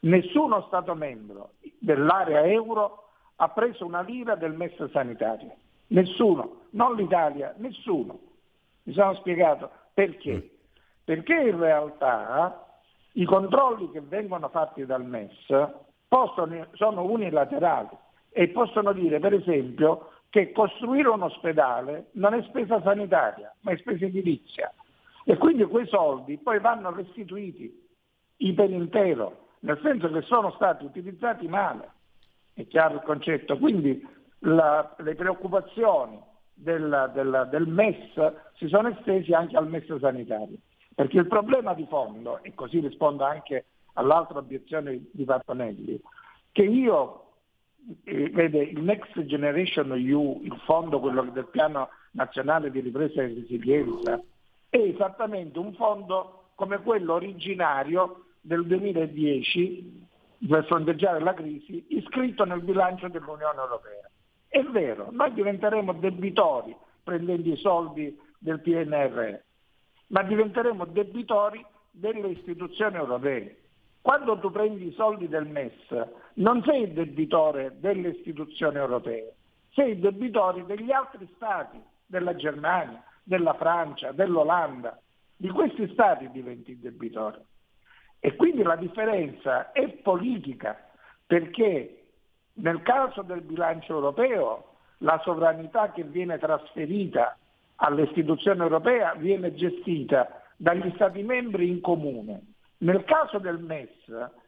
Nessuno 0.00 0.62
Stato 0.68 0.94
membro 0.94 1.52
dell'area 1.78 2.44
euro 2.46 3.08
ha 3.36 3.48
preso 3.50 3.84
una 3.84 4.00
lira 4.00 4.34
del 4.34 4.54
MES 4.54 4.90
sanitario. 4.90 5.52
Nessuno, 5.88 6.60
non 6.70 6.94
l'Italia, 6.94 7.54
nessuno. 7.58 8.18
Mi 8.84 8.92
sono 8.92 9.14
spiegato 9.14 9.70
perché? 9.94 10.34
Mm. 10.34 10.58
Perché 11.04 11.34
in 11.34 11.58
realtà 11.58 12.66
i 13.12 13.24
controlli 13.24 13.90
che 13.90 14.00
vengono 14.00 14.48
fatti 14.48 14.86
dal 14.86 15.04
MES 15.04 15.46
possono, 16.06 16.66
sono 16.72 17.02
unilaterali 17.02 17.96
e 18.30 18.48
possono 18.48 18.92
dire 18.92 19.18
per 19.18 19.34
esempio 19.34 20.12
che 20.28 20.52
costruire 20.52 21.08
un 21.08 21.22
ospedale 21.22 22.10
non 22.12 22.34
è 22.34 22.42
spesa 22.44 22.80
sanitaria 22.82 23.52
ma 23.60 23.72
è 23.72 23.76
spesa 23.78 24.04
edilizia 24.04 24.72
e 25.24 25.36
quindi 25.36 25.64
quei 25.64 25.86
soldi 25.86 26.38
poi 26.38 26.60
vanno 26.60 26.92
restituiti 26.92 27.88
per 28.54 28.70
intero, 28.70 29.48
nel 29.60 29.78
senso 29.82 30.10
che 30.10 30.22
sono 30.22 30.50
stati 30.52 30.84
utilizzati 30.84 31.46
male, 31.46 31.90
è 32.54 32.66
chiaro 32.66 32.94
il 32.94 33.02
concetto, 33.02 33.58
quindi 33.58 34.06
la, 34.40 34.94
le 34.98 35.14
preoccupazioni 35.14 36.18
del, 36.60 37.10
del, 37.14 37.48
del 37.50 37.66
MES 37.66 38.32
si 38.54 38.68
sono 38.68 38.88
estesi 38.88 39.32
anche 39.32 39.56
al 39.56 39.68
MES 39.68 39.96
sanitario. 39.98 40.56
Perché 40.94 41.18
il 41.18 41.26
problema 41.26 41.72
di 41.74 41.86
fondo, 41.88 42.42
e 42.42 42.54
così 42.54 42.80
rispondo 42.80 43.24
anche 43.24 43.66
all'altra 43.94 44.38
obiezione 44.38 45.06
di 45.12 45.24
Partonelli, 45.24 46.00
che 46.52 46.62
io, 46.62 47.24
eh, 48.04 48.28
vede, 48.30 48.62
il 48.62 48.82
Next 48.82 49.24
Generation 49.24 49.92
EU, 49.92 50.40
il 50.42 50.56
fondo, 50.64 51.00
quello 51.00 51.22
del 51.22 51.46
piano 51.46 51.88
nazionale 52.12 52.70
di 52.70 52.80
ripresa 52.80 53.22
e 53.22 53.28
resilienza, 53.28 54.20
è 54.68 54.76
esattamente 54.76 55.58
un 55.58 55.72
fondo 55.74 56.50
come 56.54 56.78
quello 56.82 57.14
originario 57.14 58.26
del 58.40 58.66
2010 58.66 60.08
per 60.46 60.64
fronteggiare 60.66 61.20
la 61.20 61.34
crisi, 61.34 61.84
iscritto 61.88 62.44
nel 62.44 62.62
bilancio 62.62 63.08
dell'Unione 63.08 63.58
Europea. 63.58 64.09
È 64.52 64.60
vero, 64.64 65.10
noi 65.12 65.32
diventeremo 65.32 65.92
debitori 65.92 66.76
prendendo 67.04 67.48
i 67.48 67.56
soldi 67.58 68.18
del 68.36 68.60
PNRR, 68.60 69.34
ma 70.08 70.24
diventeremo 70.24 70.86
debitori 70.86 71.64
delle 71.92 72.30
istituzioni 72.30 72.96
europee. 72.96 73.58
Quando 74.02 74.36
tu 74.40 74.50
prendi 74.50 74.88
i 74.88 74.92
soldi 74.94 75.28
del 75.28 75.46
MES 75.46 75.72
non 76.34 76.64
sei 76.64 76.92
debitore 76.92 77.76
delle 77.78 78.08
istituzioni 78.08 78.76
europee, 78.76 79.34
sei 79.70 80.00
debitore 80.00 80.66
degli 80.66 80.90
altri 80.90 81.30
stati, 81.36 81.80
della 82.06 82.34
Germania, 82.34 83.04
della 83.22 83.54
Francia, 83.54 84.10
dell'Olanda. 84.10 85.00
Di 85.36 85.48
questi 85.48 85.88
stati 85.92 86.28
diventi 86.32 86.76
debitore. 86.80 87.44
E 88.18 88.34
quindi 88.34 88.64
la 88.64 88.76
differenza 88.76 89.70
è 89.70 89.88
politica, 89.88 90.76
perché 91.24 91.99
nel 92.54 92.82
caso 92.82 93.22
del 93.22 93.42
bilancio 93.42 93.94
europeo 93.94 94.64
la 94.98 95.20
sovranità 95.24 95.92
che 95.92 96.02
viene 96.02 96.38
trasferita 96.38 97.36
all'istituzione 97.76 98.62
europea 98.62 99.14
viene 99.14 99.54
gestita 99.54 100.42
dagli 100.56 100.90
Stati 100.94 101.22
membri 101.22 101.68
in 101.68 101.80
comune. 101.80 102.42
Nel 102.78 103.04
caso 103.04 103.38
del 103.38 103.58
MES 103.58 103.90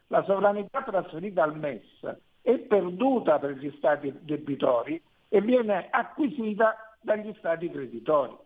la 0.09 0.23
sovranità 0.25 0.83
trasferita 0.83 1.43
al 1.43 1.57
MES 1.57 2.17
è 2.43 2.59
perduta 2.59 3.39
per 3.39 3.53
gli 3.53 3.73
Stati 3.79 4.13
debitori 4.21 5.01
e 5.29 5.41
viene 5.41 5.89
acquisita 5.91 6.97
dagli 7.01 7.33
Stati 7.39 7.71
creditori. 7.71 8.37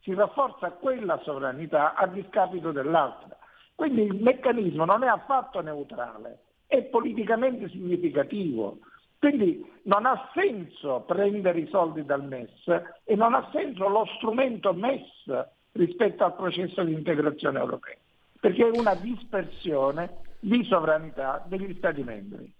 Si 0.00 0.12
rafforza 0.12 0.70
quella 0.72 1.18
sovranità 1.22 1.94
a 1.94 2.06
discapito 2.06 2.70
dell'altra. 2.70 3.36
Quindi 3.74 4.02
il 4.02 4.22
meccanismo 4.22 4.84
non 4.84 5.02
è 5.02 5.06
affatto 5.06 5.60
neutrale, 5.60 6.40
è 6.66 6.82
politicamente 6.82 7.68
significativo. 7.70 8.78
Quindi 9.18 9.64
non 9.84 10.06
ha 10.06 10.30
senso 10.34 11.04
prendere 11.06 11.60
i 11.60 11.68
soldi 11.70 12.04
dal 12.04 12.24
MES 12.24 12.82
e 13.04 13.14
non 13.16 13.34
ha 13.34 13.48
senso 13.52 13.88
lo 13.88 14.06
strumento 14.16 14.72
MES 14.72 15.24
rispetto 15.72 16.24
al 16.24 16.34
processo 16.34 16.82
di 16.82 16.92
integrazione 16.92 17.58
europea, 17.58 17.96
perché 18.40 18.66
è 18.66 18.78
una 18.78 18.94
dispersione 18.94 20.18
di 20.40 20.64
sovranità 20.64 21.44
degli 21.48 21.74
Stati 21.76 22.02
membri. 22.02 22.52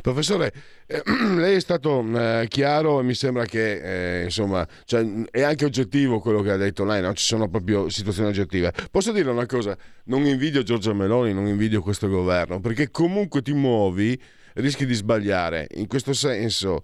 Professore, 0.00 0.52
eh, 0.86 1.02
lei 1.36 1.56
è 1.56 1.60
stato 1.60 2.00
eh, 2.00 2.46
chiaro 2.48 3.00
e 3.00 3.02
mi 3.02 3.14
sembra 3.14 3.44
che 3.44 4.20
eh, 4.20 4.24
insomma, 4.24 4.66
cioè, 4.84 5.04
è 5.30 5.42
anche 5.42 5.64
oggettivo 5.64 6.18
quello 6.18 6.40
che 6.40 6.50
ha 6.50 6.56
detto 6.56 6.84
lei, 6.84 7.02
no? 7.02 7.12
ci 7.12 7.24
sono 7.24 7.48
proprio 7.48 7.88
situazioni 7.88 8.28
oggettive. 8.28 8.72
Posso 8.90 9.12
dire 9.12 9.30
una 9.30 9.46
cosa, 9.46 9.76
non 10.04 10.24
invidio 10.24 10.62
Giorgia 10.62 10.94
Meloni, 10.94 11.34
non 11.34 11.46
invidio 11.46 11.82
questo 11.82 12.08
governo, 12.08 12.60
perché 12.60 12.90
comunque 12.90 13.42
ti 13.42 13.52
muovi 13.52 14.18
rischi 14.56 14.86
di 14.86 14.94
sbagliare. 14.94 15.66
In 15.74 15.86
questo 15.86 16.12
senso, 16.12 16.82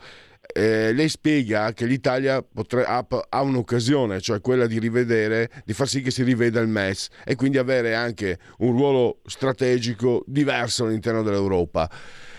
eh, 0.55 0.93
lei 0.93 1.09
spiega 1.09 1.73
che 1.73 1.87
l'Italia 1.87 2.43
potre, 2.43 2.85
ha, 2.85 3.05
ha, 3.29 3.43
un'occasione, 3.43 4.21
cioè 4.21 4.41
quella 4.41 4.67
di 4.67 4.79
rivedere, 4.79 5.51
di 5.65 5.73
far 5.73 5.89
sì 5.89 6.03
che 6.03 6.11
si 6.11 6.23
riveda 6.23 6.61
il 6.61 6.69
MES 6.69 7.09
e 7.25 7.35
quindi 7.35 7.59
avere 7.59 7.95
anche 7.95 8.39
un 8.59 8.73
ruolo 8.73 9.21
strategico 9.27 10.23
diverso 10.27 10.85
all'interno 10.85 11.23
dell'Europa. 11.23 11.91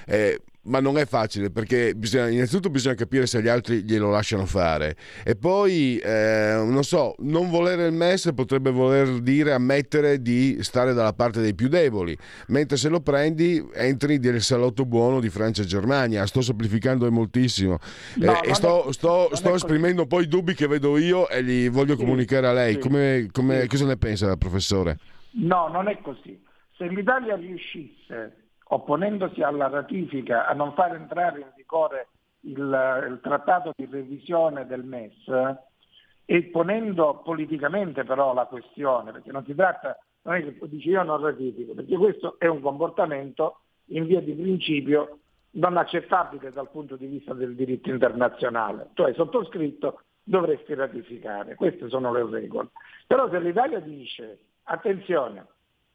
Eh, 0.06 0.40
ma 0.64 0.80
non 0.80 0.98
è 0.98 1.06
facile 1.06 1.50
perché 1.50 1.94
bisogna, 1.96 2.30
innanzitutto 2.30 2.70
bisogna 2.70 2.96
capire 2.96 3.26
se 3.26 3.42
gli 3.42 3.48
altri 3.48 3.84
glielo 3.84 4.10
lasciano 4.10 4.46
fare. 4.46 4.96
E 5.24 5.36
poi 5.36 5.98
eh, 5.98 6.64
non 6.66 6.84
so 6.84 7.16
non 7.20 7.50
volere 7.50 7.88
il 7.88 7.94
MES 7.94 8.32
potrebbe 8.34 8.72
voler 8.72 9.20
dire 9.20 9.54
ammettere 9.54 10.22
di 10.22 10.58
stare 10.62 10.94
dalla 10.94 11.14
parte 11.14 11.42
dei 11.42 11.54
più 11.54 11.68
deboli. 11.68 12.18
Mentre 12.48 12.78
se 12.78 12.90
lo 12.90 13.02
prendi 13.02 13.66
entri 13.74 14.20
nel 14.20 14.42
salotto 14.42 14.86
buono 14.86 15.20
di 15.20 15.30
Francia 15.30 15.64
e 15.64 15.66
Germania. 15.66 16.26
Sto 16.26 16.42
semplificando 16.42 17.10
moltissimo. 17.12 17.80
No, 18.16 18.42
eh, 18.42 18.50
e 18.50 18.54
sto, 18.54 18.92
sto, 18.92 19.30
sto 19.34 19.56
esprimendo 19.56 20.04
un 20.04 20.08
po' 20.08 20.22
i 20.22 20.28
dubbi 20.28 20.54
che 20.54 20.68
vedo 20.68 20.98
io 20.98 21.28
e 21.30 21.42
li 21.42 21.68
voglio 21.68 21.96
sì, 21.96 22.04
comunicare 22.04 22.48
a 22.48 22.54
lei. 22.54 22.74
sì, 22.74 22.80
come, 22.80 23.28
come, 23.32 23.62
sì. 23.62 23.68
cosa 23.68 23.86
ne 23.86 23.98
pensa 23.98 24.36
professore? 24.38 24.98
No, 25.32 25.68
non 25.68 25.88
è 25.88 26.00
così. 26.02 26.40
Se 26.78 26.88
l'Italia 26.88 27.36
riuscisse 27.36 28.43
opponendosi 28.74 29.42
alla 29.42 29.68
ratifica 29.68 30.48
a 30.48 30.54
non 30.54 30.74
far 30.74 30.96
entrare 30.96 31.40
in 31.40 31.52
vigore 31.56 32.08
il, 32.42 33.06
il 33.08 33.20
trattato 33.22 33.72
di 33.76 33.88
revisione 33.90 34.66
del 34.66 34.84
MES 34.84 35.32
e 36.26 36.44
ponendo 36.46 37.22
politicamente 37.24 38.04
però 38.04 38.34
la 38.34 38.46
questione, 38.46 39.12
perché 39.12 39.32
non 39.32 39.46
si 39.46 39.54
tratta, 39.54 39.98
non 40.24 40.36
è 40.36 40.44
che 40.44 40.58
dice 40.70 40.90
io 40.90 41.04
non 41.04 41.22
ratifico, 41.22 41.74
perché 41.74 41.96
questo 41.98 42.36
è 42.40 42.48
un 42.48 42.62
comportamento 42.62 43.60
in 43.88 44.06
via 44.06 44.22
di 44.22 44.34
principio 44.34 45.20
non 45.52 45.78
accettabile 45.78 46.52
dal 46.52 46.70
punto 46.70 46.96
di 46.96 47.06
vista 47.06 47.34
del 47.34 47.56
diritto 47.56 47.90
internazionale. 47.90 48.90
Tu 48.94 49.04
hai 49.04 49.14
sottoscritto, 49.14 50.02
dovresti 50.24 50.74
ratificare, 50.74 51.56
queste 51.56 51.90
sono 51.90 52.12
le 52.12 52.26
regole. 52.28 52.70
Però 53.06 53.30
se 53.30 53.40
l'Italia 53.40 53.80
dice, 53.80 54.40
attenzione, 54.64 55.46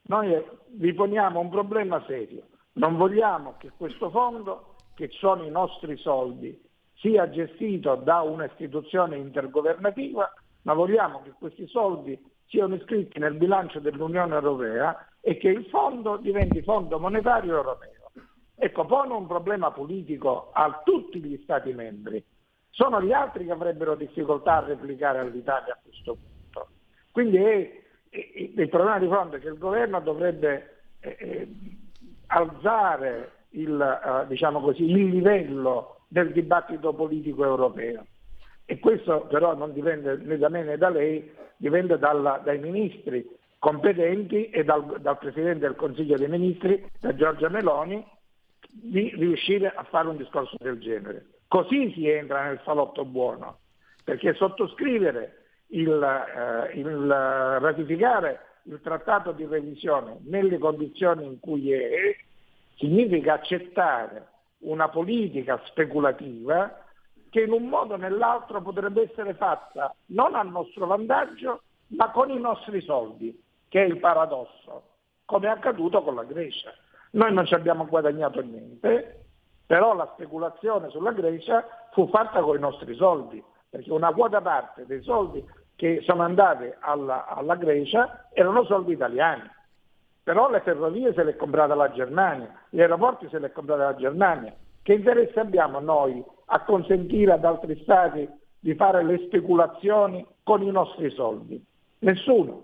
noi 0.03 0.41
vi 0.69 0.93
poniamo 0.93 1.39
un 1.39 1.49
problema 1.49 2.01
serio, 2.07 2.43
non 2.73 2.97
vogliamo 2.97 3.55
che 3.57 3.71
questo 3.75 4.09
fondo, 4.09 4.75
che 4.95 5.09
sono 5.11 5.43
i 5.43 5.49
nostri 5.49 5.97
soldi, 5.97 6.67
sia 6.95 7.29
gestito 7.29 7.95
da 7.95 8.21
un'istituzione 8.21 9.17
intergovernativa, 9.17 10.31
ma 10.63 10.73
vogliamo 10.73 11.21
che 11.21 11.31
questi 11.31 11.67
soldi 11.67 12.19
siano 12.47 12.75
iscritti 12.75 13.19
nel 13.19 13.35
bilancio 13.35 13.79
dell'Unione 13.79 14.33
Europea 14.33 15.07
e 15.21 15.37
che 15.37 15.49
il 15.49 15.65
fondo 15.67 16.17
diventi 16.17 16.61
fondo 16.61 16.99
monetario 16.99 17.55
europeo. 17.55 18.11
Ecco, 18.55 18.85
pone 18.85 19.13
un 19.13 19.27
problema 19.27 19.71
politico 19.71 20.49
a 20.51 20.81
tutti 20.83 21.21
gli 21.21 21.39
Stati 21.43 21.71
membri. 21.71 22.23
Sono 22.69 23.01
gli 23.01 23.13
altri 23.13 23.45
che 23.45 23.51
avrebbero 23.51 23.95
difficoltà 23.95 24.57
a 24.57 24.65
replicare 24.65 25.19
all'Italia 25.19 25.73
a 25.73 25.79
questo 25.81 26.15
punto. 26.15 26.67
Quindi 27.11 27.37
è, 27.37 27.83
è, 28.09 28.17
il 28.35 28.69
problema 28.69 28.99
di 28.99 29.07
fronte 29.07 29.37
è 29.37 29.39
che 29.39 29.47
il 29.47 29.57
governo 29.57 30.01
dovrebbe 30.01 30.77
eh, 30.99 31.17
eh 31.19 31.47
alzare 32.29 33.31
il, 33.51 33.79
eh, 33.79 34.27
diciamo 34.27 34.59
così, 34.61 34.83
il 34.83 35.09
livello 35.09 36.01
del 36.07 36.31
dibattito 36.31 36.93
politico 36.93 37.43
europeo. 37.43 38.05
E 38.65 38.79
questo 38.79 39.21
però 39.27 39.55
non 39.55 39.73
dipende 39.73 40.17
né 40.17 40.37
da 40.37 40.49
me 40.49 40.63
né 40.63 40.77
da 40.77 40.89
lei, 40.89 41.31
dipende 41.57 41.97
dalla, 41.97 42.39
dai 42.43 42.59
ministri 42.59 43.27
competenti 43.57 44.49
e 44.49 44.63
dal, 44.63 45.01
dal 45.01 45.17
Presidente 45.17 45.59
del 45.59 45.75
Consiglio 45.75 46.17
dei 46.17 46.29
Ministri, 46.29 46.89
da 46.99 47.13
Giorgia 47.15 47.49
Meloni, 47.49 48.05
di 48.71 49.11
riuscire 49.15 49.71
a 49.73 49.83
fare 49.83 50.07
un 50.07 50.17
discorso 50.17 50.55
del 50.59 50.79
genere. 50.79 51.25
Così 51.47 51.91
si 51.93 52.07
entra 52.07 52.43
nel 52.43 52.61
salotto 52.63 53.03
buono, 53.05 53.59
perché 54.03 54.33
sottoscrivere 54.35 55.45
il, 55.67 55.91
eh, 55.91 56.79
il 56.79 57.07
ratificare 57.07 58.39
il 58.63 58.79
trattato 58.81 59.31
di 59.31 59.45
revisione 59.45 60.17
nelle 60.23 60.57
condizioni 60.57 61.25
in 61.25 61.39
cui 61.39 61.71
è 61.71 62.15
significa 62.75 63.33
accettare 63.33 64.27
una 64.59 64.89
politica 64.89 65.61
speculativa 65.65 66.83
che 67.29 67.41
in 67.41 67.51
un 67.51 67.67
modo 67.67 67.93
o 67.93 67.97
nell'altro 67.97 68.61
potrebbe 68.61 69.03
essere 69.03 69.33
fatta 69.35 69.93
non 70.07 70.35
a 70.35 70.41
nostro 70.41 70.87
vantaggio, 70.87 71.61
ma 71.87 72.09
con 72.11 72.29
i 72.29 72.39
nostri 72.39 72.81
soldi, 72.81 73.41
che 73.67 73.83
è 73.83 73.85
il 73.85 73.99
paradosso, 73.99 74.83
come 75.25 75.47
è 75.47 75.49
accaduto 75.49 76.01
con 76.01 76.15
la 76.15 76.23
Grecia. 76.23 76.73
Noi 77.11 77.33
non 77.33 77.45
ci 77.45 77.53
abbiamo 77.53 77.85
guadagnato 77.85 78.41
niente, 78.41 79.25
però 79.65 79.93
la 79.95 80.09
speculazione 80.13 80.89
sulla 80.89 81.11
Grecia 81.11 81.63
fu 81.91 82.07
fatta 82.07 82.41
con 82.41 82.57
i 82.57 82.59
nostri 82.59 82.95
soldi, 82.95 83.43
perché 83.69 83.91
una 83.91 84.11
quota 84.11 84.41
parte 84.41 84.85
dei 84.87 85.03
soldi 85.03 85.43
che 85.79 86.01
sono 86.03 86.23
andati 86.23 86.69
alla, 86.81 87.25
alla 87.25 87.55
Grecia 87.55 88.27
erano 88.33 88.65
soldi 88.65 88.91
italiani. 88.91 89.49
Però 90.21 90.49
le 90.49 90.59
ferrovie 90.59 91.13
se 91.13 91.23
le 91.23 91.31
è 91.31 91.35
comprate 91.37 91.73
la 91.73 91.89
Germania, 91.93 92.53
gli 92.67 92.81
aeroporti 92.81 93.29
se 93.29 93.39
le 93.39 93.47
è 93.47 93.51
comprate 93.53 93.83
la 93.83 93.95
Germania. 93.95 94.53
Che 94.81 94.93
interesse 94.93 95.39
abbiamo 95.39 95.79
noi 95.79 96.21
a 96.47 96.65
consentire 96.65 97.31
ad 97.31 97.45
altri 97.45 97.79
stati 97.81 98.27
di 98.59 98.75
fare 98.75 99.05
le 99.05 99.19
speculazioni 99.19 100.27
con 100.43 100.63
i 100.63 100.69
nostri 100.69 101.09
soldi? 101.11 101.65
Nessuno. 101.99 102.63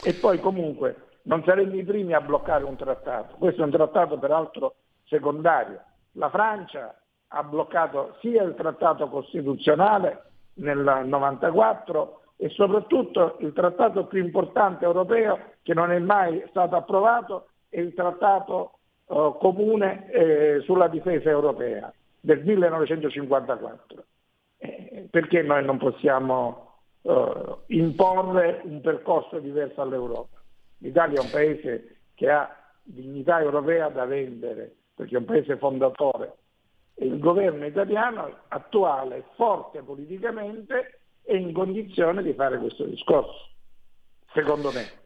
E 0.00 0.14
poi 0.14 0.38
comunque 0.38 1.08
non 1.22 1.42
saremmo 1.42 1.74
i 1.74 1.82
primi 1.82 2.12
a 2.12 2.20
bloccare 2.20 2.62
un 2.62 2.76
trattato. 2.76 3.34
Questo 3.38 3.62
è 3.62 3.64
un 3.64 3.72
trattato 3.72 4.20
peraltro 4.20 4.76
secondario. 5.06 5.82
La 6.12 6.30
Francia 6.30 6.94
ha 7.26 7.42
bloccato 7.42 8.14
sia 8.20 8.44
il 8.44 8.54
trattato 8.54 9.08
costituzionale 9.08 10.26
nel 10.54 10.78
1994 10.78 12.19
e 12.42 12.48
soprattutto 12.48 13.36
il 13.40 13.52
trattato 13.52 14.06
più 14.06 14.24
importante 14.24 14.86
europeo 14.86 15.38
che 15.60 15.74
non 15.74 15.92
è 15.92 15.98
mai 15.98 16.42
stato 16.48 16.74
approvato 16.74 17.48
è 17.68 17.78
il 17.78 17.92
trattato 17.92 18.78
eh, 19.06 19.34
comune 19.38 20.10
eh, 20.10 20.60
sulla 20.62 20.88
difesa 20.88 21.28
europea 21.28 21.92
del 22.18 22.42
1954. 22.42 24.04
Eh, 24.56 25.06
perché 25.10 25.42
noi 25.42 25.62
non 25.66 25.76
possiamo 25.76 26.76
eh, 27.02 27.56
imporre 27.66 28.62
un 28.64 28.80
percorso 28.80 29.38
diverso 29.38 29.82
all'Europa? 29.82 30.40
L'Italia 30.78 31.20
è 31.20 31.22
un 31.22 31.30
paese 31.30 31.96
che 32.14 32.30
ha 32.30 32.56
dignità 32.82 33.38
europea 33.42 33.90
da 33.90 34.06
vendere, 34.06 34.76
perché 34.94 35.16
è 35.16 35.18
un 35.18 35.26
paese 35.26 35.58
fondatore. 35.58 36.36
E 36.94 37.04
il 37.04 37.18
governo 37.18 37.66
italiano 37.66 38.34
attuale, 38.48 39.24
forte 39.34 39.82
politicamente, 39.82 40.99
è 41.30 41.36
in 41.36 41.52
condizione 41.52 42.24
di 42.24 42.32
fare 42.34 42.58
questo 42.58 42.84
discorso, 42.84 43.50
secondo 44.34 44.72
me. 44.72 44.98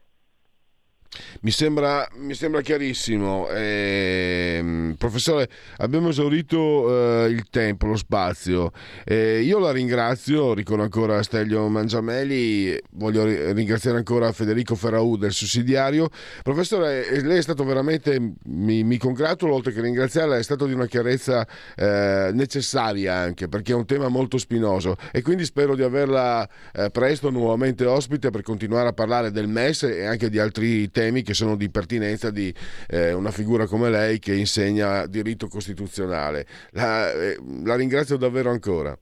Mi 1.41 1.51
sembra, 1.51 2.09
mi 2.17 2.35
sembra 2.35 2.61
chiarissimo. 2.61 3.49
Eh, 3.51 4.95
professore, 4.99 5.49
abbiamo 5.79 6.09
esaurito 6.09 7.25
eh, 7.25 7.29
il 7.29 7.45
tempo, 7.51 7.87
lo 7.87 7.97
spazio. 7.97 8.73
Eh, 9.05 9.41
io 9.43 9.59
la 9.59 9.71
ringrazio, 9.71 10.55
ricordo 10.55 10.83
ancora 10.83 11.23
Stelio 11.23 11.69
Mangiameli, 11.69 12.79
voglio 12.93 13.25
ringraziare 13.53 13.99
ancora 13.99 14.33
Federico 14.33 14.75
Ferraù 14.75 15.17
del 15.17 15.33
sussidiario. 15.33 16.09
Professore, 16.43 17.07
eh, 17.09 17.23
lei 17.23 17.39
è 17.39 17.43
stato 17.43 17.65
veramente, 17.65 18.19
mi, 18.47 18.83
mi 18.83 18.97
congratulo, 18.99 19.55
oltre 19.55 19.73
che 19.73 19.81
ringraziarla, 19.81 20.37
è 20.37 20.43
stato 20.43 20.67
di 20.67 20.73
una 20.73 20.87
chiarezza 20.87 21.47
eh, 21.77 22.31
necessaria 22.33 23.15
anche, 23.15 23.49
perché 23.49 23.73
è 23.73 23.77
un 23.77 23.87
tema 23.87 24.09
molto 24.09 24.39
spinoso 24.39 24.97
e 25.13 25.23
quindi 25.23 25.45
spero 25.45 25.77
di 25.77 25.83
averla 25.83 26.49
eh, 26.73 26.91
presto 26.91 27.31
nuovamente 27.31 27.85
ospite 27.85 28.31
per 28.31 28.43
continuare 28.43 28.89
a 28.89 28.93
parlare 28.93 29.31
del 29.31 29.49
MES 29.49 29.85
e 29.85 30.05
anche 30.05 30.29
di 30.29 30.39
altri 30.39 30.91
temi 30.91 31.04
che 31.23 31.35
sono 31.35 31.57
di 31.57 31.71
pertinenza 31.71 32.31
di 32.31 32.53
eh, 32.89 33.13
una 33.13 33.31
figura 33.31 33.67
come 33.67 33.91
lei 33.91 34.19
che 34.19 34.35
insegna 34.35 35.07
diritto 35.07 35.49
costituzionale. 35.49 36.47
La, 36.71 37.13
eh, 37.13 37.37
la 37.65 37.77
ringrazio 37.77 38.17
davvero 38.17 38.51
ancora. 38.51 38.97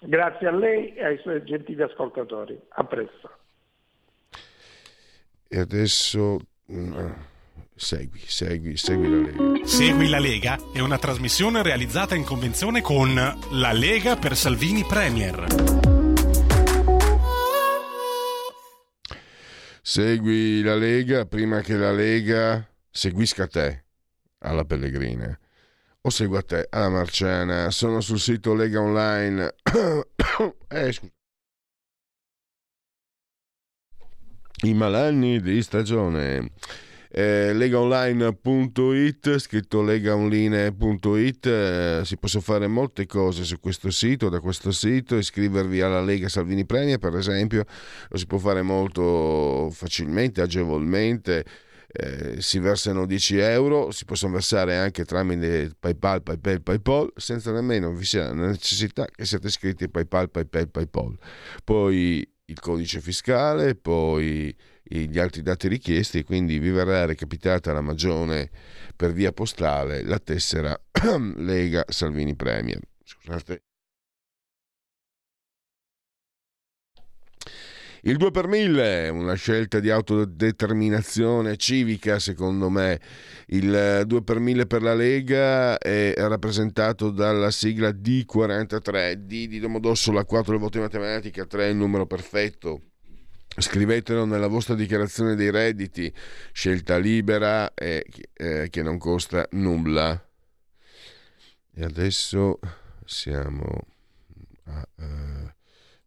Grazie 0.00 0.48
a 0.48 0.52
lei 0.52 0.94
e 0.94 1.04
ai 1.04 1.18
suoi 1.18 1.42
gentili 1.44 1.82
ascoltatori. 1.82 2.58
A 2.68 2.84
presto. 2.84 3.30
E 5.48 5.58
adesso... 5.58 6.38
Mm, 6.72 7.10
segui, 7.74 8.20
segui, 8.20 8.76
segui 8.76 9.08
la 9.08 9.18
Lega. 9.18 9.66
Segui 9.66 10.08
la 10.08 10.18
Lega 10.18 10.58
è 10.72 10.80
una 10.80 10.98
trasmissione 10.98 11.62
realizzata 11.62 12.14
in 12.14 12.24
convenzione 12.24 12.80
con 12.80 13.14
La 13.14 13.72
Lega 13.72 14.16
per 14.16 14.34
Salvini 14.36 14.84
Premier. 14.84 15.93
Segui 19.86 20.62
la 20.62 20.76
Lega 20.76 21.26
prima 21.26 21.60
che 21.60 21.76
la 21.76 21.92
Lega 21.92 22.66
seguisca 22.90 23.46
te 23.46 23.84
alla 24.38 24.64
Pellegrina 24.64 25.38
o 26.00 26.08
segua 26.08 26.40
te 26.40 26.68
alla 26.70 26.88
Marciana. 26.88 27.70
Sono 27.70 28.00
sul 28.00 28.18
sito 28.18 28.54
Lega 28.54 28.80
Online. 28.80 29.54
eh, 30.68 30.90
scusa. 30.90 31.12
I 34.62 34.72
malanni 34.72 35.42
di 35.42 35.62
stagione 35.62 36.52
eh, 37.16 37.52
legaonline.it, 37.52 39.38
scritto 39.38 39.82
legaonline.it, 39.82 41.46
eh, 41.46 42.00
si 42.02 42.16
possono 42.16 42.42
fare 42.42 42.66
molte 42.66 43.06
cose 43.06 43.44
su 43.44 43.60
questo 43.60 43.92
sito, 43.92 44.28
da 44.28 44.40
questo 44.40 44.72
sito, 44.72 45.16
iscrivervi 45.16 45.80
alla 45.80 46.02
Lega 46.02 46.28
Salvini 46.28 46.66
Premia 46.66 46.98
per 46.98 47.14
esempio, 47.14 47.66
lo 48.08 48.18
si 48.18 48.26
può 48.26 48.38
fare 48.38 48.62
molto 48.62 49.70
facilmente, 49.70 50.40
agevolmente. 50.40 51.44
Eh, 51.86 52.42
si 52.42 52.58
versano 52.58 53.06
10 53.06 53.38
euro, 53.38 53.92
si 53.92 54.04
possono 54.04 54.32
versare 54.32 54.76
anche 54.76 55.04
tramite 55.04 55.70
PayPal, 55.78 56.20
PayPal, 56.20 56.62
PayPal, 56.62 57.12
senza 57.14 57.52
nemmeno 57.52 57.92
vi 57.92 58.04
sia 58.04 58.34
la 58.34 58.48
necessità 58.48 59.04
che 59.06 59.24
siate 59.24 59.46
iscritti 59.46 59.84
a 59.84 59.88
PayPal, 59.88 60.28
PayPal, 60.28 60.68
PayPal. 60.68 61.16
Poi 61.62 62.28
il 62.46 62.58
codice 62.58 63.00
fiscale, 63.00 63.76
poi 63.76 64.52
gli 64.84 65.18
altri 65.18 65.42
dati 65.42 65.66
richiesti 65.68 66.18
e 66.18 66.24
quindi 66.24 66.58
vi 66.58 66.70
verrà 66.70 67.06
recapitata 67.06 67.72
la 67.72 67.80
magione 67.80 68.50
per 68.94 69.12
via 69.12 69.32
postale 69.32 70.02
la 70.02 70.18
tessera 70.18 70.78
Lega 71.36 71.84
Salvini 71.88 72.36
Premier. 72.36 72.80
Scusate. 73.02 73.62
Il 78.06 78.18
2 78.18 78.30
per 78.32 78.48
1000, 78.48 79.08
una 79.08 79.32
scelta 79.32 79.80
di 79.80 79.88
autodeterminazione 79.88 81.56
civica, 81.56 82.18
secondo 82.18 82.68
me. 82.68 83.00
Il 83.46 84.02
2 84.04 84.22
per 84.22 84.40
1000 84.40 84.66
per 84.66 84.82
la 84.82 84.92
Lega 84.92 85.78
è 85.78 86.12
rappresentato 86.18 87.08
dalla 87.10 87.50
sigla 87.50 87.88
D43, 87.88 89.14
D 89.14 89.46
di 89.48 89.58
Domodossola, 89.58 90.26
4 90.26 90.52
le 90.52 90.58
voto 90.58 90.76
in 90.76 90.82
matematica, 90.82 91.46
3 91.46 91.68
il 91.68 91.76
numero 91.76 92.04
perfetto. 92.06 92.93
Scrivetelo 93.56 94.24
nella 94.24 94.48
vostra 94.48 94.74
dichiarazione 94.74 95.36
dei 95.36 95.50
redditi, 95.50 96.12
scelta 96.52 96.96
libera 96.96 97.72
e 97.72 98.04
eh, 98.32 98.68
che 98.68 98.82
non 98.82 98.98
costa 98.98 99.46
nulla. 99.52 100.20
E 101.72 101.84
adesso 101.84 102.58
siamo 103.04 103.86
a, 104.64 104.88
uh, 104.96 105.52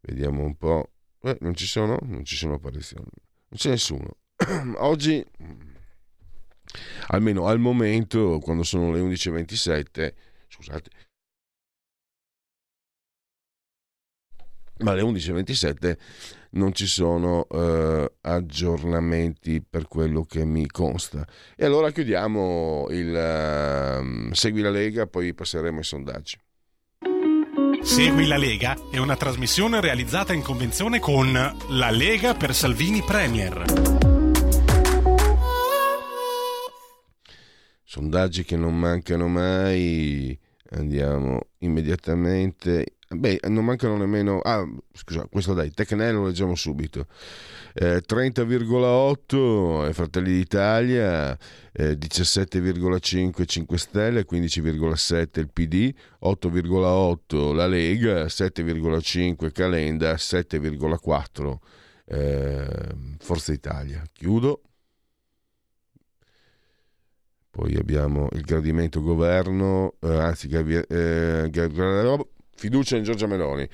vediamo 0.02 0.44
un 0.44 0.56
po'. 0.58 0.92
Eh, 1.22 1.38
non 1.42 1.56
ci 1.56 1.66
sono? 1.66 1.98
Non 2.04 2.26
ci 2.26 2.36
sono 2.36 2.56
apparizioni. 2.56 3.10
Non 3.50 3.58
c'è 3.58 3.70
nessuno. 3.70 4.18
Oggi, 4.78 5.26
almeno 7.08 7.48
al 7.48 7.60
momento, 7.60 8.40
quando 8.40 8.64
sono 8.64 8.92
le 8.92 9.00
11.27, 9.00 10.14
scusate, 10.48 10.90
ma 14.80 14.92
alle 14.92 15.02
11.27 15.02 15.98
non 16.52 16.74
ci 16.74 16.88
sono 16.88 17.48
eh, 17.50 18.12
aggiornamenti 18.22 19.62
per 19.68 19.88
quello 19.88 20.24
che 20.24 20.46
mi 20.46 20.68
consta. 20.68 21.26
E 21.56 21.66
allora 21.66 21.92
chiudiamo 21.92 22.88
il 22.92 24.30
uh, 24.30 24.34
Segui 24.34 24.62
la 24.62 24.70
Lega, 24.70 25.08
poi 25.08 25.34
passeremo 25.34 25.78
ai 25.78 25.84
sondaggi. 25.84 26.38
Segui 27.82 28.28
la 28.28 28.38
Lega 28.38 28.76
è 28.92 28.98
una 28.98 29.16
trasmissione 29.16 29.80
realizzata 29.80 30.34
in 30.34 30.42
convenzione 30.42 31.00
con 31.00 31.32
La 31.32 31.90
Lega 31.90 32.34
per 32.34 32.54
Salvini 32.54 33.02
Premier. 33.02 33.64
Sondaggi 37.84 38.44
che 38.44 38.58
non 38.58 38.78
mancano 38.78 39.28
mai. 39.28 40.38
Andiamo 40.72 41.48
immediatamente 41.60 42.97
Beh, 43.10 43.40
non 43.48 43.64
mancano 43.64 43.96
nemmeno... 43.96 44.40
Ah, 44.40 44.68
scusa, 44.92 45.26
questo 45.32 45.54
dai, 45.54 45.72
Tecnè 45.72 46.12
lo 46.12 46.26
leggiamo 46.26 46.56
subito. 46.56 47.08
Eh, 47.74 48.04
30,8 48.06 49.94
Fratelli 49.94 50.34
d'Italia, 50.34 51.38
eh, 51.72 51.98
17,5 51.98 53.46
5 53.46 53.78
Stelle, 53.78 54.26
15,7 54.30 55.40
il 55.40 55.50
PD, 55.50 55.94
8,8 56.24 57.54
la 57.54 57.68
Lega, 57.68 58.26
7,5 58.26 59.52
Calenda, 59.54 60.14
7,4 60.16 61.58
eh, 62.08 62.68
Forza 63.20 63.54
Italia. 63.54 64.04
Chiudo. 64.12 64.62
Poi 67.50 67.74
abbiamo 67.76 68.28
il 68.34 68.42
gradimento 68.42 69.02
governo, 69.02 69.96
eh, 70.02 70.10
anzi, 70.10 70.48
eh, 70.50 71.48
fiducia 72.58 72.98
in 72.98 73.04
Giorgia 73.04 73.28
Meloni. 73.28 73.70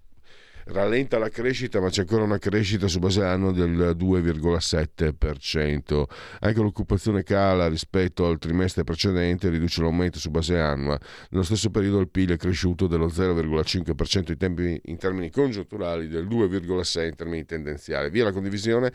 rallenta 0.72 1.18
la 1.18 1.30
crescita, 1.30 1.80
ma 1.80 1.90
c'è 1.90 2.02
ancora 2.02 2.24
una 2.24 2.38
crescita 2.38 2.88
su 2.88 3.00
base 3.00 3.24
anno 3.24 3.52
del 3.52 3.96
2,7%. 3.98 6.04
Anche 6.40 6.62
l'occupazione 6.62 7.24
cala 7.24 7.68
rispetto 7.68 8.28
al 8.28 8.38
trimestre 8.38 8.84
precedente, 8.84 9.50
riduce 9.50 9.82
l'aumento 9.82 10.20
su 10.20 10.30
base 10.30 10.60
annua. 10.60 11.00
Nello 11.30 11.44
stesso 11.44 11.70
periodo 11.70 12.00
il 12.00 12.10
PIL 12.10 12.32
è 12.32 12.38
cresciuto 12.38 12.88
dello 12.88 13.08
0,5% 13.08 14.32
in, 14.32 14.38
tempi, 14.38 14.82
in 14.86 14.98
termini 14.98 15.30
congiunturali, 15.30 16.08
del 16.08 16.28
2,6% 16.28 17.06
in 17.06 17.16
termini 17.16 17.46
tendenziali. 17.46 18.10
Via 18.10 18.24
la 18.26 18.32
condivisione, 18.32 18.92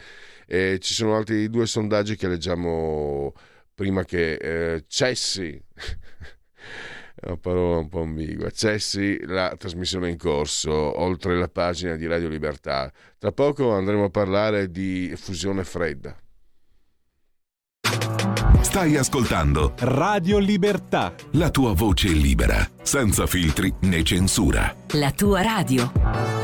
eh, 0.46 0.78
ci 0.80 0.94
sono 0.94 1.16
altri 1.16 1.48
due 1.50 1.66
sondaggi 1.66 2.16
che 2.16 2.28
leggiamo 2.28 3.32
prima 3.74 4.04
che 4.04 4.34
eh, 4.34 4.84
cessi 4.86 5.60
una 7.26 7.36
parola 7.36 7.78
un 7.78 7.88
po' 7.88 8.02
ambigua. 8.02 8.50
Cessi 8.50 9.18
la 9.24 9.54
trasmissione 9.58 10.10
in 10.10 10.18
corso, 10.18 10.72
oltre 10.72 11.36
la 11.38 11.48
pagina 11.48 11.96
di 11.96 12.06
Radio 12.06 12.28
Libertà. 12.28 12.92
Tra 13.18 13.32
poco 13.32 13.72
andremo 13.72 14.04
a 14.04 14.10
parlare 14.10 14.70
di 14.70 15.12
fusione 15.16 15.64
fredda. 15.64 16.16
Stai 18.60 18.96
ascoltando 18.96 19.74
Radio 19.78 20.38
Libertà. 20.38 21.14
La 21.32 21.50
tua 21.50 21.74
voce 21.74 22.08
libera, 22.08 22.68
senza 22.82 23.26
filtri 23.26 23.72
né 23.82 24.02
censura. 24.02 24.74
La 24.92 25.12
tua 25.12 25.42
radio. 25.42 26.43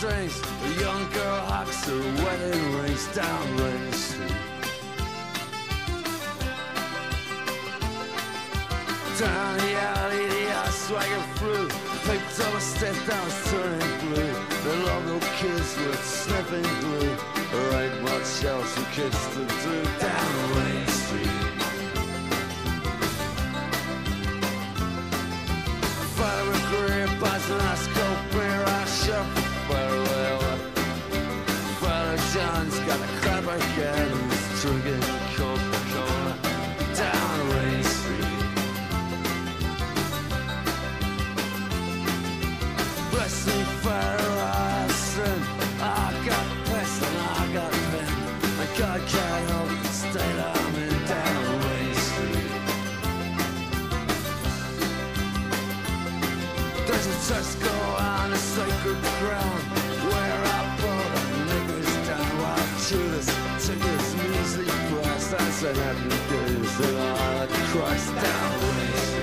strings. 0.00 0.40
The 0.62 0.80
young 0.80 1.10
girl 1.12 1.40
hawks 1.40 1.84
her 1.84 2.00
wedding 2.24 2.72
rings 2.80 3.06
down 3.14 3.56
Ring 3.58 3.92
Street. 3.92 4.32
Down 9.18 9.58
the 9.58 9.72
alley, 9.92 10.26
the 10.26 10.44
ass 10.56 10.88
swagging 10.88 11.26
through. 11.36 11.68
Picked 12.08 12.40
up 12.40 12.54
a 12.54 12.60
step 12.60 12.96
down, 13.06 13.28
turning 13.50 13.98
blue. 14.00 14.34
The 14.64 14.74
local 14.88 15.20
kids 15.36 15.70
were 15.76 16.00
sniffing 16.16 16.70
glue. 16.80 17.16
There 17.52 17.82
ain't 17.82 18.02
much 18.02 18.44
else 18.44 18.72
for 18.72 18.86
kids 18.96 19.20
to 19.34 19.42
do 19.64 19.76
down 20.00 20.32
Ring 20.56 20.86
Street. 20.86 21.40
Father 26.16 26.52
and 26.56 26.64
career, 26.72 27.06
boss 27.20 27.50
and 27.50 27.99
and 65.70 65.78
everything 65.78 66.64
is 66.64 66.80
in 66.80 66.96
a 66.96 67.46
crushed 67.70 68.14
down 68.16 69.19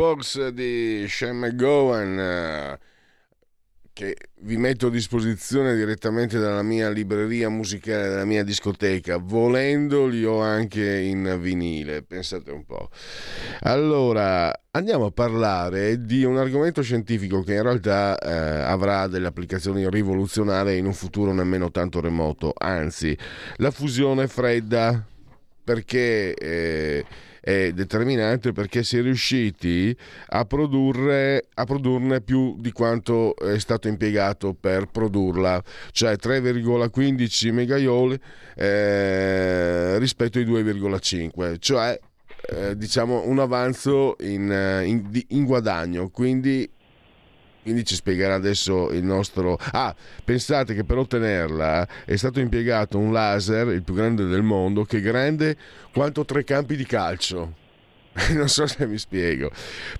I 0.00 0.02
Pogs 0.02 0.48
di 0.48 1.04
Sean 1.08 1.36
McGowan 1.36 2.18
eh, 2.18 2.78
che 3.92 4.16
vi 4.40 4.56
metto 4.56 4.86
a 4.86 4.90
disposizione 4.90 5.76
direttamente 5.76 6.38
dalla 6.38 6.62
mia 6.62 6.88
libreria 6.88 7.50
musicale, 7.50 8.08
dalla 8.08 8.24
mia 8.24 8.42
discoteca. 8.42 9.18
Volendo 9.18 10.06
li 10.06 10.24
ho 10.24 10.40
anche 10.40 11.00
in 11.00 11.36
vinile, 11.38 12.02
pensate 12.02 12.50
un 12.50 12.64
po'. 12.64 12.88
Allora, 13.60 14.50
andiamo 14.70 15.04
a 15.04 15.10
parlare 15.10 16.02
di 16.02 16.24
un 16.24 16.38
argomento 16.38 16.80
scientifico 16.80 17.42
che 17.42 17.56
in 17.56 17.62
realtà 17.62 18.16
eh, 18.16 18.62
avrà 18.62 19.06
delle 19.06 19.26
applicazioni 19.26 19.86
rivoluzionarie 19.86 20.76
in 20.76 20.86
un 20.86 20.94
futuro 20.94 21.34
nemmeno 21.34 21.70
tanto 21.70 22.00
remoto, 22.00 22.54
anzi, 22.56 23.14
la 23.56 23.70
fusione 23.70 24.28
fredda 24.28 25.04
perché 25.62 26.32
eh, 26.32 27.04
è 27.40 27.72
determinante 27.72 28.52
perché 28.52 28.82
si 28.82 28.98
è 28.98 29.02
riusciti 29.02 29.96
a 30.28 30.44
produrre 30.44 31.46
a 31.54 31.64
produrne 31.64 32.20
più 32.20 32.56
di 32.58 32.72
quanto 32.72 33.36
è 33.36 33.58
stato 33.58 33.88
impiegato 33.88 34.54
per 34.54 34.86
produrla, 34.86 35.62
cioè 35.92 36.14
3,15 36.14 37.52
megajoule 37.52 38.20
eh, 38.54 39.98
rispetto 39.98 40.38
ai 40.38 40.44
2,5, 40.44 41.56
cioè 41.58 41.98
eh, 42.48 42.76
diciamo 42.76 43.26
un 43.26 43.38
avanzo 43.38 44.16
in, 44.20 44.82
in, 44.84 45.22
in 45.28 45.44
guadagno, 45.44 46.08
quindi 46.08 46.68
quindi 47.62 47.84
ci 47.84 47.94
spiegherà 47.94 48.34
adesso 48.34 48.90
il 48.90 49.04
nostro... 49.04 49.58
Ah, 49.72 49.94
pensate 50.24 50.74
che 50.74 50.84
per 50.84 50.98
ottenerla 50.98 51.86
è 52.04 52.16
stato 52.16 52.40
impiegato 52.40 52.98
un 52.98 53.12
laser, 53.12 53.68
il 53.68 53.82
più 53.82 53.94
grande 53.94 54.26
del 54.26 54.42
mondo, 54.42 54.84
che 54.84 54.98
è 54.98 55.00
grande 55.00 55.56
quanto 55.92 56.24
tre 56.24 56.44
campi 56.44 56.76
di 56.76 56.84
calcio. 56.86 57.59
non 58.34 58.48
so 58.48 58.66
se 58.66 58.86
mi 58.86 58.98
spiego. 58.98 59.50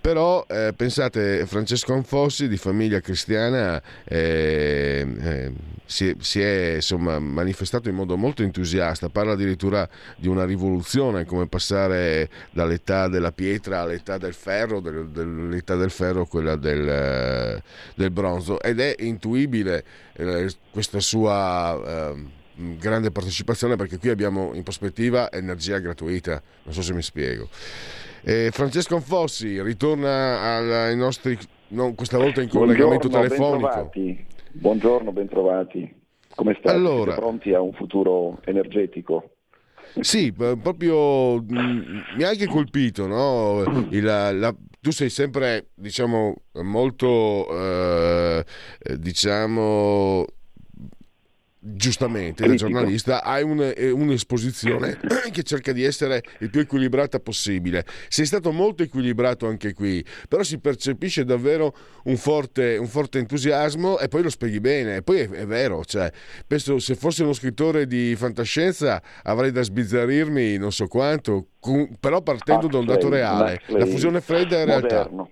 Però 0.00 0.44
eh, 0.48 0.72
pensate, 0.76 1.46
Francesco 1.46 1.92
Anfossi 1.92 2.48
di 2.48 2.56
famiglia 2.56 3.00
cristiana 3.00 3.80
eh, 4.04 5.06
eh, 5.20 5.52
si, 5.84 6.14
si, 6.20 6.40
è 6.40 6.74
insomma, 6.76 7.18
manifestato 7.18 7.88
in 7.88 7.94
modo 7.94 8.16
molto 8.16 8.42
entusiasta, 8.42 9.08
parla 9.08 9.32
addirittura 9.32 9.88
di 10.16 10.28
una 10.28 10.44
rivoluzione, 10.44 11.24
come 11.24 11.46
passare 11.46 12.28
dall'età 12.52 13.08
della 13.08 13.32
pietra 13.32 13.80
all'età 13.80 14.18
del 14.18 14.34
ferro, 14.34 14.80
del, 14.80 15.08
dell'età 15.08 15.76
del 15.76 15.90
ferro 15.90 16.22
a 16.22 16.26
quella 16.26 16.56
del, 16.56 17.60
del, 17.94 18.10
bronzo 18.10 18.60
ed 18.60 18.80
è 18.80 18.94
intuibile 18.98 19.84
eh, 20.14 20.50
questa 20.70 21.00
sua 21.00 22.10
ehm, 22.10 22.30
grande 22.78 23.10
partecipazione 23.10 23.76
perché 23.76 23.98
qui 23.98 24.10
abbiamo 24.10 24.52
in 24.54 24.62
prospettiva 24.62 25.30
energia 25.32 25.78
gratuita, 25.78 26.42
non 26.64 26.74
so 26.74 26.82
se 26.82 26.92
mi 26.92 27.02
spiego. 27.02 27.48
Eh, 28.22 28.50
Francesco 28.52 28.96
Anfossi 28.96 29.62
ritorna 29.62 30.84
ai 30.86 30.96
nostri 30.96 31.38
non, 31.68 31.94
questa 31.94 32.18
volta 32.18 32.42
in 32.42 32.48
collegamento 32.48 33.08
Buongiorno, 33.08 33.28
telefonico. 33.28 33.68
bentrovati. 33.68 34.26
Buongiorno, 34.52 35.12
bentrovati. 35.12 35.94
Come 36.34 36.56
state? 36.58 36.76
Allora. 36.76 37.12
Siete 37.12 37.20
pronti 37.20 37.54
a 37.54 37.60
un 37.60 37.72
futuro 37.72 38.40
energetico? 38.44 39.30
Sì, 40.00 40.32
p- 40.32 40.56
proprio 40.58 41.40
mh, 41.42 42.04
mi 42.14 42.22
ha 42.22 42.28
anche 42.28 42.46
colpito, 42.46 43.06
no? 43.06 43.62
Il- 43.90 44.04
la- 44.04 44.54
tu 44.80 44.90
sei 44.90 45.10
sempre, 45.10 45.70
diciamo, 45.74 46.34
molto, 46.62 47.48
eh, 47.50 48.44
eh, 48.82 48.98
diciamo, 48.98 50.24
giustamente, 51.62 52.46
da 52.46 52.54
giornalista, 52.54 53.22
hai 53.22 53.42
un- 53.42 53.72
eh, 53.76 53.90
un'esposizione 53.90 54.98
che 55.30 55.42
cerca 55.42 55.72
di 55.72 55.84
essere 55.84 56.22
il 56.38 56.48
più 56.48 56.60
equilibrata 56.60 57.20
possibile. 57.20 57.84
Sei 58.08 58.24
stato 58.24 58.50
molto 58.50 58.82
equilibrato 58.82 59.46
anche 59.46 59.74
qui, 59.74 60.04
però 60.28 60.42
si 60.42 60.58
percepisce 60.58 61.24
davvero 61.24 61.76
un 62.04 62.16
forte, 62.16 62.76
un 62.78 62.86
forte 62.86 63.18
entusiasmo 63.18 63.98
e 63.98 64.08
poi 64.08 64.22
lo 64.22 64.30
spieghi 64.30 64.60
bene. 64.60 64.96
E 64.96 65.02
poi 65.02 65.18
è, 65.18 65.28
è 65.28 65.46
vero, 65.46 65.84
cioè, 65.84 66.10
penso 66.46 66.78
se 66.78 66.94
fossi 66.94 67.22
uno 67.22 67.34
scrittore 67.34 67.86
di 67.86 68.14
fantascienza 68.16 69.02
avrei 69.22 69.52
da 69.52 69.62
sbizzarrirmi 69.62 70.56
non 70.56 70.72
so 70.72 70.86
quanto, 70.86 71.48
però 72.00 72.22
partendo 72.22 72.68
da 72.68 72.78
un 72.78 72.86
dato 72.86 73.08
reale. 73.10 73.60
La 73.66 73.84
fusione 73.86 74.20
fredda 74.22 74.60
è 74.60 74.64
realtà. 74.64 75.08
moderno. 75.10 75.30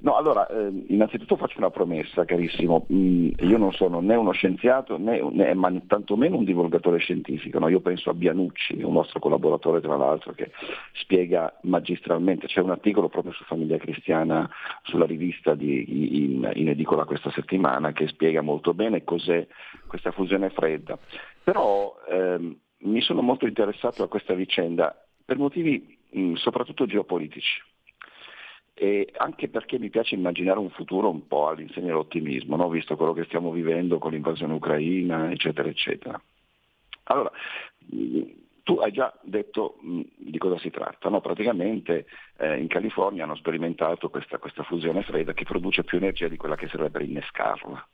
No, 0.00 0.16
allora, 0.16 0.46
eh, 0.46 0.84
innanzitutto 0.88 1.36
faccio 1.36 1.58
una 1.58 1.70
promessa, 1.70 2.24
carissimo. 2.24 2.86
Mm, 2.92 3.30
io 3.40 3.58
non 3.58 3.72
sono 3.72 4.00
né 4.00 4.14
uno 4.14 4.30
scienziato 4.30 4.96
né, 4.96 5.20
né 5.32 5.54
ma 5.54 5.72
tantomeno 5.88 6.36
un 6.36 6.44
divulgatore 6.44 6.98
scientifico. 6.98 7.58
no? 7.58 7.68
Io 7.68 7.80
penso 7.80 8.10
a 8.10 8.14
Bianucci, 8.14 8.80
un 8.82 8.92
nostro 8.92 9.18
collaboratore 9.18 9.80
tra 9.80 9.96
l'altro, 9.96 10.32
che 10.34 10.52
spiega 10.92 11.52
magistralmente. 11.62 12.46
C'è 12.46 12.60
un 12.60 12.70
articolo 12.70 13.08
proprio 13.08 13.32
su 13.32 13.42
Famiglia 13.44 13.76
Cristiana 13.76 14.48
sulla 14.82 15.06
rivista 15.06 15.54
di- 15.56 16.24
in, 16.24 16.48
in 16.54 16.68
edicola 16.68 17.04
questa 17.04 17.32
settimana 17.32 17.90
che 17.92 18.06
spiega 18.06 18.40
molto 18.40 18.74
bene 18.74 19.02
cos'è 19.02 19.44
questa 19.88 20.12
fusione 20.12 20.50
fredda. 20.50 20.96
Però 21.42 21.96
ehm, 22.08 22.56
mi 22.82 23.00
sono 23.00 23.20
molto 23.20 23.46
interessato 23.46 24.04
a 24.04 24.08
questa 24.08 24.34
vicenda 24.34 24.94
per 25.24 25.38
motivi 25.38 25.98
mh, 26.10 26.34
soprattutto 26.34 26.86
geopolitici 26.86 27.60
e 28.80 29.12
anche 29.16 29.48
perché 29.48 29.76
mi 29.80 29.90
piace 29.90 30.14
immaginare 30.14 30.60
un 30.60 30.70
futuro 30.70 31.10
un 31.10 31.26
po' 31.26 31.48
all'insegna 31.48 31.86
dell'ottimismo, 31.86 32.54
no? 32.54 32.68
visto 32.68 32.96
quello 32.96 33.12
che 33.12 33.24
stiamo 33.24 33.50
vivendo 33.50 33.98
con 33.98 34.12
l'invasione 34.12 34.54
ucraina, 34.54 35.32
eccetera, 35.32 35.68
eccetera. 35.68 36.20
Allora, 37.04 37.32
tu 38.68 38.74
hai 38.74 38.92
già 38.92 39.10
detto 39.22 39.78
mh, 39.80 40.00
di 40.18 40.36
cosa 40.36 40.58
si 40.58 40.68
tratta, 40.68 41.08
no? 41.08 41.22
praticamente 41.22 42.04
eh, 42.36 42.58
in 42.58 42.66
California 42.66 43.24
hanno 43.24 43.34
sperimentato 43.36 44.10
questa, 44.10 44.36
questa 44.36 44.62
fusione 44.62 45.02
fredda 45.04 45.32
che 45.32 45.44
produce 45.44 45.84
più 45.84 45.96
energia 45.96 46.28
di 46.28 46.36
quella 46.36 46.54
che 46.54 46.68
serve 46.68 46.90
per 46.90 47.00
innescarla. 47.00 47.88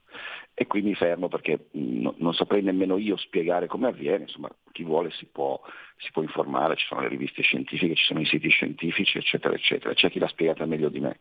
E 0.53 0.66
qui 0.66 0.83
mi 0.83 0.97
fermo 0.97 1.29
perché 1.29 1.68
no- 1.75 2.16
non 2.16 2.35
saprei 2.35 2.61
nemmeno 2.62 2.97
io 2.97 3.16
spiegare 3.18 3.68
come 3.68 3.87
avviene, 3.87 4.25
insomma 4.25 4.51
chi 4.72 4.83
vuole 4.83 5.12
si 5.12 5.27
può, 5.27 5.61
si 5.97 6.11
può 6.11 6.22
informare, 6.22 6.75
ci 6.75 6.87
sono 6.87 7.03
le 7.03 7.09
riviste 7.09 7.43
scientifiche, 7.43 7.95
ci 7.95 8.07
sono 8.07 8.18
i 8.18 8.27
siti 8.27 8.49
scientifici, 8.49 9.18
eccetera, 9.18 9.55
eccetera, 9.55 9.95
c'è 9.95 10.11
chi 10.11 10.18
l'ha 10.18 10.27
spiegata 10.27 10.66
meglio 10.66 10.89
di 10.89 10.99
me. 10.99 11.20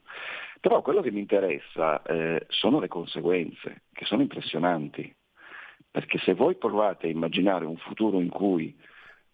Però 0.62 0.82
quello 0.82 1.02
che 1.02 1.12
mi 1.12 1.20
interessa 1.20 2.02
eh, 2.02 2.48
sono 2.48 2.80
le 2.80 2.88
conseguenze, 2.88 3.84
che 3.94 4.06
sono 4.06 4.24
impressionanti, 4.24 5.16
perché 5.92 6.18
se 6.18 6.34
voi 6.34 6.56
provate 6.56 7.06
a 7.06 7.12
immaginare 7.12 7.66
un 7.66 7.78
futuro 7.78 8.20
in 8.20 8.30
cui 8.30 8.76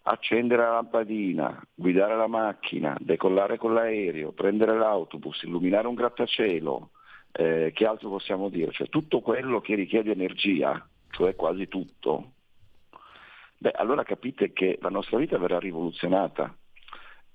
accendere 0.02 0.62
la 0.62 0.72
lampadina, 0.72 1.62
guidare 1.74 2.16
la 2.16 2.26
macchina, 2.26 2.96
decollare 3.00 3.58
con 3.58 3.74
l'aereo, 3.74 4.32
prendere 4.32 4.76
l'autobus, 4.76 5.42
illuminare 5.42 5.86
un 5.86 5.94
grattacielo, 5.94 6.90
eh, 7.32 7.72
che 7.74 7.86
altro 7.86 8.08
possiamo 8.08 8.48
dire? 8.48 8.72
Cioè 8.72 8.88
tutto 8.88 9.20
quello 9.20 9.60
che 9.60 9.74
richiede 9.74 10.12
energia, 10.12 10.86
cioè 11.10 11.34
quasi 11.34 11.68
tutto, 11.68 12.32
beh 13.58 13.72
allora 13.72 14.02
capite 14.02 14.52
che 14.52 14.78
la 14.80 14.90
nostra 14.90 15.18
vita 15.18 15.38
verrà 15.38 15.58
rivoluzionata. 15.58 16.54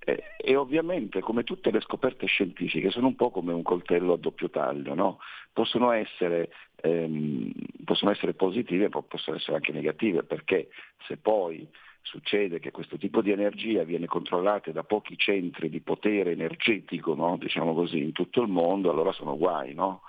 Eh, 0.07 0.23
e 0.37 0.55
ovviamente 0.55 1.19
come 1.19 1.43
tutte 1.43 1.71
le 1.71 1.79
scoperte 1.79 2.27
scientifiche 2.27 2.91
sono 2.91 3.07
un 3.07 3.15
po' 3.15 3.31
come 3.31 3.53
un 3.53 3.63
coltello 3.63 4.13
a 4.13 4.17
doppio 4.17 4.51
taglio, 4.51 4.93
no? 4.93 5.17
possono, 5.51 5.91
essere, 5.91 6.51
ehm, 6.75 7.51
possono 7.83 8.11
essere 8.11 8.33
positive 8.33 8.89
possono 8.89 9.37
essere 9.37 9.55
anche 9.55 9.71
negative 9.71 10.23
perché 10.23 10.67
se 11.07 11.17
poi 11.17 11.67
succede 12.05 12.59
che 12.59 12.71
questo 12.71 12.97
tipo 12.97 13.21
di 13.21 13.31
energia 13.31 13.83
viene 13.83 14.05
controllata 14.05 14.71
da 14.71 14.83
pochi 14.83 15.17
centri 15.17 15.69
di 15.69 15.81
potere 15.81 16.31
energetico, 16.31 17.15
no? 17.15 17.37
diciamo 17.37 17.73
così, 17.73 17.99
in 17.99 18.11
tutto 18.11 18.41
il 18.41 18.47
mondo, 18.47 18.91
allora 18.91 19.11
sono 19.11 19.35
guai, 19.37 19.73
no? 19.73 20.01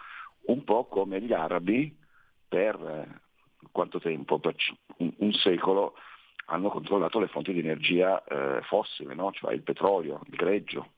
Un 0.47 0.63
po' 0.63 0.85
come 0.85 1.21
gli 1.21 1.33
arabi 1.33 1.97
per 2.47 2.75
eh, 2.75 3.21
quanto 3.73 3.99
tempo? 3.99 4.39
Per 4.39 4.55
un, 4.99 5.13
un 5.17 5.33
secolo 5.33 5.95
hanno 6.47 6.69
controllato 6.69 7.19
le 7.19 7.29
fonti 7.29 7.53
di 7.53 7.61
energia 7.61 8.23
eh, 8.25 8.61
fossile, 8.63 9.15
no? 9.15 9.33
cioè 9.33 9.55
il 9.55 9.63
petrolio, 9.63 10.21
il 10.27 10.37
greggio. 10.37 10.91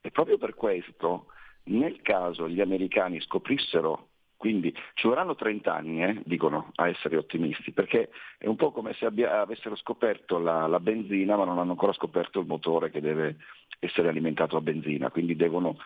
E 0.00 0.10
proprio 0.10 0.38
per 0.38 0.54
questo, 0.54 1.26
nel 1.64 2.00
caso 2.02 2.48
gli 2.48 2.60
americani 2.60 3.20
scoprissero, 3.20 4.10
quindi 4.42 4.74
ci 4.94 5.06
vorranno 5.06 5.36
30 5.36 5.72
anni, 5.72 6.02
eh, 6.02 6.20
dicono, 6.24 6.72
a 6.74 6.88
essere 6.88 7.16
ottimisti, 7.16 7.70
perché 7.70 8.10
è 8.38 8.48
un 8.48 8.56
po' 8.56 8.72
come 8.72 8.92
se 8.94 9.06
abbia- 9.06 9.40
avessero 9.40 9.76
scoperto 9.76 10.40
la, 10.40 10.66
la 10.66 10.80
benzina 10.80 11.36
ma 11.36 11.44
non 11.44 11.60
hanno 11.60 11.70
ancora 11.70 11.92
scoperto 11.92 12.40
il 12.40 12.48
motore 12.48 12.90
che 12.90 13.00
deve 13.00 13.36
essere 13.78 14.08
alimentato 14.08 14.56
a 14.56 14.60
benzina, 14.60 15.10
quindi 15.10 15.36
devono 15.36 15.76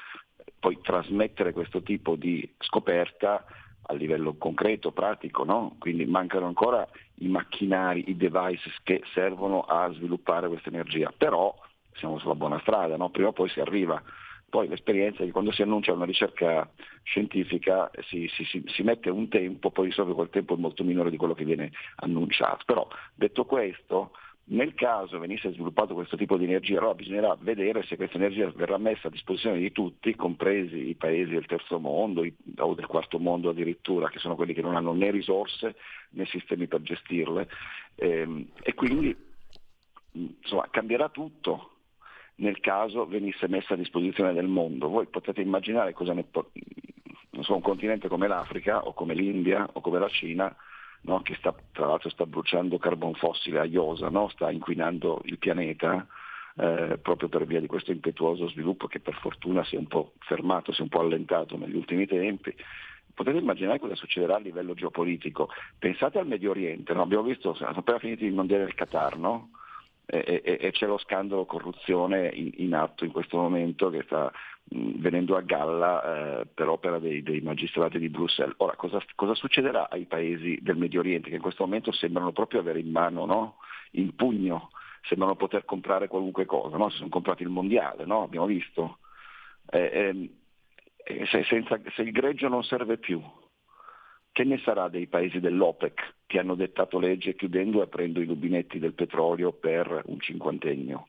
poi 0.59 0.81
trasmettere 0.81 1.53
questo 1.53 1.83
tipo 1.83 2.17
di 2.17 2.51
scoperta 2.61 3.45
a 3.83 3.93
livello 3.93 4.37
concreto, 4.39 4.91
pratico, 4.91 5.45
no? 5.45 5.77
quindi 5.79 6.07
mancano 6.07 6.47
ancora 6.47 6.89
i 7.17 7.29
macchinari, 7.29 8.09
i 8.09 8.17
device 8.17 8.73
che 8.85 9.03
servono 9.13 9.65
a 9.65 9.93
sviluppare 9.93 10.49
questa 10.49 10.71
energia, 10.71 11.13
però 11.15 11.55
siamo 11.97 12.19
sulla 12.19 12.35
buona 12.35 12.59
strada, 12.61 12.97
no? 12.97 13.11
prima 13.11 13.29
o 13.29 13.33
poi 13.33 13.51
si 13.51 13.61
arriva. 13.61 14.03
Poi 14.49 14.69
l'esperienza 14.69 15.23
è 15.23 15.27
che 15.27 15.33
quando 15.33 15.51
si 15.51 15.63
annuncia 15.63 15.93
una 15.93 16.05
ricerca 16.05 16.71
scientifica 17.03 17.91
si, 18.09 18.29
si- 18.29 18.63
si- 18.65 18.83
mette 18.83 19.11
un 19.11 19.29
tempo, 19.29 19.71
poi 19.71 19.87
di 19.87 19.93
solito 19.93 20.15
quel 20.15 20.31
tempo 20.31 20.55
è 20.55 20.59
molto 20.59 20.85
minore 20.85 21.11
di 21.11 21.17
quello 21.17 21.35
che 21.35 21.45
viene 21.45 21.73
annunciato. 21.97 22.63
Però 22.65 22.87
detto 23.15 23.45
questo, 23.45 24.13
nel 24.49 24.75
caso 24.75 25.19
venisse 25.19 25.51
sviluppato 25.51 25.95
questo 25.95 26.17
tipo 26.17 26.37
di 26.37 26.45
energia, 26.45 26.79
allora 26.79 26.95
bisognerà 26.95 27.37
vedere 27.41 27.83
se 27.83 27.97
questa 27.97 28.17
energia 28.17 28.49
verrà 28.55 28.79
messa 28.79 29.09
a 29.09 29.11
disposizione 29.11 29.59
di 29.59 29.73
tutti, 29.73 30.15
compresi 30.15 30.89
i 30.89 30.95
paesi 30.95 31.33
del 31.33 31.47
terzo 31.47 31.81
mondo 31.81 32.25
o 32.59 32.75
del 32.75 32.87
quarto 32.87 33.19
mondo 33.19 33.51
addirittura, 33.51 34.09
che 34.09 34.21
sono 34.21 34.37
quelli 34.37 34.55
che 34.55 34.63
non 34.63 34.77
hanno 34.77 34.93
né 34.93 35.11
risorse 35.11 35.75
né 36.11 36.25
sistemi 36.27 36.69
per 36.69 36.83
gestirle. 36.83 37.49
Ehm, 37.97 38.51
e 38.63 38.75
quindi 38.75 39.17
insomma, 40.13 40.69
cambierà 40.71 41.09
tutto 41.09 41.76
nel 42.37 42.61
caso 42.61 43.07
venisse 43.07 43.49
messa 43.49 43.75
a 43.75 43.77
disposizione 43.77 44.33
del 44.33 44.49
mondo. 44.49 44.89
Voi 44.89 45.07
potete 45.07 45.41
immaginare 45.41 45.93
cosa 45.93 46.13
ne 46.13 46.25
po- 46.25 46.51
so, 47.41 47.55
un 47.55 47.63
continente 47.63 48.09
come 48.09 48.29
l'Africa 48.29 48.85
o 48.85 48.93
come 48.93 49.15
l'India 49.15 49.69
o 49.73 49.81
come 49.81 49.99
la 49.99 50.09
Cina, 50.09 50.55
no, 51.03 51.23
che 51.23 51.35
sta, 51.37 51.55
tra 51.73 51.87
l'altro 51.87 52.11
sta 52.11 52.27
bruciando 52.27 52.79
carbon 52.79 53.15
fossile 53.15 53.61
a 53.61 53.65
iosa, 53.65 54.09
no, 54.09 54.29
sta 54.29 54.51
inquinando 54.51 55.21
il 55.25 55.39
pianeta 55.39 56.07
eh, 56.57 56.99
proprio 57.01 57.29
per 57.29 57.47
via 57.47 57.61
di 57.61 57.67
questo 57.67 57.93
impetuoso 57.93 58.49
sviluppo 58.49 58.87
che 58.87 59.01
per 59.01 59.15
fortuna 59.15 59.65
si 59.65 59.77
è 59.77 59.79
un 59.79 59.87
po' 59.87 60.13
fermato, 60.21 60.73
si 60.73 60.81
è 60.81 60.83
un 60.83 60.89
po' 60.89 61.01
allentato 61.01 61.57
negli 61.57 61.77
ultimi 61.77 62.07
tempi. 62.07 62.55
Potete 63.15 63.39
immaginare 63.39 63.79
cosa 63.79 63.95
succederà 63.95 64.37
a 64.37 64.41
livello 64.41 64.75
geopolitico. 64.75 65.49
Pensate 65.79 66.19
al 66.19 66.27
Medio 66.27 66.51
Oriente, 66.51 66.93
no? 66.93 67.03
abbiamo 67.03 67.23
visto, 67.23 67.55
sono 67.55 67.71
appena 67.71 67.99
finiti 67.99 68.27
i 68.27 68.31
mondiali 68.31 68.65
del 68.65 68.75
Qatar, 68.75 69.17
no? 69.17 69.51
E, 70.07 70.41
e- 70.45 70.59
e 70.61 70.71
c'è 70.71 70.87
lo 70.87 70.99
scandalo 70.99 71.45
corruzione 71.45 72.29
in, 72.29 72.51
in 72.55 72.75
atto 72.75 73.05
in 73.05 73.11
questo 73.11 73.37
momento 73.37 73.91
che 73.91 74.03
sta 74.05 74.31
mh, 74.71 75.01
venendo 75.01 75.37
a 75.37 75.41
galla 75.41 76.41
eh, 76.41 76.47
per 76.47 76.69
opera 76.69 76.99
dei, 76.99 77.23
dei 77.23 77.41
magistrati 77.41 77.99
di 77.99 78.09
Bruxelles. 78.09 78.55
Ora, 78.59 78.77
cosa, 78.77 79.01
cosa 79.17 79.35
succederà 79.35 79.91
ai 79.91 80.05
paesi 80.07 80.59
del 80.63 80.77
Medio 80.77 81.01
Oriente 81.01 81.29
che 81.29 81.37
in 81.37 81.43
questo 81.43 81.65
momento 81.65 81.91
sembrano 81.93 82.33
proprio 82.33 82.61
avere 82.61 82.79
in 82.79 82.91
mano, 82.91 83.27
no? 83.27 83.57
in 83.93 84.15
pugno, 84.15 84.71
sembrano 85.03 85.35
poter 85.35 85.65
comprare 85.65 86.09
qualunque 86.09 86.45
cosa, 86.47 86.77
no? 86.77 86.89
si 86.91 86.99
sono 86.99 87.09
comprati 87.09 87.43
il 87.43 87.49
mondiale, 87.49 88.05
no? 88.05 88.23
abbiamo 88.23 88.47
visto. 88.47 88.99
Eh, 89.71 89.91
ehm, 89.93 90.29
eh, 91.05 91.27
se, 91.27 91.45
senza- 91.45 91.81
se 91.95 92.03
il 92.03 92.13
greggio 92.13 92.49
non 92.49 92.63
serve 92.63 92.99
più, 92.99 93.21
che 94.37 94.45
ne 94.45 94.59
sarà 94.59 94.91
dei 94.91 95.07
paesi 95.07 95.41
dell'OPEC 95.41 96.17
che 96.27 96.39
hanno 96.39 96.55
dettato 96.55 96.99
legge 96.99 97.35
chiudendo 97.35 97.81
e 97.81 97.85
aprendo 97.85 98.21
i 98.21 98.27
rubinetti 98.27 98.79
del 98.79 98.93
petrolio 98.93 99.51
per 99.53 100.03
un 100.05 100.21
cinquantennio, 100.21 101.09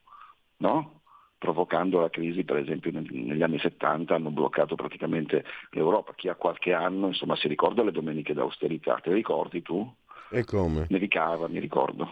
no? 0.59 1.01
provocando 1.37 1.99
la 1.99 2.09
crisi 2.09 2.45
per 2.45 2.55
esempio 2.55 2.89
neg- 2.89 3.11
negli 3.11 3.43
anni 3.43 3.59
70 3.59 4.15
hanno 4.15 4.29
bloccato 4.29 4.75
praticamente 4.75 5.43
l'Europa. 5.71 6.13
Chi 6.15 6.29
ha 6.29 6.35
qualche 6.35 6.71
anno 6.71 7.07
insomma, 7.07 7.35
si 7.35 7.49
ricorda 7.49 7.83
le 7.83 7.91
domeniche 7.91 8.33
d'austerità, 8.33 8.97
te 9.03 9.09
le 9.09 9.15
ricordi 9.15 9.61
tu? 9.61 9.93
E 10.29 10.45
come? 10.45 10.85
Nevicava, 10.87 11.49
mi 11.49 11.59
ricordo. 11.59 12.09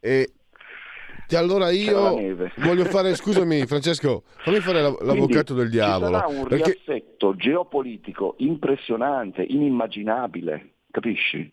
E 0.00 0.32
allora 1.36 1.70
C'era 1.70 2.00
la 2.00 2.10
io 2.10 2.46
voglio 2.56 2.84
fare, 2.84 3.14
scusami 3.14 3.66
Francesco, 3.66 4.24
fammi 4.42 4.60
fare 4.60 4.82
la- 4.82 4.96
l'avvocato 5.00 5.54
del 5.54 5.68
Quindi 5.70 5.76
diavolo. 5.76 6.06
Ci 6.06 6.12
sarà 6.12 6.26
un 6.26 6.48
Perché 6.48 6.80
riassetto 6.84 7.36
geopolitico 7.36 8.34
impressionante, 8.38 9.42
inimmaginabile, 9.42 10.74
capisci? 10.90 11.52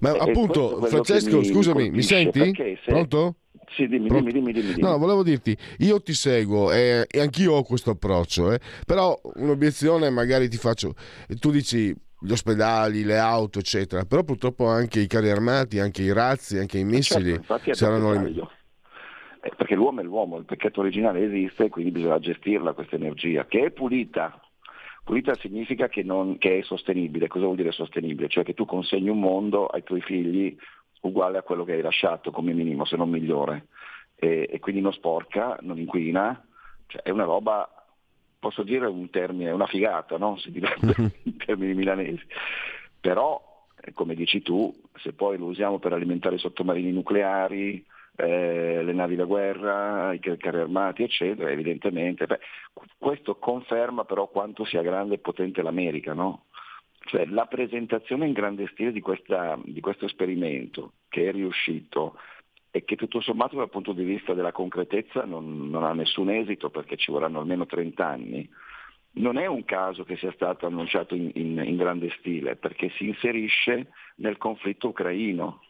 Ma 0.00 0.10
E- 0.12 0.16
e 0.16 0.20
appunto, 0.20 0.82
Francesco, 0.82 1.38
mi 1.38 1.44
scusami, 1.44 1.90
mi 1.90 2.02
senti? 2.02 2.54
se- 2.54 2.78
Pronto? 2.84 3.36
Sì, 3.74 3.86
dimmi, 3.88 4.08
Pronto? 4.08 4.30
dimmi, 4.30 4.52
dimmi, 4.52 4.74
dimmi. 4.74 4.82
No, 4.82 4.98
volevo 4.98 5.22
dirti, 5.22 5.56
io 5.78 6.02
ti 6.02 6.12
seguo 6.12 6.72
e, 6.72 7.06
e 7.08 7.20
anch'io 7.20 7.54
ho 7.54 7.62
questo 7.62 7.90
approccio, 7.92 8.52
eh, 8.52 8.60
però 8.84 9.18
un'obiezione 9.36 10.10
magari 10.10 10.48
ti 10.48 10.58
faccio, 10.58 10.94
tu 11.38 11.50
dici 11.50 11.94
gli 12.24 12.30
ospedali, 12.30 13.02
le 13.02 13.18
auto, 13.18 13.58
eccetera, 13.60 14.04
però 14.04 14.22
purtroppo 14.24 14.66
anche 14.66 15.00
i 15.00 15.06
carri 15.06 15.30
armati, 15.30 15.78
anche 15.78 16.02
i 16.02 16.12
razzi, 16.12 16.58
anche 16.58 16.78
i 16.78 16.84
missili 16.84 17.30
Certo, 17.30 17.40
infatti 17.40 17.70
è 17.70 17.74
saranno... 17.74 18.12
Eh, 18.14 18.18
perché 19.56 19.74
l'uomo 19.74 20.00
è 20.00 20.04
l'uomo, 20.04 20.36
il 20.38 20.44
pacchetto 20.44 20.80
originale 20.80 21.24
esiste, 21.24 21.68
quindi 21.68 21.90
bisogna 21.90 22.20
gestirla 22.20 22.74
questa 22.74 22.94
energia, 22.96 23.46
che 23.46 23.64
è 23.64 23.70
pulita. 23.70 24.40
Pulita 25.04 25.34
significa 25.34 25.88
che, 25.88 26.04
non- 26.04 26.38
che 26.38 26.58
è 26.60 26.62
sostenibile. 26.62 27.26
Cosa 27.26 27.46
vuol 27.46 27.56
dire 27.56 27.72
sostenibile? 27.72 28.28
Cioè 28.28 28.44
che 28.44 28.54
tu 28.54 28.64
consegni 28.64 29.08
un 29.08 29.18
mondo 29.18 29.66
ai 29.66 29.82
tuoi 29.82 30.00
figli 30.00 30.56
uguale 31.00 31.38
a 31.38 31.42
quello 31.42 31.64
che 31.64 31.72
hai 31.72 31.82
lasciato, 31.82 32.30
come 32.30 32.52
minimo, 32.52 32.84
se 32.84 32.96
non 32.96 33.10
migliore. 33.10 33.66
E, 34.14 34.48
e 34.48 34.60
quindi 34.60 34.80
non 34.80 34.92
sporca, 34.92 35.58
non 35.62 35.78
inquina, 35.78 36.40
cioè 36.86 37.02
è 37.02 37.10
una 37.10 37.24
roba, 37.24 37.68
posso 38.38 38.62
dire 38.62 38.86
un 38.86 39.10
termine, 39.10 39.50
una 39.50 39.66
figata, 39.66 40.16
no? 40.18 40.36
Si 40.36 40.52
direbbe 40.52 40.94
in 41.24 41.36
termini 41.36 41.74
milanesi. 41.74 42.24
Però, 43.00 43.66
eh, 43.80 43.92
come 43.92 44.14
dici 44.14 44.40
tu, 44.42 44.72
se 44.94 45.12
poi 45.12 45.36
lo 45.36 45.46
usiamo 45.46 45.80
per 45.80 45.92
alimentare 45.92 46.36
i 46.36 46.38
sottomarini 46.38 46.92
nucleari, 46.92 47.84
eh, 48.16 48.82
le 48.82 48.92
navi 48.92 49.16
da 49.16 49.24
guerra, 49.24 50.12
i 50.12 50.18
ca- 50.20 50.36
carri 50.36 50.60
armati, 50.60 51.02
eccetera, 51.02 51.50
evidentemente. 51.50 52.26
beh, 52.26 52.38
questo 52.98 53.36
conferma 53.36 54.04
però 54.04 54.28
quanto 54.28 54.64
sia 54.64 54.82
grande 54.82 55.14
e 55.14 55.18
potente 55.18 55.62
l'America, 55.62 56.12
no? 56.14 56.46
Cioè 57.04 57.26
la 57.26 57.46
presentazione 57.46 58.26
in 58.26 58.32
grande 58.32 58.68
stile 58.68 58.92
di, 58.92 59.00
questa- 59.00 59.58
di 59.64 59.80
questo 59.80 60.04
esperimento 60.06 60.92
che 61.08 61.28
è 61.28 61.32
riuscito 61.32 62.16
e 62.70 62.84
che 62.84 62.96
tutto 62.96 63.20
sommato 63.20 63.56
dal 63.56 63.68
punto 63.70 63.92
di 63.92 64.04
vista 64.04 64.34
della 64.34 64.52
concretezza 64.52 65.24
non, 65.24 65.68
non 65.68 65.84
ha 65.84 65.92
nessun 65.92 66.30
esito 66.30 66.70
perché 66.70 66.96
ci 66.96 67.10
vorranno 67.10 67.40
almeno 67.40 67.66
30 67.66 68.06
anni, 68.06 68.48
non 69.14 69.36
è 69.36 69.46
un 69.46 69.64
caso 69.64 70.04
che 70.04 70.16
sia 70.16 70.32
stato 70.32 70.66
annunciato 70.66 71.14
in, 71.14 71.30
in- 71.34 71.62
in 71.64 71.76
grande 71.76 72.10
stile 72.18 72.56
perché 72.56 72.88
si 72.90 73.08
inserisce 73.08 73.88
nel 74.16 74.38
conflitto 74.38 74.88
ucraino, 74.88 75.60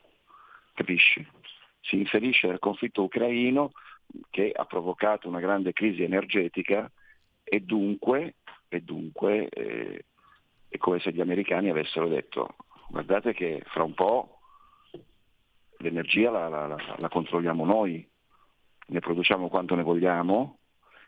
capisci? 0.74 1.26
Si 1.82 1.98
inserisce 1.98 2.46
nel 2.46 2.58
conflitto 2.58 3.02
ucraino 3.02 3.72
che 4.30 4.50
ha 4.54 4.64
provocato 4.64 5.28
una 5.28 5.40
grande 5.40 5.72
crisi 5.72 6.02
energetica 6.02 6.90
e 7.44 7.60
dunque, 7.60 8.36
e 8.68 8.80
dunque 8.80 9.48
eh, 9.48 10.04
è 10.68 10.76
come 10.78 10.98
se 11.00 11.12
gli 11.12 11.20
americani 11.20 11.68
avessero 11.70 12.08
detto 12.08 12.56
guardate 12.88 13.32
che 13.34 13.62
fra 13.66 13.82
un 13.82 13.94
po' 13.94 14.38
l'energia 15.78 16.30
la, 16.30 16.48
la- 16.48 16.66
la- 16.66 16.96
la 16.98 17.08
controlliamo 17.08 17.64
noi, 17.64 18.06
ne 18.86 19.00
produciamo 19.00 19.48
quanto 19.48 19.74
ne 19.74 19.82
vogliamo 19.82 20.58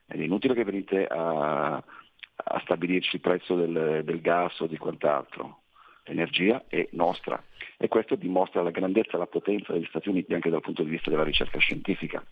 ed 0.06 0.20
è 0.20 0.24
inutile 0.24 0.54
che 0.54 0.64
venite 0.64 1.06
a, 1.06 1.74
a 1.76 2.60
stabilirci 2.62 3.16
il 3.16 3.20
prezzo 3.20 3.54
del, 3.54 4.02
del 4.04 4.20
gas 4.20 4.58
o 4.60 4.66
di 4.66 4.76
quant'altro. 4.76 5.62
L'energia 6.04 6.64
è 6.68 6.86
nostra 6.92 7.42
e 7.76 7.88
questo 7.88 8.14
dimostra 8.14 8.62
la 8.62 8.70
grandezza 8.70 9.16
e 9.16 9.18
la 9.18 9.26
potenza 9.26 9.72
degli 9.72 9.86
Stati 9.86 10.08
Uniti 10.08 10.34
anche 10.34 10.50
dal 10.50 10.60
punto 10.60 10.82
di 10.82 10.90
vista 10.90 11.10
della 11.10 11.24
ricerca 11.24 11.58
scientifica. 11.58 12.22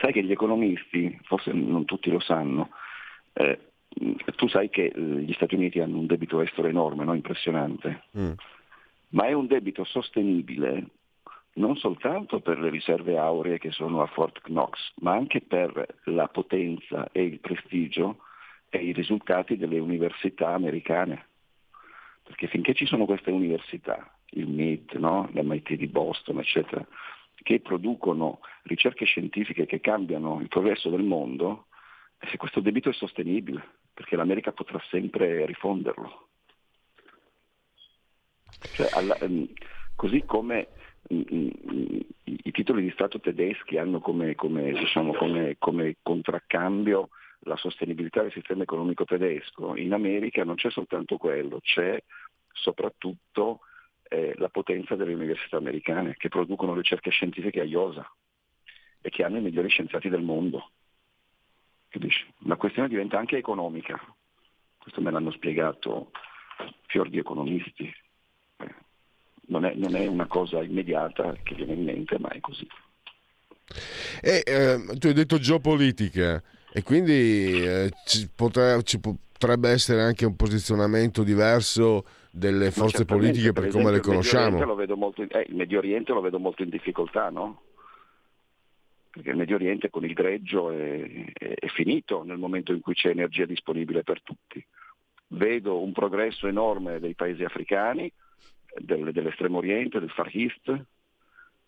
Sai 0.00 0.12
che 0.12 0.22
gli 0.22 0.32
economisti, 0.32 1.18
forse 1.24 1.52
non 1.52 1.84
tutti 1.84 2.10
lo 2.10 2.20
sanno, 2.20 2.70
eh, 3.32 3.58
tu 4.36 4.48
sai 4.48 4.70
che 4.70 4.86
eh, 4.86 5.00
gli 5.00 5.32
Stati 5.32 5.54
Uniti 5.54 5.80
hanno 5.80 5.98
un 5.98 6.06
debito 6.06 6.40
estero 6.40 6.68
enorme, 6.68 7.04
no? 7.04 7.14
impressionante, 7.14 8.04
Mm. 8.16 8.32
ma 9.10 9.26
è 9.26 9.32
un 9.32 9.46
debito 9.46 9.84
sostenibile 9.84 10.86
non 11.54 11.76
soltanto 11.76 12.40
per 12.40 12.58
le 12.58 12.70
riserve 12.70 13.16
auree 13.16 13.58
che 13.58 13.70
sono 13.70 14.02
a 14.02 14.06
Fort 14.06 14.40
Knox, 14.42 14.92
ma 14.96 15.12
anche 15.12 15.40
per 15.40 15.86
la 16.04 16.28
potenza 16.28 17.08
e 17.12 17.22
il 17.22 17.38
prestigio 17.38 18.18
e 18.70 18.78
i 18.78 18.92
risultati 18.92 19.56
delle 19.56 19.78
università 19.78 20.52
americane. 20.52 21.26
Perché 22.24 22.46
finché 22.48 22.74
ci 22.74 22.86
sono 22.86 23.04
queste 23.04 23.30
università, 23.30 24.10
il 24.30 24.48
MIT, 24.48 24.94
no? 24.94 25.28
l'MIT 25.32 25.74
di 25.74 25.86
Boston, 25.86 26.38
eccetera, 26.38 26.84
che 27.42 27.60
producono 27.60 28.40
ricerche 28.62 29.04
scientifiche 29.04 29.66
che 29.66 29.80
cambiano 29.80 30.40
il 30.40 30.48
progresso 30.48 30.88
del 30.88 31.02
mondo, 31.02 31.66
eh, 32.18 32.36
questo 32.38 32.60
debito 32.60 32.88
è 32.88 32.92
sostenibile, 32.94 33.62
perché 33.92 34.16
l'America 34.16 34.52
potrà 34.52 34.80
sempre 34.88 35.44
rifonderlo. 35.44 36.28
Cioè, 38.70 38.88
alla- 38.90 39.18
ehm, 39.18 39.46
così 39.94 40.24
come 40.24 40.68
mm, 41.12 41.20
mm, 41.32 41.48
i, 42.24 42.40
i 42.44 42.50
titoli 42.50 42.82
di 42.82 42.90
Stato 42.90 43.20
tedeschi 43.20 43.76
hanno 43.76 44.00
come, 44.00 44.34
come, 44.34 44.72
diciamo, 44.72 45.12
come- 45.12 45.56
come 45.58 45.96
contraccambio 46.02 47.10
la 47.44 47.56
sostenibilità 47.56 48.22
del 48.22 48.32
sistema 48.32 48.62
economico 48.62 49.04
tedesco, 49.04 49.76
in 49.76 49.92
America 49.92 50.44
non 50.44 50.56
c'è 50.56 50.70
soltanto 50.70 51.16
quello, 51.16 51.60
c'è 51.60 52.02
soprattutto 52.52 53.60
eh, 54.08 54.34
la 54.36 54.48
potenza 54.48 54.94
delle 54.96 55.14
università 55.14 55.56
americane 55.56 56.14
che 56.16 56.28
producono 56.28 56.74
ricerche 56.74 57.10
scientifiche 57.10 57.60
a 57.60 57.64
iosa 57.64 58.08
e 59.00 59.10
che 59.10 59.24
hanno 59.24 59.38
i 59.38 59.42
migliori 59.42 59.68
scienziati 59.68 60.08
del 60.08 60.22
mondo. 60.22 60.70
Capisci? 61.88 62.26
La 62.46 62.56
questione 62.56 62.88
diventa 62.88 63.18
anche 63.18 63.36
economica, 63.36 64.00
questo 64.78 65.00
me 65.00 65.10
l'hanno 65.10 65.30
spiegato 65.30 66.10
fior 66.86 67.08
di 67.08 67.18
economisti. 67.18 67.92
Eh, 68.58 68.74
Non 69.46 69.64
è, 69.66 69.74
non 69.74 69.94
è 69.94 70.06
una 70.06 70.26
cosa 70.26 70.62
immediata 70.62 71.34
che 71.42 71.54
viene 71.54 71.74
in 71.74 71.84
mente, 71.84 72.18
ma 72.18 72.30
è 72.30 72.40
così. 72.40 72.66
E 74.22 74.42
ehm, 74.44 74.98
tu 74.98 75.08
hai 75.08 75.12
detto 75.12 75.38
geopolitica 75.38 76.42
e 76.76 76.82
quindi 76.82 77.62
eh, 77.64 77.90
ci, 78.04 78.28
potre- 78.34 78.82
ci 78.82 78.98
potrebbe 78.98 79.70
essere 79.70 80.02
anche 80.02 80.26
un 80.26 80.34
posizionamento 80.34 81.22
diverso 81.22 82.04
delle 82.30 82.72
forze 82.72 83.04
politiche 83.04 83.52
per, 83.52 83.68
come 83.68 83.68
esempio, 83.68 83.90
le 83.90 83.96
il 83.96 84.02
Medio 84.02 84.10
conosciamo. 84.10 84.74
Vedo 84.74 84.96
molto 84.96 85.22
in- 85.22 85.28
eh, 85.30 85.46
il 85.48 85.54
Medio 85.54 85.78
Oriente 85.78 86.12
lo 86.12 86.20
vedo 86.20 86.38
molto 86.40 86.62
in 86.64 86.70
difficoltà, 86.70 87.30
no? 87.30 87.62
Perché 89.10 89.30
il 89.30 89.36
Medio 89.36 89.54
Oriente 89.54 89.90
con 89.90 90.04
il 90.04 90.12
greggio 90.14 90.72
è, 90.72 91.32
è- 91.32 91.54
è 91.54 91.68
finito 91.68 92.24
nel 92.24 92.38
momento 92.38 92.72
in 92.72 92.80
cui 92.80 92.94
c'è 92.94 93.10
energia 93.10 93.44
disponibile 93.46 94.02
per 94.02 94.20
tutti. 94.22 94.64
Vedo 95.28 95.80
un 95.80 95.92
progresso 95.92 96.48
enorme 96.48 96.98
dei 96.98 97.14
paesi 97.14 97.44
africani, 97.44 98.10
del- 98.76 99.12
dell'estremo 99.12 99.58
oriente, 99.58 100.00
del 100.00 100.10
Far 100.10 100.30
East, 100.32 100.68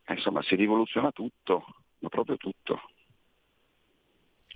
Eh, 0.08 0.14
insomma 0.14 0.40
si 0.42 0.54
rivoluziona 0.54 1.10
tutto, 1.12 1.64
ma 1.98 2.08
proprio 2.08 2.36
tutto. 2.36 2.80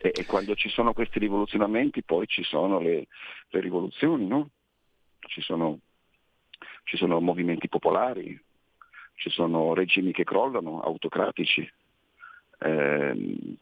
E, 0.02 0.12
e 0.14 0.24
quando 0.24 0.54
ci 0.54 0.70
sono 0.70 0.94
questi 0.94 1.18
rivoluzionamenti 1.18 2.02
poi 2.02 2.26
ci 2.26 2.42
sono 2.42 2.80
le, 2.80 3.06
le 3.48 3.60
rivoluzioni, 3.60 4.26
no? 4.26 4.48
Ci 5.18 5.42
sono, 5.42 5.78
ci 6.84 6.96
sono 6.96 7.20
movimenti 7.20 7.68
popolari, 7.68 8.40
ci 9.16 9.28
sono 9.28 9.74
regimi 9.74 10.12
che 10.12 10.24
crollano, 10.24 10.80
autocratici. 10.80 11.70
Ehm, 12.60 13.56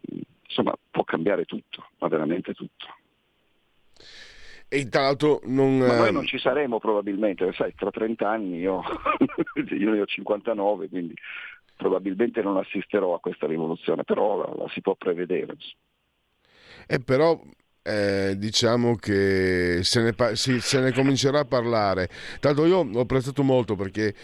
insomma, 0.47 0.73
può 0.91 1.03
cambiare 1.03 1.45
tutto, 1.45 1.89
ma 1.99 2.07
veramente 2.07 2.55
tutto. 2.55 2.87
E 4.69 4.89
tra 4.89 5.03
l'altro 5.03 5.41
non... 5.45 5.79
Ma 5.79 5.97
noi 5.97 6.09
ehm, 6.09 6.15
non 6.15 6.27
ci 6.27 6.39
saremo 6.39 6.79
probabilmente, 6.79 7.53
sai, 7.53 7.75
tra 7.75 7.91
30 7.91 8.29
anni 8.29 8.59
io, 8.59 8.83
io 9.77 9.91
ne 9.91 10.01
ho 10.03 10.07
59, 10.07 10.89
quindi 10.89 11.15
probabilmente 11.75 12.43
non 12.43 12.59
assisterò 12.59 13.15
a 13.15 13.21
questa 13.21 13.47
rivoluzione, 13.47 14.05
però 14.05 14.37
la, 14.37 14.63
la 14.63 14.69
si 14.69 14.81
può 14.81 14.95
prevedere. 14.95 15.57
Eh, 16.91 17.01
però 17.01 17.39
eh, 17.83 18.35
diciamo 18.39 18.97
che 18.97 19.81
se 19.83 20.01
ne, 20.03 20.13
pa- 20.15 20.35
si- 20.35 20.61
se 20.61 20.81
ne 20.81 20.93
comincerà 20.93 21.41
a 21.41 21.45
parlare. 21.45 22.09
Tanto 22.41 22.65
io 22.67 22.79
ho 22.91 23.01
apprezzato 23.01 23.43
molto 23.43 23.77
perché 23.77 24.15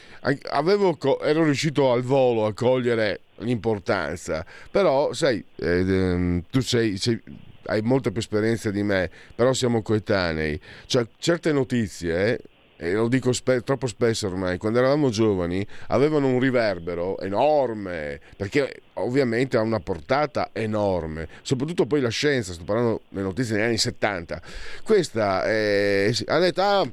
co- 0.97 1.20
ero 1.20 1.45
riuscito 1.45 1.93
al 1.93 2.03
volo 2.03 2.47
a 2.47 2.55
cogliere 2.55 3.20
l'importanza, 3.39 4.45
però 4.70 5.12
sai, 5.12 5.45
eh, 5.57 5.78
ehm, 5.81 6.45
tu 6.51 6.61
sei, 6.61 6.97
sei- 6.97 7.20
hai 7.66 7.81
molte 7.82 8.11
più 8.11 8.20
esperienze 8.20 8.70
di 8.73 8.82
me, 8.82 9.11
però 9.35 9.53
siamo 9.53 9.82
coetanei. 9.82 10.59
Cioè, 10.86 11.07
certe 11.19 11.53
notizie... 11.53 12.41
eh, 12.76 12.90
e 12.90 12.92
lo 12.92 13.09
dico 13.09 13.32
spe- 13.32 13.62
troppo 13.62 13.86
spesso 13.86 14.26
ormai, 14.26 14.59
quando 14.59 14.78
eravamo 14.78 15.10
giovani 15.10 15.66
avevano 15.88 16.28
un 16.28 16.40
riverbero 16.40 17.18
enorme, 17.20 18.20
perché 18.36 18.82
ovviamente 18.94 19.56
ha 19.56 19.60
una 19.60 19.80
portata 19.80 20.51
enorme, 20.52 21.28
soprattutto 21.42 21.86
poi 21.86 22.01
la 22.01 22.09
scienza, 22.09 22.52
sto 22.52 22.64
parlando 22.64 23.02
delle 23.09 23.24
notizie 23.24 23.55
degli 23.56 23.64
anni 23.64 23.78
70. 23.78 24.40
Questa 24.82 25.44
eh, 25.46 26.10
si- 26.12 26.24
ha 26.26 26.38
detto, 26.38 26.62
ah, 26.62 26.88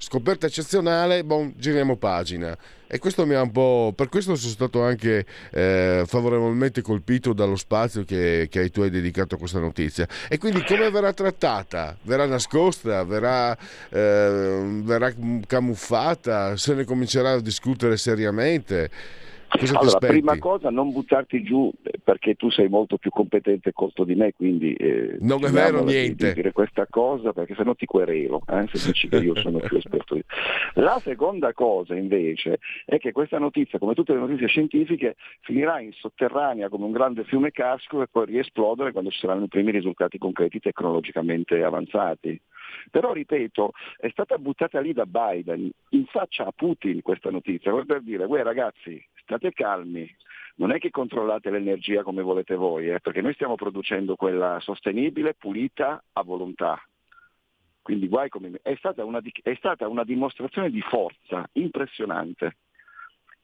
scoperta 0.00 0.46
eccezionale, 0.46 1.24
bon, 1.24 1.52
giriamo 1.56 1.96
pagina. 1.96 2.56
E 2.86 2.98
questo 2.98 3.24
mi 3.26 3.34
ha 3.34 3.42
un 3.42 3.52
po'. 3.52 3.92
Per 3.94 4.08
questo 4.08 4.34
sono 4.34 4.50
stato 4.50 4.82
anche 4.82 5.24
eh, 5.52 6.02
favorevolmente 6.06 6.82
colpito 6.82 7.32
dallo 7.32 7.54
spazio 7.54 8.04
che, 8.04 8.48
che 8.50 8.70
tu 8.70 8.80
hai 8.80 8.90
dedicato 8.90 9.36
a 9.36 9.38
questa 9.38 9.60
notizia. 9.60 10.08
E 10.28 10.38
quindi 10.38 10.64
come 10.64 10.90
verrà 10.90 11.12
trattata? 11.12 11.96
Verrà 12.02 12.26
nascosta? 12.26 13.04
Verrà, 13.04 13.56
eh, 13.90 14.80
verrà 14.82 15.12
camuffata? 15.46 16.56
Se 16.56 16.74
ne 16.74 16.84
comincerà 16.84 17.32
a 17.32 17.40
discutere 17.40 17.96
seriamente? 17.96 18.90
Cosa 19.58 19.78
allora, 19.78 19.98
prima 19.98 20.38
cosa 20.38 20.70
non 20.70 20.92
buttarti 20.92 21.42
giù 21.42 21.72
perché 22.04 22.34
tu 22.34 22.50
sei 22.50 22.68
molto 22.68 22.98
più 22.98 23.10
competente 23.10 23.70
e 23.70 23.72
colto 23.72 24.04
di 24.04 24.14
me, 24.14 24.32
quindi 24.32 24.74
eh, 24.74 25.16
non 25.20 25.44
è 25.44 25.50
vero 25.50 25.82
niente. 25.82 26.28
Di 26.28 26.34
dire 26.34 26.52
questa 26.52 26.86
cosa 26.88 27.32
perché 27.32 27.54
se 27.56 27.64
no 27.64 27.74
ti 27.74 27.84
querelo, 27.84 28.42
eh, 28.46 28.68
se 28.72 28.86
dici 28.86 29.08
che 29.08 29.16
io 29.16 29.34
sono 29.34 29.58
più 29.58 29.76
esperto 29.76 30.14
di 30.14 30.24
La 30.74 31.00
seconda 31.02 31.52
cosa 31.52 31.96
invece 31.96 32.60
è 32.84 32.98
che 32.98 33.10
questa 33.10 33.38
notizia, 33.38 33.80
come 33.80 33.94
tutte 33.94 34.12
le 34.12 34.20
notizie 34.20 34.46
scientifiche, 34.46 35.16
finirà 35.40 35.80
in 35.80 35.92
sotterranea 35.92 36.68
come 36.68 36.84
un 36.84 36.92
grande 36.92 37.24
fiume 37.24 37.50
casco 37.50 38.02
e 38.02 38.06
poi 38.08 38.26
riesplodere 38.26 38.92
quando 38.92 39.10
ci 39.10 39.18
saranno 39.18 39.44
i 39.44 39.48
primi 39.48 39.72
risultati 39.72 40.16
concreti 40.16 40.60
tecnologicamente 40.60 41.62
avanzati. 41.62 42.40
Però, 42.90 43.12
ripeto, 43.12 43.72
è 43.98 44.08
stata 44.10 44.38
buttata 44.38 44.80
lì 44.80 44.92
da 44.92 45.06
Biden 45.06 45.70
in 45.90 46.06
faccia 46.06 46.46
a 46.46 46.52
Putin 46.52 47.02
questa 47.02 47.30
notizia, 47.30 47.72
per 47.84 48.02
dire, 48.02 48.26
voi 48.26 48.42
ragazzi, 48.42 49.02
state 49.14 49.52
calmi, 49.52 50.08
non 50.56 50.72
è 50.72 50.78
che 50.78 50.90
controllate 50.90 51.50
l'energia 51.50 52.02
come 52.02 52.22
volete 52.22 52.54
voi, 52.54 52.90
eh, 52.90 53.00
perché 53.00 53.20
noi 53.22 53.34
stiamo 53.34 53.54
producendo 53.54 54.16
quella 54.16 54.60
sostenibile, 54.60 55.34
pulita, 55.34 56.02
a 56.12 56.22
volontà. 56.22 56.82
Quindi 57.82 58.08
guai 58.08 58.28
come... 58.28 58.58
È 58.62 58.74
stata 58.76 59.04
una, 59.04 59.20
è 59.42 59.54
stata 59.54 59.88
una 59.88 60.04
dimostrazione 60.04 60.70
di 60.70 60.80
forza 60.82 61.48
impressionante, 61.52 62.56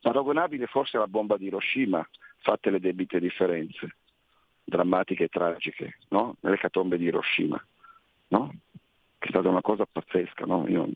paragonabile 0.01 0.67
forse 0.67 0.97
alla 0.97 1.09
bomba 1.09 1.37
di 1.37 1.47
Hiroshima, 1.47 2.07
fatte 2.39 2.71
le 2.71 2.81
debite 2.81 3.19
differenze, 3.19 3.97
drammatiche 4.63 5.25
e 5.25 5.29
tragiche, 5.29 5.99
no? 6.11 6.37
nell'ecatombe 6.41 6.99
di 6.99 7.07
Hiroshima. 7.07 7.61
No? 8.29 8.53
Che 9.19 9.27
è 9.27 9.31
stata 9.31 9.49
una 9.49 9.63
cosa 9.63 9.87
pazzesca, 9.91 10.45
no? 10.45 10.67
Io... 10.69 10.89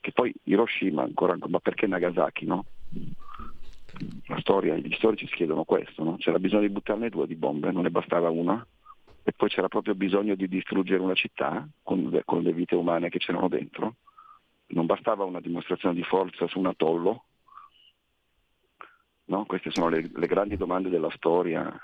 che 0.00 0.12
poi 0.12 0.32
Hiroshima 0.44 1.02
ancora, 1.02 1.36
ma 1.46 1.60
perché 1.60 1.86
Nagasaki, 1.86 2.46
no? 2.46 2.64
La 4.26 4.40
storia, 4.40 4.76
gli 4.76 4.94
storici 4.94 5.26
si 5.26 5.34
chiedono 5.34 5.64
questo, 5.64 6.02
no? 6.02 6.16
c'era 6.16 6.38
bisogno 6.38 6.62
di 6.62 6.70
buttarne 6.70 7.10
due 7.10 7.26
di 7.26 7.36
bombe, 7.36 7.70
non 7.70 7.82
ne 7.82 7.90
bastava 7.90 8.30
una, 8.30 8.66
e 9.22 9.32
poi 9.32 9.48
c'era 9.48 9.68
proprio 9.68 9.94
bisogno 9.94 10.34
di 10.34 10.48
distruggere 10.48 11.02
una 11.02 11.14
città 11.14 11.68
con 11.82 12.20
con 12.24 12.42
le 12.42 12.52
vite 12.52 12.74
umane 12.74 13.10
che 13.10 13.18
c'erano 13.18 13.48
dentro, 13.48 13.96
non 14.68 14.86
bastava 14.86 15.24
una 15.24 15.40
dimostrazione 15.40 15.94
di 15.94 16.02
forza 16.02 16.46
su 16.48 16.58
un 16.58 16.66
atollo, 16.66 17.24
no? 19.26 19.44
queste 19.44 19.70
sono 19.70 19.88
le, 19.88 20.10
le 20.12 20.26
grandi 20.26 20.56
domande 20.56 20.88
della 20.88 21.10
storia 21.10 21.78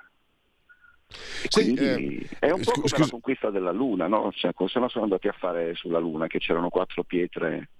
sì, 1.10 1.74
eh, 1.74 2.28
è 2.38 2.50
un 2.50 2.60
po' 2.62 2.72
come 2.72 2.88
scusa. 2.88 3.04
la 3.04 3.10
conquista 3.10 3.50
della 3.50 3.72
Luna, 3.72 4.06
no? 4.06 4.30
Cioè, 4.32 4.52
cosa 4.52 4.88
sono 4.88 5.04
andati 5.04 5.28
a 5.28 5.32
fare 5.32 5.74
sulla 5.74 5.98
Luna? 5.98 6.26
Che 6.26 6.38
c'erano 6.38 6.68
quattro 6.68 7.02
pietre 7.04 7.70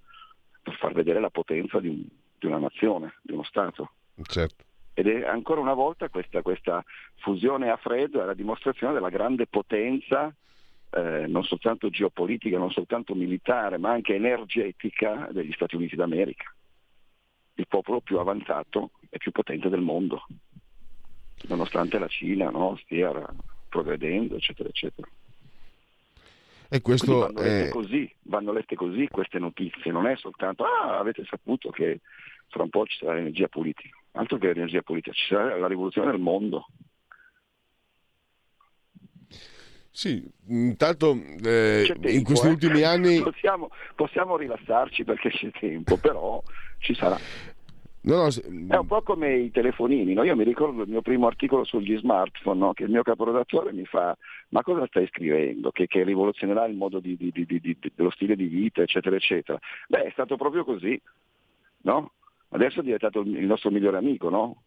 per 0.61 0.75
far 0.75 0.93
vedere 0.93 1.19
la 1.19 1.29
potenza 1.29 1.79
di, 1.79 1.89
un, 1.89 2.03
di 2.37 2.45
una 2.45 2.57
nazione, 2.57 3.19
di 3.21 3.33
uno 3.33 3.43
Stato. 3.43 3.91
Certo. 4.23 4.65
Ed 4.93 5.07
è 5.07 5.25
ancora 5.25 5.61
una 5.61 5.73
volta 5.73 6.09
questa, 6.09 6.41
questa, 6.41 6.83
fusione 7.17 7.69
a 7.69 7.77
freddo 7.77 8.21
è 8.21 8.25
la 8.25 8.33
dimostrazione 8.33 8.93
della 8.93 9.09
grande 9.09 9.47
potenza, 9.47 10.33
eh, 10.91 11.25
non 11.27 11.43
soltanto 11.43 11.89
geopolitica, 11.89 12.57
non 12.57 12.71
soltanto 12.71 13.15
militare, 13.15 13.77
ma 13.77 13.91
anche 13.91 14.15
energetica 14.15 15.29
degli 15.31 15.53
Stati 15.53 15.75
Uniti 15.75 15.95
d'America. 15.95 16.53
Il 17.53 17.67
popolo 17.67 18.01
più 18.01 18.17
avanzato 18.19 18.91
e 19.09 19.17
più 19.17 19.31
potente 19.31 19.69
del 19.69 19.81
mondo, 19.81 20.25
nonostante 21.47 21.97
la 21.99 22.07
Cina 22.07 22.49
no, 22.49 22.77
stia 22.83 23.11
progredendo, 23.67 24.35
eccetera, 24.35 24.69
eccetera. 24.69 25.07
E 26.71 26.81
questo 26.81 27.19
vanno 27.19 27.41
lette, 27.41 27.67
è... 27.67 27.69
così, 27.69 28.15
vanno 28.23 28.51
lette 28.51 28.75
così 28.75 29.07
queste 29.09 29.39
notizie, 29.39 29.91
non 29.91 30.05
è 30.05 30.15
soltanto 30.17 30.63
ah, 30.63 30.99
avete 30.99 31.25
saputo 31.25 31.71
che 31.71 32.01
fra 32.47 32.63
un 32.63 32.69
po' 32.69 32.85
ci 32.85 32.97
sarà 32.97 33.15
l'energia 33.15 33.47
politica, 33.47 33.97
altro 34.11 34.37
che 34.37 34.47
l'energia 34.47 34.83
politica, 34.83 35.11
ci 35.15 35.25
sarà 35.27 35.57
la 35.57 35.67
rivoluzione 35.67 36.11
del 36.11 36.19
mondo. 36.19 36.67
Sì, 39.91 40.23
intanto 40.47 41.19
eh, 41.43 41.85
tempo, 41.87 42.07
in 42.07 42.23
questi 42.23 42.47
eh? 42.47 42.49
ultimi 42.51 42.83
anni... 42.83 43.19
Possiamo, 43.23 43.69
possiamo 43.95 44.37
rilassarci 44.37 45.03
perché 45.03 45.29
c'è 45.29 45.49
tempo, 45.51 45.97
però 45.97 46.41
ci 46.77 46.93
sarà. 46.93 47.17
No, 48.01 48.23
no, 48.23 48.27
È 48.27 48.77
un 48.77 48.87
po' 48.87 49.01
come 49.01 49.35
i 49.35 49.51
telefonini, 49.51 50.13
no? 50.13 50.23
io 50.23 50.35
mi 50.35 50.45
ricordo 50.45 50.83
il 50.83 50.89
mio 50.89 51.01
primo 51.01 51.27
articolo 51.27 51.65
sugli 51.65 51.97
smartphone, 51.97 52.71
che 52.73 52.83
il 52.83 52.89
mio 52.91 53.03
caporedattore 53.03 53.73
mi 53.73 53.85
fa 53.85 54.17
ma 54.49 54.63
cosa 54.63 54.85
stai 54.87 55.07
scrivendo? 55.07 55.71
Che, 55.71 55.87
che 55.87 56.03
rivoluzionerà 56.03 56.65
il 56.65 56.75
modo 56.75 56.99
di, 56.99 57.15
di, 57.17 57.31
di, 57.31 57.77
dello 57.93 58.09
stile 58.09 58.35
di 58.35 58.47
vita, 58.47 58.81
eccetera, 58.81 59.15
eccetera. 59.15 59.59
Beh, 59.87 60.03
è 60.03 60.09
stato 60.11 60.37
proprio 60.37 60.63
così, 60.63 60.99
no? 61.81 62.13
Adesso 62.49 62.79
è 62.79 62.83
diventato 62.83 63.19
il 63.19 63.45
nostro 63.45 63.69
migliore 63.69 63.97
amico, 63.97 64.29
no? 64.29 64.63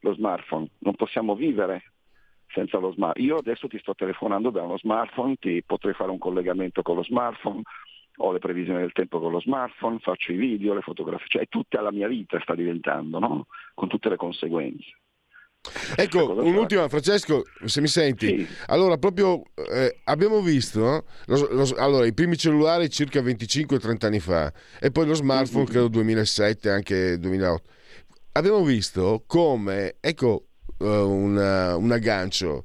Lo 0.00 0.12
smartphone. 0.14 0.68
Non 0.78 0.96
possiamo 0.96 1.34
vivere 1.34 1.92
senza 2.52 2.78
lo 2.78 2.92
smartphone. 2.92 3.26
Io 3.26 3.36
adesso 3.36 3.68
ti 3.68 3.78
sto 3.78 3.94
telefonando 3.94 4.50
da 4.50 4.62
uno 4.62 4.76
smartphone, 4.76 5.36
ti 5.36 5.62
potrei 5.64 5.94
fare 5.94 6.10
un 6.10 6.18
collegamento 6.18 6.82
con 6.82 6.96
lo 6.96 7.04
smartphone, 7.04 7.62
ho 8.16 8.32
le 8.32 8.38
previsioni 8.38 8.80
del 8.80 8.92
tempo 8.92 9.20
con 9.20 9.32
lo 9.32 9.40
smartphone, 9.40 9.98
faccio 9.98 10.32
i 10.32 10.36
video, 10.36 10.74
le 10.74 10.82
fotografie, 10.82 11.26
cioè 11.28 11.48
tutta 11.48 11.80
la 11.80 11.90
mia 11.90 12.08
vita 12.08 12.38
sta 12.40 12.54
diventando, 12.54 13.18
no? 13.18 13.46
Con 13.74 13.88
tutte 13.88 14.08
le 14.08 14.16
conseguenze. 14.16 14.90
Ecco, 15.94 16.32
un'ultima, 16.42 16.88
Francesco, 16.88 17.44
se 17.64 17.80
mi 17.80 17.86
senti. 17.86 18.26
Sì. 18.26 18.46
Allora, 18.66 18.98
proprio 18.98 19.42
eh, 19.54 20.00
abbiamo 20.04 20.40
visto 20.40 20.80
no? 20.80 21.04
lo, 21.26 21.48
lo, 21.52 21.74
allora, 21.76 22.04
i 22.04 22.12
primi 22.12 22.36
cellulari 22.36 22.90
circa 22.90 23.20
25-30 23.20 24.06
anni 24.06 24.18
fa 24.18 24.52
e 24.80 24.90
poi 24.90 25.06
lo 25.06 25.14
smartphone, 25.14 25.62
mm-hmm. 25.62 25.72
credo 25.72 25.88
2007, 25.88 26.70
anche 26.70 27.18
2008. 27.18 27.70
Abbiamo 28.32 28.64
visto 28.64 29.22
come, 29.26 29.96
ecco, 30.00 30.46
uh, 30.78 30.86
una, 30.86 31.76
un 31.76 31.92
aggancio 31.92 32.64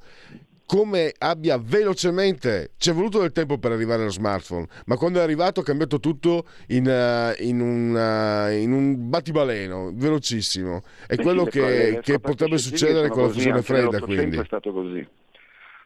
come 0.67 1.13
abbia 1.17 1.57
velocemente, 1.57 2.73
ci 2.77 2.89
è 2.89 2.93
voluto 2.93 3.21
del 3.21 3.31
tempo 3.31 3.57
per 3.57 3.71
arrivare 3.71 4.01
allo 4.01 4.11
smartphone, 4.11 4.67
ma 4.85 4.97
quando 4.97 5.19
è 5.19 5.23
arrivato 5.23 5.61
ha 5.61 5.63
cambiato 5.63 5.99
tutto 6.01 6.45
in, 6.67 6.85
uh, 6.85 7.41
in, 7.41 7.61
un, 7.61 7.95
uh, 7.95 8.51
in 8.51 8.73
un, 8.73 9.09
battibaleno, 9.09 9.91
velocissimo. 9.93 10.83
È 11.07 11.15
sì, 11.15 11.21
quello 11.21 11.45
che, 11.45 12.01
che 12.03 12.19
potrebbe 12.19 12.57
succedere 12.57 13.07
con 13.07 13.23
la 13.23 13.29
fusione 13.29 13.61
fredda. 13.61 13.99
Quindi. 14.01 14.37
è 14.37 14.45
stato 14.45 14.73
così. 14.73 15.07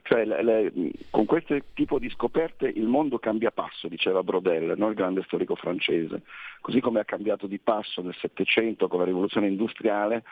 Cioè, 0.01 0.25
le, 0.25 0.43
le, 0.43 0.71
con 1.11 1.25
questo 1.25 1.55
tipo 1.75 1.99
di 1.99 2.09
scoperte 2.09 2.67
il 2.67 2.87
mondo 2.87 3.19
cambia 3.19 3.51
passo, 3.51 3.87
diceva 3.87 4.23
Brodel, 4.23 4.73
no? 4.75 4.89
il 4.89 4.95
grande 4.95 5.21
storico 5.23 5.55
francese. 5.55 6.23
Così 6.59 6.81
come 6.81 6.99
ha 6.99 7.05
cambiato 7.05 7.45
di 7.45 7.59
passo 7.59 8.01
nel 8.01 8.15
Settecento 8.19 8.87
con 8.87 8.99
la 8.99 9.05
rivoluzione 9.05 9.47
industriale, 9.47 10.23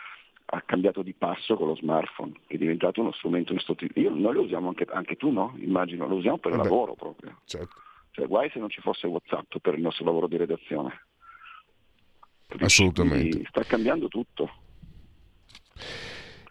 ha 0.52 0.62
cambiato 0.62 1.04
di 1.04 1.14
passo 1.14 1.56
con 1.56 1.68
lo 1.68 1.76
smartphone, 1.76 2.34
che 2.48 2.56
è 2.56 2.58
diventato 2.58 3.02
uno 3.02 3.12
strumento 3.12 3.54
Io, 3.96 4.10
noi 4.10 4.34
lo 4.34 4.42
usiamo 4.42 4.70
anche, 4.70 4.86
anche, 4.90 5.16
tu, 5.16 5.30
no? 5.30 5.56
Immagino, 5.60 6.08
lo 6.08 6.16
usiamo 6.16 6.38
per 6.38 6.52
Vabbè, 6.52 6.64
lavoro 6.64 6.96
proprio. 6.96 7.40
Certo. 7.46 7.76
Cioè, 8.12 8.26
guai 8.26 8.50
se 8.50 8.58
non 8.60 8.70
ci 8.70 8.82
fosse 8.82 9.06
Whatsapp 9.06 9.58
per 9.62 9.76
il 9.76 9.82
nostro 9.82 10.06
lavoro 10.06 10.28
di 10.28 10.38
redazione. 10.38 11.06
Assolutamente. 12.60 13.44
sta 13.48 13.64
cambiando 13.64 14.08
tutto. 14.08 14.50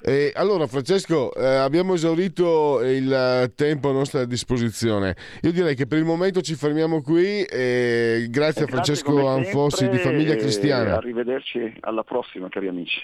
E 0.00 0.30
allora 0.32 0.68
Francesco, 0.68 1.34
eh, 1.34 1.44
abbiamo 1.44 1.94
esaurito 1.94 2.80
il 2.84 3.52
tempo 3.56 3.90
a 3.90 3.92
nostra 3.92 4.24
disposizione. 4.26 5.16
Io 5.42 5.50
direi 5.50 5.74
che 5.74 5.88
per 5.88 5.98
il 5.98 6.04
momento 6.04 6.40
ci 6.40 6.54
fermiamo 6.54 7.02
qui. 7.02 7.42
E 7.42 8.28
grazie 8.30 8.64
a 8.64 8.68
Francesco 8.68 9.26
Anfossi 9.26 9.88
di 9.88 9.98
Famiglia 9.98 10.36
Cristiana. 10.36 10.96
Arrivederci 10.96 11.78
alla 11.80 12.04
prossima, 12.04 12.48
cari 12.48 12.68
amici. 12.68 13.00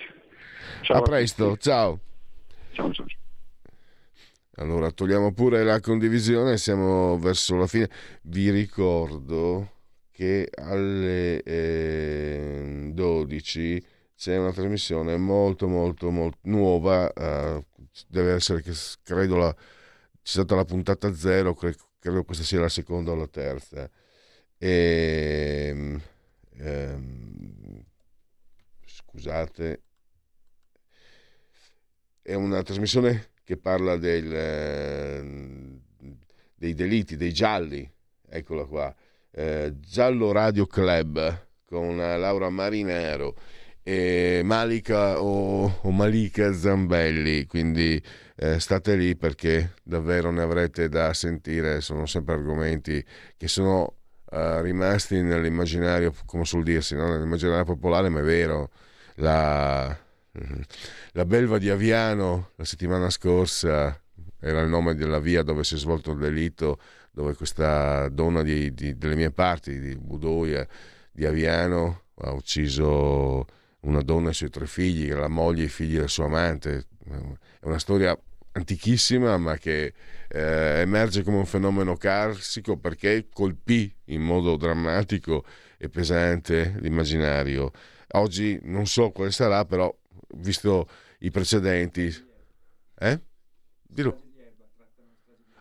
Ciao 0.84 0.98
a 0.98 1.02
presto, 1.02 1.56
ciao. 1.56 1.98
Ciao, 2.72 2.92
ciao. 2.92 3.06
Allora, 4.56 4.90
togliamo 4.90 5.32
pure 5.32 5.64
la 5.64 5.80
condivisione, 5.80 6.58
siamo 6.58 7.18
verso 7.18 7.56
la 7.56 7.66
fine. 7.66 7.88
Vi 8.24 8.50
ricordo 8.50 9.70
che 10.10 10.46
alle 10.54 11.42
eh, 11.42 12.90
12 12.92 13.86
c'è 14.14 14.36
una 14.36 14.52
trasmissione 14.52 15.16
molto, 15.16 15.68
molto, 15.68 16.10
molto 16.10 16.38
nuova. 16.42 17.10
Eh, 17.10 17.64
deve 18.06 18.34
essere 18.34 18.60
che 18.60 18.72
credo 19.02 19.36
la, 19.36 19.54
c'è 19.54 19.62
stata 20.22 20.54
la 20.54 20.66
puntata 20.66 21.14
zero, 21.14 21.54
credo, 21.54 21.78
credo 21.98 22.24
questa 22.24 22.44
sia 22.44 22.60
la 22.60 22.68
seconda 22.68 23.10
o 23.12 23.14
la 23.14 23.26
terza. 23.26 23.90
E, 24.58 25.66
ehm, 25.70 26.00
ehm, 26.58 27.84
scusate, 28.84 29.80
è 32.24 32.32
una 32.32 32.62
trasmissione 32.62 33.32
che 33.44 33.58
parla 33.58 33.98
del, 33.98 34.34
eh, 34.34 35.78
dei 36.54 36.72
delitti, 36.72 37.16
dei 37.16 37.34
gialli, 37.34 37.88
eccola 38.30 38.64
qua. 38.64 38.94
eh, 39.30 39.74
Giallo 39.78 40.32
Radio 40.32 40.64
Club 40.66 41.48
con 41.66 41.96
Laura 41.98 42.48
Marinero 42.48 43.36
e 43.82 44.40
Malika 44.42 45.20
o, 45.20 45.80
o 45.82 45.90
Malika 45.90 46.50
Zambelli, 46.54 47.44
quindi 47.44 48.02
eh, 48.36 48.58
state 48.58 48.96
lì 48.96 49.16
perché 49.16 49.74
davvero 49.82 50.30
ne 50.30 50.40
avrete 50.40 50.88
da 50.88 51.12
sentire, 51.12 51.82
sono 51.82 52.06
sempre 52.06 52.34
argomenti 52.36 53.04
che 53.36 53.48
sono 53.48 53.96
uh, 54.30 54.60
rimasti 54.62 55.20
nell'immaginario, 55.20 56.14
come 56.24 56.46
suol 56.46 56.62
dirsi, 56.62 56.96
no? 56.96 57.10
nell'immaginario 57.10 57.64
popolare, 57.64 58.08
ma 58.08 58.20
è 58.20 58.22
vero, 58.22 58.70
la, 59.16 59.94
la 61.12 61.24
belva 61.24 61.58
di 61.58 61.70
Aviano 61.70 62.50
la 62.56 62.64
settimana 62.64 63.08
scorsa 63.10 64.00
era 64.40 64.60
il 64.60 64.68
nome 64.68 64.94
della 64.94 65.20
via 65.20 65.42
dove 65.42 65.64
si 65.64 65.74
è 65.74 65.78
svolto 65.78 66.12
il 66.12 66.18
delitto, 66.18 66.78
dove 67.10 67.34
questa 67.34 68.08
donna 68.08 68.42
di, 68.42 68.74
di, 68.74 68.98
delle 68.98 69.14
mie 69.14 69.30
parti, 69.30 69.78
di 69.78 69.96
Budoia, 69.96 70.66
di 71.10 71.24
Aviano, 71.24 72.02
ha 72.16 72.32
ucciso 72.32 73.46
una 73.80 74.02
donna 74.02 74.28
e 74.28 74.30
i 74.32 74.34
suoi 74.34 74.50
tre 74.50 74.66
figli, 74.66 75.10
la 75.12 75.28
moglie 75.28 75.62
e 75.62 75.66
i 75.66 75.70
figli 75.70 75.96
del 75.96 76.10
suo 76.10 76.26
amante. 76.26 76.86
È 77.08 77.66
una 77.66 77.78
storia 77.78 78.16
antichissima 78.52 79.36
ma 79.36 79.56
che 79.56 79.94
eh, 80.28 80.80
emerge 80.80 81.22
come 81.22 81.38
un 81.38 81.46
fenomeno 81.46 81.96
carsico 81.96 82.76
perché 82.76 83.28
colpì 83.32 83.92
in 84.06 84.22
modo 84.22 84.56
drammatico 84.56 85.44
e 85.78 85.88
pesante 85.88 86.74
l'immaginario. 86.80 87.70
Oggi 88.12 88.58
non 88.62 88.86
so 88.86 89.10
quale 89.10 89.32
sarà, 89.32 89.64
però 89.64 89.92
visto 90.36 90.88
i 91.20 91.30
precedenti... 91.30 92.32
Eh? 92.98 93.20
Dillo. 93.82 94.24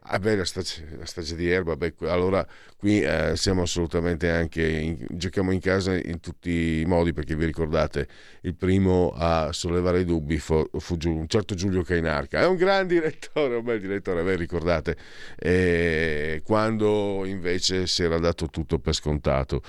Ah 0.06 0.20
beh, 0.20 0.36
la 0.36 0.44
strage, 0.44 0.86
la 0.98 1.06
strage 1.06 1.34
di 1.34 1.50
Erba, 1.50 1.78
beh, 1.78 1.94
allora 2.02 2.46
qui 2.76 3.02
eh, 3.02 3.38
siamo 3.38 3.62
assolutamente 3.62 4.30
anche, 4.30 4.68
in, 4.68 5.06
giochiamo 5.12 5.52
in 5.52 5.62
casa 5.62 5.96
in 5.96 6.20
tutti 6.20 6.82
i 6.82 6.86
modi 6.86 7.14
perché 7.14 7.38
vi 7.38 7.46
ricordate, 7.46 8.10
il 8.42 8.54
primo 8.54 9.14
a 9.16 9.54
sollevare 9.54 10.02
i 10.02 10.04
dubbi 10.04 10.40
fu, 10.40 10.62
fu 10.78 10.98
un 11.06 11.26
certo 11.30 11.56
Giulio 11.56 11.84
Cainarca, 11.84 12.42
è 12.42 12.46
un 12.46 12.58
gran 12.58 12.86
direttore, 12.86 13.56
un 13.56 13.64
bel 13.64 13.80
direttore, 13.80 14.24
ve 14.24 14.36
ricordate, 14.36 14.98
e 15.38 16.42
quando 16.44 17.24
invece 17.24 17.88
si 17.88 18.04
era 18.04 18.20
dato 18.20 18.48
tutto 18.48 18.80
per 18.80 18.94
scontato. 18.94 19.62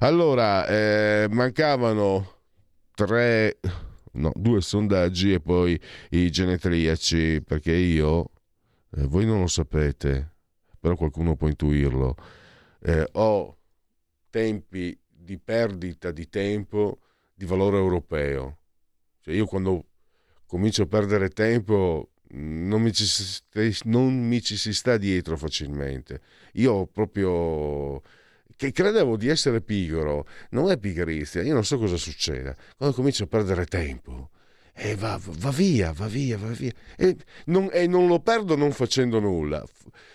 Allora, 0.00 0.66
eh, 0.66 1.28
mancavano 1.30 2.40
tre, 2.92 3.60
no, 4.16 4.32
due 4.34 4.60
sondaggi 4.60 5.32
e 5.32 5.40
poi 5.40 5.80
i 6.10 6.30
genetriaci 6.30 7.42
perché 7.42 7.72
io 7.72 8.30
eh, 8.96 9.06
voi 9.06 9.24
non 9.24 9.40
lo 9.40 9.46
sapete, 9.46 10.34
però 10.78 10.96
qualcuno 10.96 11.36
può 11.36 11.48
intuirlo, 11.48 12.16
eh, 12.82 13.08
ho 13.12 13.58
tempi 14.30 14.98
di 15.08 15.38
perdita 15.38 16.10
di 16.10 16.28
tempo 16.28 17.00
di 17.34 17.44
valore 17.44 17.76
europeo. 17.76 18.58
Cioè 19.20 19.34
io 19.34 19.46
quando 19.46 19.84
comincio 20.46 20.82
a 20.82 20.86
perdere 20.86 21.28
tempo 21.30 22.10
non 22.30 22.82
mi, 22.82 22.92
ci, 22.92 23.04
non 23.84 24.26
mi 24.26 24.40
ci 24.40 24.56
si 24.56 24.72
sta 24.72 24.96
dietro 24.96 25.36
facilmente. 25.36 26.20
Io 26.54 26.86
proprio 26.86 28.02
che 28.56 28.72
credevo 28.72 29.16
di 29.16 29.28
essere 29.28 29.60
pigro, 29.60 30.26
non 30.50 30.70
è 30.70 30.78
pigrizia, 30.78 31.42
io 31.42 31.54
non 31.54 31.64
so 31.64 31.78
cosa 31.78 31.96
succeda. 31.96 32.56
Quando 32.76 32.94
comincio 32.94 33.24
a 33.24 33.26
perdere 33.26 33.66
tempo, 33.66 34.30
e 34.72 34.94
va, 34.94 35.18
va, 35.22 35.50
via, 35.50 35.92
va 35.92 36.06
via, 36.06 36.36
va 36.36 36.48
via. 36.48 36.72
E 36.96 37.16
non, 37.46 37.68
e 37.72 37.86
non 37.86 38.06
lo 38.06 38.20
perdo 38.20 38.56
non 38.56 38.72
facendo 38.72 39.20
nulla, 39.20 39.64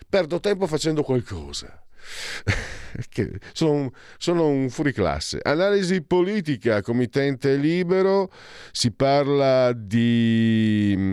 perdo 0.07 0.39
tempo 0.39 0.67
facendo 0.67 1.03
qualcosa. 1.03 1.83
sono, 3.53 3.91
sono 4.17 4.47
un 4.47 4.69
fuoriclasse. 4.69 5.39
Analisi 5.41 6.01
politica, 6.01 6.81
committente 6.81 7.55
libero, 7.55 8.31
si 8.71 8.91
parla 8.91 9.71
di 9.73 10.93
mm, 10.95 11.11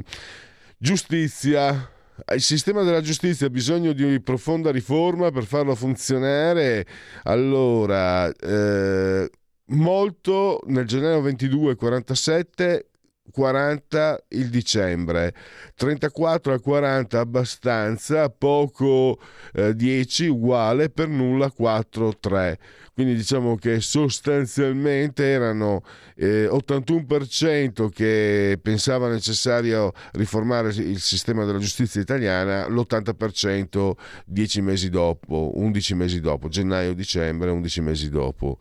giustizia. 0.76 1.92
Il 2.34 2.42
sistema 2.42 2.82
della 2.82 3.00
giustizia 3.00 3.46
ha 3.46 3.50
bisogno 3.50 3.92
di 3.92 4.20
profonda 4.20 4.70
riforma 4.70 5.30
per 5.30 5.44
farlo 5.44 5.74
funzionare. 5.74 6.84
Allora, 7.24 8.30
eh, 8.32 9.30
molto 9.66 10.60
nel 10.66 10.86
gennaio 10.86 11.20
22 11.20 11.76
47 11.76 12.88
40 13.30 14.24
il 14.30 14.48
dicembre, 14.48 15.34
34 15.74 16.54
a 16.54 16.60
40 16.60 17.20
abbastanza, 17.20 18.30
poco 18.30 19.18
eh, 19.52 19.74
10 19.74 20.28
uguale, 20.28 20.90
per 20.90 21.08
nulla 21.08 21.50
4 21.50 22.16
3. 22.18 22.58
Quindi 22.98 23.14
diciamo 23.14 23.54
che 23.54 23.80
sostanzialmente 23.80 25.24
erano 25.24 25.84
eh, 26.16 26.48
81% 26.50 27.90
che 27.90 28.58
pensava 28.60 29.08
necessario 29.08 29.92
riformare 30.14 30.70
il 30.70 30.98
sistema 30.98 31.44
della 31.44 31.60
giustizia 31.60 32.00
italiana, 32.00 32.66
l'80% 32.66 33.92
10 34.26 34.60
mesi 34.62 34.90
dopo, 34.90 35.52
11 35.54 35.94
mesi 35.94 36.20
dopo, 36.20 36.48
gennaio-dicembre, 36.48 37.50
11 37.50 37.80
mesi 37.82 38.10
dopo. 38.10 38.56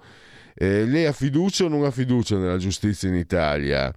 Eh, 0.54 0.86
lei 0.86 1.08
ha 1.08 1.14
fiducia 1.14 1.66
o 1.66 1.68
non 1.68 1.84
ha 1.84 1.90
fiducia 1.90 2.38
nella 2.38 2.58
giustizia 2.58 3.10
in 3.10 3.16
Italia? 3.16 3.92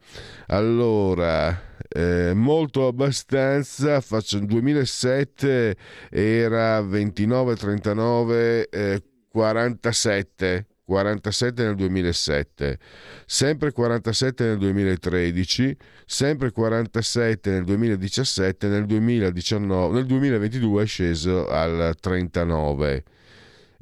Allora, 0.47 1.77
eh, 1.87 2.33
molto 2.33 2.87
abbastanza, 2.87 4.01
faccio, 4.01 4.39
2007 4.39 5.77
era 6.09 6.81
29, 6.81 7.57
39, 7.57 8.69
eh, 8.71 9.03
47. 9.31 10.67
47 10.91 11.63
nel 11.63 11.77
2007, 11.77 12.79
sempre 13.25 13.71
47 13.71 14.45
nel 14.45 14.59
2013, 14.59 15.77
sempre 16.05 16.51
47 16.51 17.51
nel 17.51 17.65
2017, 17.65 18.67
nel, 18.67 18.87
2019, 18.87 19.95
nel 19.95 20.07
2022 20.07 20.83
è 20.83 20.87
sceso 20.87 21.47
al 21.47 21.95
39 22.01 23.05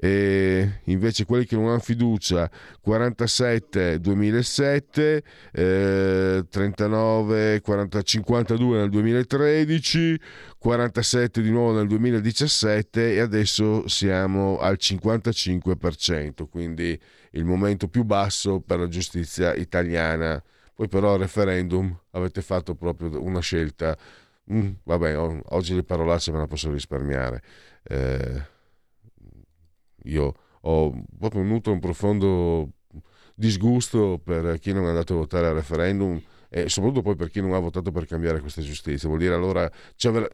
e 0.01 0.81
invece 0.85 1.25
quelli 1.25 1.45
che 1.45 1.57
non 1.57 1.69
hanno 1.69 1.81
fiducia 1.81 2.49
47 2.81 3.99
2007 3.99 5.23
eh, 5.53 6.45
39 6.49 7.61
40, 7.61 8.03
52 8.03 8.79
nel 8.79 8.91
2013 8.91 10.21
47 10.57 11.43
di 11.43 11.51
nuovo 11.51 11.73
nel 11.79 11.89
2017 11.89 13.15
e 13.15 13.19
adesso 13.19 13.89
siamo 13.89 14.59
al 14.59 14.77
55% 14.81 16.47
quindi 16.49 16.99
il 17.33 17.45
momento 17.45 17.89
più 17.89 18.05
basso 18.05 18.61
per 18.61 18.79
la 18.79 18.89
giustizia 18.89 19.55
italiana. 19.55 20.43
Poi 20.75 20.89
però 20.89 21.15
al 21.15 21.19
referendum 21.19 21.97
avete 22.13 22.41
fatto 22.41 22.75
proprio 22.75 23.23
una 23.23 23.41
scelta. 23.41 23.97
Mm, 24.53 24.71
vabbè 24.85 25.19
oggi 25.19 25.75
le 25.75 25.83
parolacce 25.83 26.33
me 26.33 26.39
la 26.39 26.47
posso 26.47 26.71
risparmiare. 26.71 27.43
Eh, 27.83 28.57
io 30.09 30.35
ho 30.61 31.05
proprio 31.19 31.43
avuto 31.43 31.71
un 31.71 31.81
profondo 31.81 32.73
disgusto 33.35 34.21
per 34.23 34.59
chi 34.59 34.73
non 34.73 34.85
è 34.85 34.89
andato 34.89 35.15
a 35.15 35.19
votare 35.19 35.47
al 35.47 35.55
referendum 35.55 36.21
e 36.51 36.69
soprattutto 36.69 37.03
poi 37.03 37.15
per 37.15 37.31
chi 37.31 37.41
non 37.41 37.53
ha 37.53 37.59
votato 37.59 37.93
per 37.93 38.07
cambiare 38.07 38.41
questa 38.41 38.63
giustizia. 38.63 39.09
Vuol 39.09 39.21
dire 39.21 39.35
allora, 39.35 39.71
cioè, 39.97 40.27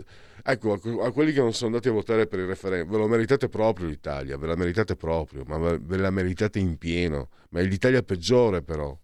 ecco, 0.43 0.73
a 1.03 1.13
quelli 1.13 1.33
che 1.33 1.41
non 1.41 1.53
sono 1.53 1.71
andati 1.71 1.89
a 1.89 1.93
votare 1.93 2.27
per 2.27 2.39
il 2.39 2.47
referendum, 2.47 2.91
ve 2.91 2.99
lo 2.99 3.09
meritate 3.09 3.49
proprio 3.49 3.89
l'Italia, 3.89 4.39
ve 4.39 4.47
la 4.47 4.57
meritate 4.57 4.97
proprio, 4.97 5.43
ma 5.47 5.59
ve 5.59 5.97
la 5.97 6.11
meritate 6.11 6.59
in 6.59 6.79
pieno, 6.79 7.29
ma 7.51 7.61
è 7.61 7.65
l'Italia 7.65 8.03
peggiore 8.03 8.63
però. 8.63 8.97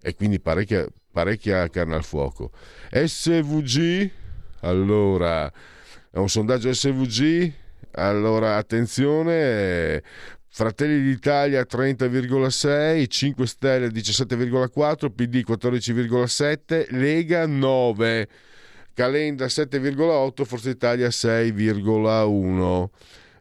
E 0.00 0.14
quindi 0.14 0.40
parecchia, 0.40 0.86
parecchia 1.10 1.68
carne 1.68 1.94
al 1.94 2.04
fuoco. 2.04 2.50
SVG, 2.90 4.10
allora, 4.60 5.52
è 6.10 6.18
un 6.18 6.28
sondaggio 6.28 6.72
SVG 6.72 7.52
allora, 7.92 8.56
attenzione, 8.56 10.02
Fratelli 10.48 11.02
d'Italia 11.02 11.66
30,6, 11.68 13.06
5 13.06 13.46
Stelle 13.46 13.88
17,4, 13.88 15.10
PD 15.14 15.42
14,7, 15.46 16.86
Lega 16.90 17.46
9, 17.46 18.28
Calenda 18.94 19.46
7,8, 19.46 20.44
Forza 20.44 20.70
Italia 20.70 21.08
6,1. 21.08 22.88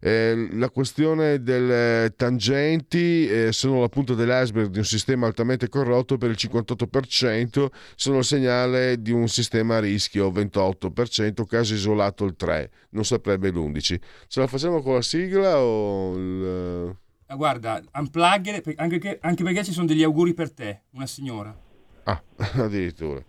Eh, 0.06 0.50
la 0.52 0.70
questione 0.70 1.42
delle 1.42 2.14
tangenti 2.16 3.28
eh, 3.28 3.52
sono 3.52 3.82
la 3.82 3.90
punta 3.90 4.14
dell'iceberg 4.14 4.70
di 4.70 4.78
un 4.78 4.86
sistema 4.86 5.26
altamente 5.26 5.68
corrotto 5.68 6.20
per 6.20 6.30
il 6.30 6.36
58%, 6.40 7.66
sono 7.96 8.20
il 8.20 8.24
segnale 8.24 9.02
di 9.02 9.10
un 9.12 9.28
sistema 9.28 9.78
a 9.78 9.80
rischio 9.80 10.30
28%, 10.30 11.48
caso 11.48 11.74
isolato 11.74 12.24
il 12.24 12.36
3%, 12.40 12.70
non 12.92 13.04
saprebbe 13.04 13.50
l'11%. 13.50 14.00
Ce 14.28 14.40
la 14.40 14.46
facciamo 14.46 14.84
con 14.84 14.94
la 14.94 15.02
sigla 15.02 15.58
o... 15.58 16.16
Il... 16.16 16.96
Eh, 17.28 17.36
guarda, 17.36 17.82
unplug, 17.96 18.74
anche, 18.76 19.18
anche 19.22 19.44
perché 19.44 19.64
ci 19.64 19.72
sono 19.72 19.88
degli 19.88 20.04
auguri 20.04 20.36
per 20.36 20.52
te, 20.52 20.82
una 20.92 21.08
signora. 21.08 21.58
Ah, 22.04 22.22
addirittura. 22.62 23.24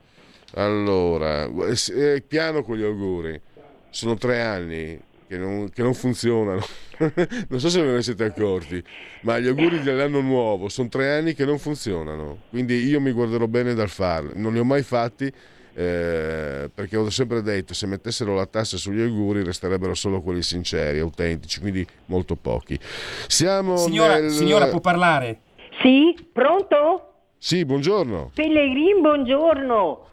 Allora, 0.57 1.45
è 1.47 2.21
piano 2.21 2.63
con 2.63 2.77
gli 2.77 2.83
auguri. 2.83 3.41
Sono 3.89 4.19
tre 4.19 4.43
anni, 4.43 5.01
che 5.27 5.37
non, 5.37 5.69
che 5.71 5.83
non 5.83 5.95
funzionano. 5.95 6.61
non 7.49 7.61
so 7.61 7.69
se 7.69 7.83
ve 7.83 7.93
ne 7.93 8.03
siete 8.03 8.25
accorti, 8.25 8.83
ma 9.23 9.39
gli 9.39 9.49
auguri 9.49 9.81
dell'anno 9.81 10.21
nuovo 10.21 10.69
sono 10.69 10.89
tre 10.89 11.13
anni 11.13 11.35
che 11.35 11.45
non 11.45 11.59
funzionano. 11.59 12.43
Quindi 12.51 12.85
io 12.87 13.01
mi 13.01 13.13
guarderò 13.13 13.47
bene 13.47 13.75
dal 13.75 13.89
farli. 13.89 14.33
Non 14.35 14.53
li 14.53 14.59
ho 14.59 14.65
mai 14.65 14.83
fatti 14.83 15.33
eh, 15.79 16.71
perché 16.73 16.97
ho 16.97 17.11
sempre 17.11 17.43
detto 17.43 17.75
se 17.75 17.87
mettessero 17.87 18.35
la 18.35 18.47
tassa 18.47 18.79
sugli 18.79 19.03
auguri 19.03 19.45
resterebbero 19.45 19.93
solo 19.93 20.23
quelli 20.23 20.43
sinceri, 20.43 21.01
autentici, 21.01 21.61
quindi 21.61 21.87
molto 22.07 22.35
pochi. 22.35 22.79
Siamo 23.27 23.77
Signora, 23.77 24.19
nel... 24.19 24.31
signora 24.31 24.69
può 24.69 24.81
parlare? 24.81 25.41
Sì, 25.83 26.17
pronto? 26.33 27.13
Sì, 27.37 27.67
buongiorno. 27.67 28.31
Pellegrin, 28.35 29.03
buongiorno. 29.03 30.09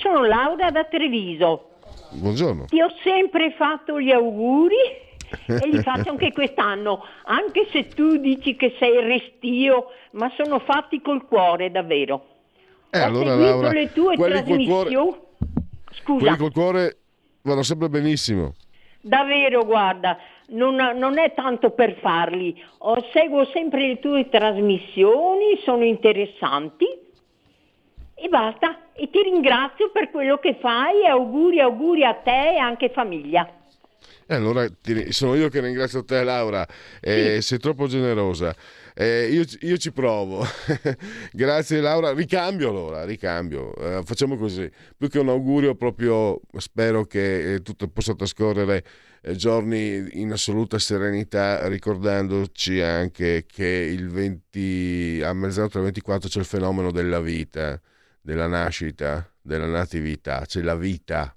Sono 0.00 0.24
Laura 0.24 0.70
da 0.70 0.84
Treviso. 0.84 1.75
Buongiorno. 2.10 2.64
Ti 2.66 2.80
ho 2.80 2.92
sempre 3.02 3.52
fatto 3.52 4.00
gli 4.00 4.10
auguri 4.10 4.74
e 5.46 5.68
li 5.68 5.80
faccio 5.82 6.10
anche 6.10 6.32
quest'anno, 6.32 7.04
anche 7.24 7.68
se 7.72 7.88
tu 7.88 8.16
dici 8.16 8.56
che 8.56 8.74
sei 8.78 9.00
restio, 9.02 9.86
ma 10.12 10.30
sono 10.36 10.58
fatti 10.60 11.00
col 11.00 11.26
cuore 11.26 11.70
davvero. 11.70 12.26
Eh, 12.90 13.00
ho 13.00 13.04
allora, 13.04 13.30
seguito 13.30 13.50
Laura, 13.50 13.70
le 13.72 13.92
tue 13.92 14.16
trasmissioni. 14.16 14.66
cuore- 14.66 15.20
Scusa, 16.02 16.18
Quelli 16.24 16.36
col 16.36 16.52
cuore 16.52 16.96
vanno 17.42 17.62
sempre 17.62 17.88
benissimo. 17.88 18.54
davvero 19.00 19.64
guarda, 19.64 20.18
non, 20.48 20.74
non 20.74 21.18
è 21.18 21.32
tanto 21.34 21.70
per 21.70 21.96
farli, 22.00 22.54
Ho- 22.78 23.04
seguo 23.12 23.44
sempre 23.46 23.86
le 23.88 23.98
tue 23.98 24.28
trasmissioni, 24.28 25.58
sono 25.64 25.84
interessanti 25.84 26.86
e 28.16 28.28
basta. 28.28 28.92
E 28.94 29.10
ti 29.10 29.22
ringrazio 29.22 29.90
per 29.92 30.10
quello 30.10 30.38
che 30.38 30.58
fai 30.60 31.02
e 31.02 31.08
auguri, 31.08 31.60
auguri 31.60 32.04
a 32.04 32.14
te 32.14 32.54
e 32.54 32.58
anche 32.58 32.90
famiglia. 32.90 33.48
E 34.28 34.34
allora 34.34 34.66
ti- 34.68 35.12
sono 35.12 35.34
io 35.36 35.48
che 35.48 35.60
ringrazio 35.60 36.04
te 36.04 36.24
Laura, 36.24 36.66
Eh, 37.00 37.40
sei 37.40 37.58
troppo 37.58 37.86
generosa. 37.86 38.54
Eh, 38.94 39.28
io, 39.30 39.44
io 39.60 39.76
ci 39.76 39.92
provo. 39.92 40.42
Grazie 41.30 41.80
Laura, 41.80 42.12
ricambio 42.12 42.70
allora, 42.70 43.04
ricambio. 43.04 43.74
Eh, 43.76 44.02
facciamo 44.04 44.36
così. 44.36 44.68
Più 44.96 45.08
che 45.08 45.18
un 45.18 45.28
augurio 45.28 45.74
proprio 45.76 46.40
spero 46.56 47.04
che 47.04 47.54
eh, 47.54 47.62
tutto 47.62 47.86
possa 47.88 48.14
trascorrere 48.14 48.82
eh, 49.22 49.36
giorni 49.36 50.08
in 50.20 50.32
assoluta 50.32 50.78
serenità 50.78 51.68
ricordandoci 51.68 52.80
anche 52.80 53.44
che 53.46 53.66
il 53.66 54.08
20 54.08 55.20
a 55.22 55.32
mezzanotte 55.34 55.74
del 55.74 55.84
24 55.84 56.28
c'è 56.28 56.38
il 56.40 56.44
fenomeno 56.46 56.90
della 56.90 57.20
vita, 57.20 57.80
della 58.26 58.48
nascita, 58.48 59.32
della 59.40 59.66
natività, 59.66 60.44
c'è 60.46 60.60
la 60.60 60.74
vita. 60.74 61.32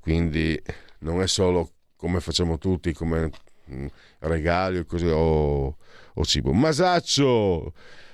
Quindi 0.00 0.60
non 0.98 1.22
è 1.22 1.28
solo 1.28 1.74
come 1.94 2.18
facciamo 2.18 2.58
tutti, 2.58 2.92
come 2.92 3.30
mm, 3.70 3.86
regali 4.18 4.84
o, 5.12 5.76
o 6.14 6.24
cibo. 6.24 6.52
Masaccio, 6.52 7.72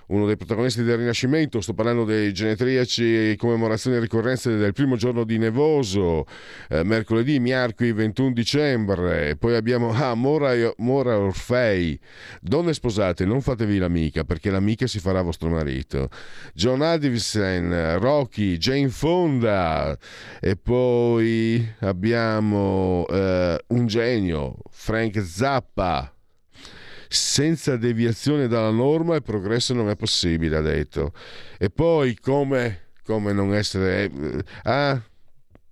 uno 0.08 0.26
dei 0.26 0.36
protagonisti 0.36 0.82
del 0.82 0.98
Rinascimento, 0.98 1.60
sto 1.60 1.74
parlando 1.74 2.04
dei 2.04 2.32
genetriaci, 2.32 3.34
commemorazioni 3.36 3.96
e 3.96 4.00
ricorrenze 4.00 4.56
del 4.56 4.72
primo 4.72 4.96
giorno 4.96 5.24
di 5.24 5.38
Nevoso, 5.38 6.26
eh, 6.68 6.82
mercoledì, 6.82 7.38
miarqui 7.38 7.92
21 7.92 8.32
dicembre, 8.32 9.36
poi 9.36 9.54
abbiamo 9.54 9.90
ah, 9.94 10.14
Mora, 10.14 10.52
Mora 10.78 11.18
Orfei, 11.18 11.98
donne 12.40 12.72
sposate, 12.72 13.24
non 13.24 13.40
fatevi 13.40 13.78
l'amica 13.78 14.24
perché 14.24 14.50
l'amica 14.50 14.86
si 14.86 14.98
farà 14.98 15.22
vostro 15.22 15.48
marito, 15.48 16.08
John 16.54 16.82
Addison, 16.82 17.98
Rocky, 17.98 18.56
Jane 18.56 18.88
Fonda. 18.88 19.96
E 20.40 20.56
poi 20.56 21.66
abbiamo 21.80 23.06
eh, 23.08 23.62
un 23.68 23.86
genio, 23.86 24.56
Frank 24.70 25.20
Zappa. 25.22 26.12
Senza 27.08 27.76
deviazione 27.76 28.48
dalla 28.48 28.70
norma 28.70 29.16
il 29.16 29.22
progresso 29.22 29.72
non 29.74 29.88
è 29.88 29.96
possibile, 29.96 30.56
ha 30.56 30.60
detto. 30.60 31.12
E 31.58 31.70
poi 31.70 32.16
come, 32.18 32.88
come 33.02 33.32
non 33.32 33.54
essere... 33.54 34.04
eh, 34.04 34.44
ah, 34.64 35.02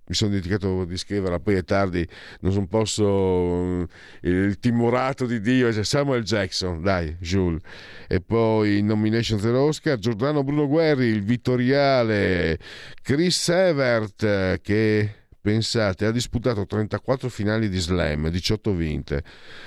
mi 0.09 0.15
sono 0.15 0.29
dimenticato 0.29 0.85
di 0.85 0.95
scriverla, 0.97 1.39
poi 1.39 1.55
è 1.55 1.63
tardi, 1.63 2.07
non 2.39 2.67
posso... 2.67 3.81
eh, 3.81 3.87
Il 4.21 4.57
timorato 4.59 5.25
di 5.25 5.41
Dio, 5.41 5.83
Samuel 5.83 6.23
Jackson, 6.23 6.81
dai, 6.81 7.17
Jules. 7.19 7.61
E 8.07 8.21
poi 8.21 8.81
nomination 8.81 9.39
per 9.39 9.53
Oscar, 9.53 9.97
Giordano 9.99 10.43
Bruno 10.43 10.67
Guerri, 10.67 11.07
il 11.07 11.23
Vittoriale, 11.23 12.57
Chris 13.01 13.49
Evert, 13.49 14.23
eh, 14.23 14.59
che... 14.61 15.11
Pensate, 15.47 16.05
ha 16.05 16.11
disputato 16.11 16.65
34 16.65 17.29
finali 17.29 17.69
di 17.69 17.79
slam, 17.79 18.27
18 18.27 18.73
vinte. 18.73 19.23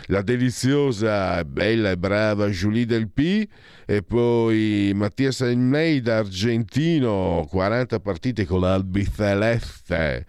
La 0.09 0.21
deliziosa, 0.21 1.43
bella 1.43 1.89
e 1.89 1.97
brava 1.97 2.49
Julie 2.49 2.85
Del 2.85 3.09
P 3.09 3.49
e 3.87 4.03
poi 4.03 4.93
Mattias 4.95 5.41
Almeida, 5.41 6.19
argentino, 6.19 7.47
40 7.49 7.99
partite 8.01 8.45
con 8.45 8.61
l'Albiceleste. 8.61 10.27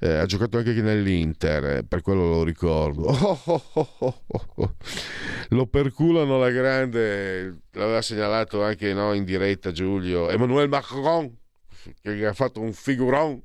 Eh, 0.00 0.14
ha 0.14 0.26
giocato 0.26 0.58
anche 0.58 0.72
nell'Inter, 0.72 1.64
eh, 1.64 1.84
per 1.84 2.02
quello 2.02 2.26
lo 2.26 2.42
ricordo. 2.42 3.06
Oh, 3.14 3.40
oh, 3.44 3.62
oh, 3.74 3.88
oh, 3.98 4.22
oh, 4.26 4.46
oh. 4.56 4.74
Lo 5.50 5.68
perculano 5.68 6.34
alla 6.34 6.50
grande, 6.50 7.60
l'aveva 7.70 8.02
segnalato 8.02 8.64
anche 8.64 8.92
no, 8.92 9.12
in 9.12 9.22
diretta 9.22 9.70
Giulio. 9.70 10.28
Emmanuel 10.28 10.68
Macron, 10.68 11.32
che 12.00 12.26
ha 12.26 12.32
fatto 12.32 12.60
un 12.60 12.72
figuron. 12.72 13.42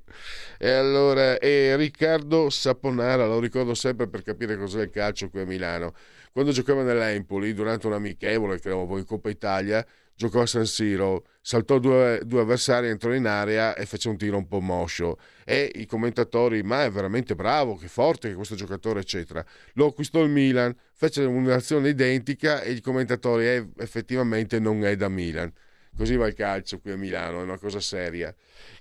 E 0.58 0.70
allora, 0.70 1.38
e 1.38 1.76
Riccardo 1.76 2.50
Saponara, 2.50 3.26
lo 3.26 3.40
ricordo 3.40 3.74
sempre 3.74 4.08
per 4.08 4.24
capire 4.24 4.58
cos'è 4.58 4.84
il 4.84 4.90
calcio 4.90 5.30
qui 5.30 5.42
a 5.42 5.46
Milano. 5.46 5.94
Quando 6.32 6.52
giocava 6.52 6.84
nell'Empoli, 6.84 7.54
durante 7.54 7.88
un 7.88 7.94
amichevole, 7.94 8.60
credo 8.60 8.98
in 8.98 9.06
Coppa 9.06 9.30
Italia, 9.30 9.86
giocò 10.16 10.42
a 10.42 10.46
San 10.46 10.66
Siro, 10.66 11.26
saltò 11.42 11.80
due, 11.80 12.22
due 12.26 12.42
avversari, 12.42 12.88
entrò 12.88 13.14
in 13.14 13.26
area 13.26 13.76
e 13.76 13.86
fece 13.86 14.10
un 14.10 14.18
tiro 14.18 14.38
un 14.38 14.48
po' 14.48 14.60
moscio. 14.60 15.18
E 15.46 15.72
i 15.76 15.86
commentatori, 15.86 16.64
ma 16.64 16.86
è 16.86 16.92
veramente 16.92 17.36
bravo, 17.36 17.76
che 17.76 17.88
forte 17.88 18.30
che 18.30 18.36
questo 18.36 18.56
giocatore, 18.56 19.02
eccetera. 19.02 19.46
Lo 19.74 19.88
acquistò 19.88 20.24
il 20.24 20.30
Milan, 20.30 20.76
fece 20.94 21.24
un'azione 21.24 21.90
identica 21.90 22.62
e 22.62 22.72
i 22.72 22.82
commentatori, 22.82 23.48
eh, 23.48 23.68
effettivamente 23.78 24.60
non 24.60 24.84
è 24.86 24.96
da 24.96 25.10
Milan. 25.10 25.52
Così 25.96 26.16
va 26.16 26.28
il 26.28 26.34
calcio 26.34 26.80
qui 26.80 26.92
a 26.92 26.98
Milano, 26.98 27.40
è 27.40 27.44
una 27.44 27.58
cosa 27.58 27.80
seria. 27.80 28.34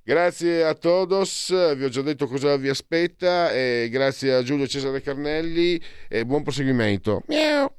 Grazie 0.02 0.64
a 0.64 0.74
todos, 0.74 1.74
vi 1.76 1.84
ho 1.84 1.88
già 1.88 2.02
detto 2.02 2.26
cosa 2.26 2.56
vi 2.56 2.68
aspetta 2.68 3.52
e 3.52 3.88
grazie 3.90 4.34
a 4.34 4.42
Giulio 4.42 4.66
Cesare 4.66 5.00
Carnelli 5.00 5.80
e 6.08 6.24
buon 6.24 6.42
proseguimento. 6.42 7.22
Miau. 7.26 7.70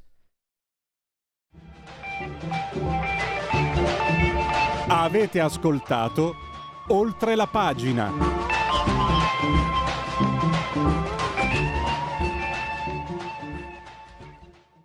Avete 4.86 5.40
ascoltato 5.40 6.52
Oltre 6.88 7.34
la 7.34 7.46
pagina. 7.46 8.12